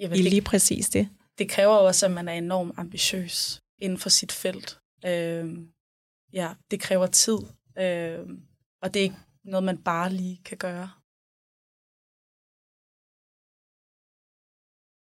Jamen, 0.00 0.18
i 0.18 0.22
lige 0.22 0.42
præcis 0.50 0.88
det? 0.88 1.08
Det 1.38 1.50
kræver 1.50 1.76
også, 1.76 2.06
at 2.06 2.12
man 2.12 2.28
er 2.28 2.32
enormt 2.32 2.74
ambitiøs 2.76 3.60
inden 3.78 3.98
for 3.98 4.08
sit 4.08 4.32
felt. 4.32 4.80
Øh, 5.06 5.58
ja, 6.32 6.54
det 6.70 6.80
kræver 6.80 7.06
tid, 7.06 7.38
øh, 7.78 8.28
og 8.82 8.94
det 8.94 9.00
er 9.00 9.04
ikke 9.08 9.22
noget, 9.44 9.64
man 9.64 9.82
bare 9.82 10.12
lige 10.12 10.40
kan 10.44 10.58
gøre. 10.58 10.88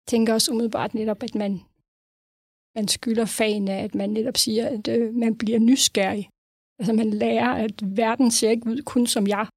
Jeg 0.02 0.08
tænker 0.08 0.34
også 0.34 0.52
umiddelbart 0.52 0.94
netop, 0.94 1.24
at 1.24 1.36
man, 1.36 1.52
man 2.76 2.88
skylder 2.88 3.26
fagene, 3.26 3.74
at 3.74 3.96
man 3.96 4.10
netop 4.10 4.38
siger, 4.38 4.68
at 4.76 4.88
øh, 4.88 5.14
man 5.14 5.38
bliver 5.38 5.60
nysgerrig. 5.60 6.30
Altså 6.80 6.94
man 6.94 7.10
lærer, 7.10 7.52
at 7.66 7.98
verden 7.98 8.32
ser 8.32 8.50
ikke 8.50 8.70
ud 8.70 8.82
kun 8.84 9.08
som 9.08 9.28
jeg 9.28 9.48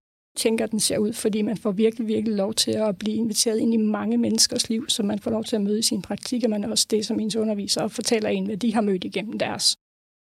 tænker, 0.40 0.66
den 0.66 0.80
ser 0.80 0.98
ud, 0.98 1.12
fordi 1.12 1.42
man 1.42 1.56
får 1.56 1.72
virkelig, 1.72 2.06
virkelig 2.06 2.36
lov 2.36 2.54
til 2.54 2.70
at 2.70 2.98
blive 2.98 3.16
inviteret 3.16 3.58
ind 3.58 3.74
i 3.74 3.76
mange 3.76 4.16
menneskers 4.18 4.68
liv, 4.68 4.88
som 4.88 5.06
man 5.06 5.18
får 5.18 5.30
lov 5.30 5.44
til 5.44 5.56
at 5.56 5.62
møde 5.62 5.78
i 5.78 5.82
sin 5.82 6.02
praktik, 6.02 6.44
og 6.44 6.50
man 6.50 6.64
også 6.64 6.86
det, 6.90 7.06
som 7.06 7.20
ens 7.20 7.36
underviser 7.36 7.88
fortæller 7.88 8.28
en, 8.28 8.46
hvad 8.46 8.56
de 8.56 8.74
har 8.74 8.80
mødt 8.80 9.04
igennem 9.04 9.38
deres 9.38 9.76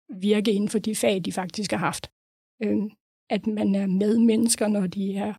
virke 0.09 0.53
inden 0.53 0.69
for 0.69 0.79
de 0.79 0.97
fag, 0.97 1.25
de 1.25 1.33
faktisk 1.33 1.71
har 1.71 1.79
haft. 1.79 2.11
Øh, 2.63 2.83
at 3.31 3.47
man 3.47 3.75
er 3.75 3.87
med 3.87 4.19
mennesker, 4.19 4.69
når 4.69 4.87
de 4.87 5.17
er 5.17 5.35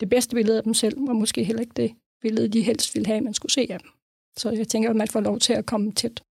det 0.00 0.08
bedste 0.08 0.36
billede 0.36 0.56
af 0.56 0.64
dem 0.64 0.74
selv, 0.74 1.08
og 1.08 1.16
måske 1.16 1.44
heller 1.44 1.60
ikke 1.60 1.74
det 1.76 1.94
billede, 2.20 2.48
de 2.48 2.62
helst 2.62 2.94
ville 2.94 3.06
have, 3.06 3.20
man 3.20 3.34
skulle 3.34 3.52
se 3.52 3.66
af 3.70 3.80
dem. 3.80 3.90
Så 4.36 4.50
jeg 4.50 4.68
tænker, 4.68 4.90
at 4.90 4.96
man 4.96 5.08
får 5.08 5.20
lov 5.20 5.38
til 5.38 5.52
at 5.52 5.66
komme 5.66 5.92
tæt 5.92 6.22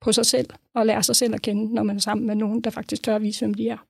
på 0.00 0.12
sig 0.12 0.26
selv, 0.26 0.50
og 0.74 0.86
lære 0.86 1.02
sig 1.02 1.16
selv 1.16 1.34
at 1.34 1.42
kende, 1.42 1.74
når 1.74 1.82
man 1.82 1.96
er 1.96 2.00
sammen 2.00 2.26
med 2.26 2.34
nogen, 2.34 2.60
der 2.60 2.70
faktisk 2.70 3.02
tør 3.02 3.16
at 3.16 3.22
vise, 3.22 3.40
hvem 3.40 3.54
de 3.54 3.68
er. 3.68 3.89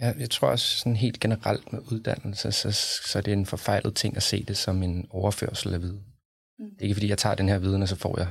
Ja, 0.00 0.12
jeg 0.18 0.30
tror 0.30 0.48
også 0.48 0.78
sådan 0.78 0.96
helt 0.96 1.20
generelt 1.20 1.72
med 1.72 1.80
uddannelse, 1.92 2.52
så, 2.52 2.72
så 3.10 3.20
det 3.20 3.32
er 3.32 3.36
en 3.36 3.46
forfejlet 3.46 3.96
ting 3.96 4.16
at 4.16 4.22
se 4.22 4.44
det 4.44 4.56
som 4.56 4.82
en 4.82 5.06
overførsel 5.10 5.74
af 5.74 5.80
viden. 5.80 6.04
Mm. 6.58 6.70
Det 6.70 6.78
er 6.80 6.82
ikke 6.82 6.94
fordi, 6.94 7.08
jeg 7.08 7.18
tager 7.18 7.34
den 7.34 7.48
her 7.48 7.58
viden, 7.58 7.82
og 7.82 7.88
så 7.88 7.96
får 7.96 8.18
jeg... 8.18 8.30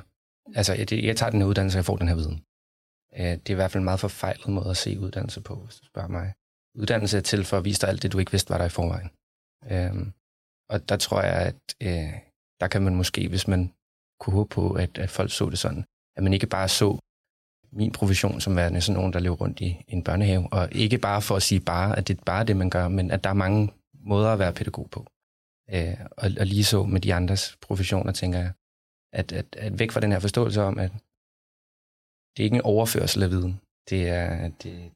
Altså, 0.56 0.74
jeg, 0.74 0.94
jeg 0.94 1.18
tager 1.18 1.30
den 1.30 1.42
her 1.42 1.48
uddannelse, 1.48 1.76
og 1.76 1.80
jeg 1.80 1.86
får 1.86 1.98
den 1.98 2.08
her 2.08 2.16
viden. 2.16 2.44
Øh, 3.18 3.32
det 3.42 3.50
er 3.50 3.54
i 3.54 3.56
hvert 3.56 3.72
fald 3.72 3.82
en 3.82 3.86
meget 3.86 4.00
forfejlet 4.00 4.48
måde 4.48 4.70
at 4.70 4.78
se 4.78 5.00
uddannelse 5.00 5.42
på, 5.42 5.56
hvis 5.56 5.76
du 5.76 5.86
spørger 5.86 6.08
mig. 6.10 6.34
Uddannelse 6.76 7.18
er 7.18 7.22
til 7.22 7.46
for 7.46 7.58
at 7.58 7.66
vise 7.66 7.82
dig 7.82 7.90
alt 7.90 8.04
det, 8.04 8.12
du 8.12 8.20
ikke 8.20 8.32
vidste 8.32 8.50
var 8.50 8.58
der 8.58 8.66
i 8.66 8.70
forvejen. 8.70 9.10
Øhm, 9.72 10.14
og 10.70 10.90
der 10.90 10.98
tror 10.98 11.22
jeg, 11.22 11.42
at 11.52 11.62
øh, 11.82 12.14
der 12.60 12.68
kan 12.68 12.82
man 12.82 12.96
måske, 12.96 13.28
hvis 13.30 13.48
man 13.48 13.74
kunne 14.20 14.34
håbe 14.34 14.50
på, 14.50 14.74
at, 14.74 14.98
at 14.98 15.10
folk 15.10 15.32
så 15.32 15.50
det 15.50 15.60
sådan, 15.60 15.86
at 16.16 16.24
man 16.24 16.34
ikke 16.34 16.48
bare 16.48 16.70
så 16.70 17.00
min 17.72 17.92
profession 17.92 18.42
som 18.42 18.56
værende 18.56 18.82
sådan 18.82 18.98
nogen, 18.98 19.14
der 19.14 19.20
lever 19.20 19.36
rundt 19.36 19.62
i 19.62 19.86
en 19.88 20.04
børnehave, 20.04 20.48
og 20.54 20.70
ikke 20.72 20.98
bare 20.98 21.22
for 21.22 21.36
at 21.36 21.44
sige 21.44 21.60
bare, 21.60 21.98
at 21.98 22.08
det 22.08 22.18
er 22.18 22.22
bare 22.26 22.44
det, 22.44 22.58
man 22.58 22.70
gør, 22.70 22.88
men 22.88 23.12
at 23.12 23.24
der 23.24 23.30
er 23.30 23.34
mange 23.34 23.74
måder 23.94 24.30
at 24.30 24.40
være 24.40 24.54
pædagog 24.54 24.90
på. 24.90 25.06
Øh, 25.74 25.98
og, 26.12 26.32
og 26.40 26.46
lige 26.46 26.64
så 26.64 26.84
med 26.84 27.02
de 27.02 27.14
andres 27.14 27.58
professioner, 27.62 28.12
tænker 28.12 28.40
jeg, 28.40 28.52
at, 29.14 29.32
at, 29.32 29.46
at 29.56 29.80
væk 29.80 29.92
fra 29.92 30.00
den 30.00 30.12
her 30.12 30.20
forståelse 30.20 30.62
om, 30.62 30.80
at 30.80 30.92
det 32.38 32.44
er 32.44 32.46
ikke 32.46 32.56
en 32.56 32.62
overførsel 32.62 33.24
af 33.24 33.30
viden. 33.30 33.62
Det 33.90 34.10
er, 34.10 34.48
det, 34.48 34.92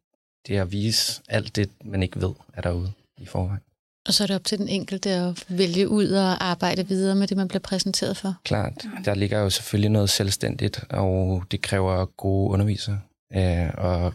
det 0.47 0.57
er 0.57 0.61
at 0.61 0.71
vise 0.71 1.21
alt 1.29 1.55
det, 1.55 1.71
man 1.85 2.03
ikke 2.03 2.21
ved, 2.21 2.33
er 2.53 2.61
derude 2.61 2.91
i 3.17 3.25
forvejen. 3.25 3.61
Og 4.09 4.13
så 4.13 4.23
er 4.23 4.27
det 4.27 4.35
op 4.35 4.43
til 4.43 4.57
den 4.57 4.67
enkelte 4.67 5.09
at 5.09 5.45
vælge 5.49 5.89
ud 5.89 6.11
og 6.11 6.45
arbejde 6.45 6.87
videre 6.87 7.15
med 7.15 7.27
det, 7.27 7.37
man 7.37 7.47
bliver 7.47 7.59
præsenteret 7.59 8.17
for. 8.17 8.35
Klart. 8.43 8.85
Der 9.05 9.15
ligger 9.15 9.39
jo 9.39 9.49
selvfølgelig 9.49 9.91
noget 9.91 10.09
selvstændigt, 10.09 10.83
og 10.89 11.43
det 11.51 11.61
kræver 11.61 12.05
gode 12.05 12.51
undervisere, 12.51 13.01
øh, 13.35 13.69
og 13.77 14.13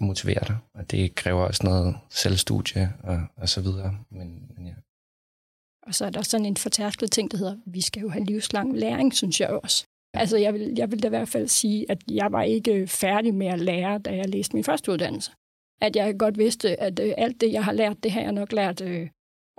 motivere 0.00 0.44
dig, 0.48 0.56
og 0.74 0.90
det 0.90 1.14
kræver 1.14 1.42
også 1.42 1.60
noget 1.64 1.96
selvstudie 2.10 2.92
og, 3.02 3.20
og 3.36 3.48
så 3.48 3.60
videre. 3.60 3.98
Men, 4.10 4.42
men 4.56 4.66
ja. 4.66 4.72
Og 5.86 5.94
så 5.94 6.06
er 6.06 6.10
der 6.10 6.22
sådan 6.22 6.46
en 6.46 6.56
fortærsket 6.56 7.12
ting, 7.12 7.30
der 7.30 7.38
hedder, 7.38 7.56
vi 7.66 7.80
skal 7.80 8.00
jo 8.00 8.08
have 8.08 8.24
livslang 8.24 8.78
læring, 8.78 9.14
synes 9.14 9.40
jeg 9.40 9.48
også. 9.48 9.84
Altså, 10.14 10.36
jeg 10.36 10.54
vil, 10.54 10.74
jeg 10.76 10.90
vil 10.90 11.02
da 11.02 11.08
i 11.08 11.16
hvert 11.16 11.28
fald 11.28 11.48
sige, 11.48 11.90
at 11.90 11.98
jeg 12.10 12.32
var 12.32 12.42
ikke 12.42 12.86
færdig 12.86 13.34
med 13.34 13.46
at 13.46 13.58
lære, 13.60 13.98
da 13.98 14.16
jeg 14.16 14.28
læste 14.28 14.56
min 14.56 14.64
første 14.64 14.92
uddannelse. 14.92 15.32
At 15.80 15.96
jeg 15.96 16.18
godt 16.18 16.38
vidste, 16.38 16.80
at 16.80 17.00
øh, 17.00 17.12
alt 17.18 17.40
det, 17.40 17.52
jeg 17.52 17.64
har 17.64 17.72
lært, 17.72 17.96
det 18.02 18.12
har 18.12 18.20
jeg 18.20 18.32
nok 18.32 18.52
lært 18.52 18.80
øh, 18.80 19.08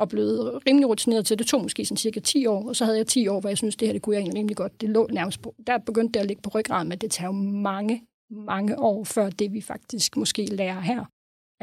og 0.02 0.10
blevet 0.10 0.68
rimelig 0.68 0.90
rutineret 0.90 1.26
til. 1.26 1.40
Det 1.40 1.48
tog 1.48 1.62
måske 1.62 1.86
sådan 1.86 1.98
cirka 1.98 2.20
10 2.20 2.46
år, 2.46 2.68
og 2.68 2.76
så 2.76 2.86
havde 2.86 2.98
jeg 2.98 3.08
10 3.08 3.28
år, 3.28 3.40
hvor 3.40 3.50
jeg 3.50 3.58
synes, 3.58 3.76
det 3.76 3.88
her 3.88 3.94
det 3.94 4.02
kunne 4.02 4.16
jeg 4.16 4.22
egentlig 4.22 4.40
rimelig 4.40 4.58
godt. 4.58 4.82
Det 4.82 4.90
lå 4.90 5.08
nærmest 5.12 5.42
på. 5.42 5.56
Der 5.68 5.78
begyndte 5.78 6.14
det 6.14 6.20
at 6.20 6.26
ligge 6.26 6.42
på 6.42 6.50
ryggraden, 6.50 6.90
men 6.90 6.98
det 6.98 7.12
tager 7.12 7.28
jo 7.28 7.32
mange, 7.72 8.06
mange 8.30 8.80
år 8.80 9.04
før 9.04 9.30
det, 9.30 9.54
vi 9.54 9.62
faktisk 9.62 10.18
måske 10.18 10.46
lærer 10.46 10.80
her. 10.80 11.06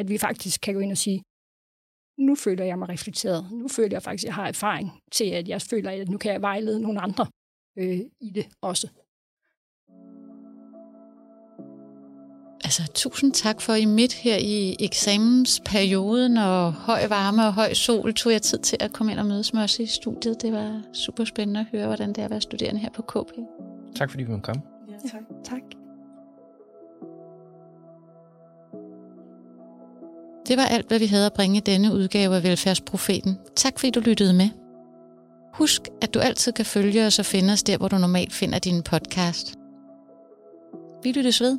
At 0.00 0.08
vi 0.08 0.18
faktisk 0.18 0.60
kan 0.60 0.74
gå 0.74 0.80
ind 0.80 0.90
og 0.90 0.98
sige, 0.98 1.22
nu 2.18 2.34
føler 2.34 2.64
jeg 2.64 2.78
mig 2.78 2.88
reflekteret. 2.88 3.52
Nu 3.52 3.68
føler 3.68 3.94
jeg 3.94 4.02
faktisk, 4.02 4.24
at 4.24 4.26
jeg 4.26 4.34
har 4.34 4.48
erfaring 4.48 4.90
til, 5.12 5.24
at 5.24 5.48
jeg 5.48 5.62
føler, 5.62 5.90
at 5.90 6.08
nu 6.08 6.18
kan 6.18 6.32
jeg 6.32 6.42
vejlede 6.42 6.80
nogle 6.82 7.00
andre 7.00 7.26
øh, 7.78 8.00
i 8.20 8.30
det 8.30 8.46
også. 8.62 8.88
Altså, 12.64 12.82
tusind 12.94 13.32
tak 13.32 13.60
for, 13.60 13.74
I 13.74 13.84
midt 13.84 14.12
her 14.12 14.36
i 14.36 14.76
eksamensperioden 14.80 16.36
og 16.36 16.72
høj 16.72 17.06
varme 17.06 17.46
og 17.46 17.54
høj 17.54 17.74
sol, 17.74 18.14
tog 18.14 18.32
jeg 18.32 18.42
tid 18.42 18.58
til 18.58 18.76
at 18.80 18.92
komme 18.92 19.12
ind 19.12 19.20
og 19.20 19.26
mødes 19.26 19.54
med 19.54 19.62
os 19.62 19.78
i 19.78 19.86
studiet. 19.86 20.42
Det 20.42 20.52
var 20.52 20.82
super 20.92 21.24
spændende 21.24 21.60
at 21.60 21.66
høre, 21.72 21.86
hvordan 21.86 22.08
det 22.08 22.18
er 22.18 22.24
at 22.24 22.30
være 22.30 22.40
studerende 22.40 22.80
her 22.80 22.90
på 22.90 23.02
KP. 23.02 23.32
Tak 23.96 24.10
fordi 24.10 24.22
vi 24.22 24.30
måtte 24.30 24.42
komme. 24.42 24.62
Ja, 24.88 25.08
tak. 25.08 25.22
Tak. 25.44 25.62
Det 30.48 30.56
var 30.56 30.64
alt, 30.64 30.88
hvad 30.88 30.98
vi 30.98 31.06
havde 31.06 31.26
at 31.26 31.32
bringe 31.32 31.56
i 31.56 31.60
denne 31.60 31.94
udgave 31.94 32.36
af 32.36 32.42
Velfærdsprofeten. 32.42 33.38
Tak 33.56 33.78
fordi 33.78 33.90
du 33.90 34.00
lyttede 34.00 34.32
med. 34.32 34.48
Husk, 35.52 35.82
at 36.02 36.14
du 36.14 36.18
altid 36.18 36.52
kan 36.52 36.64
følge 36.64 37.06
os 37.06 37.18
og 37.18 37.26
finde 37.26 37.52
os 37.52 37.62
der, 37.62 37.76
hvor 37.76 37.88
du 37.88 37.98
normalt 37.98 38.32
finder 38.32 38.58
din 38.58 38.82
podcast. 38.82 39.54
Vi 41.02 41.12
lyttes 41.12 41.40
ved. 41.40 41.58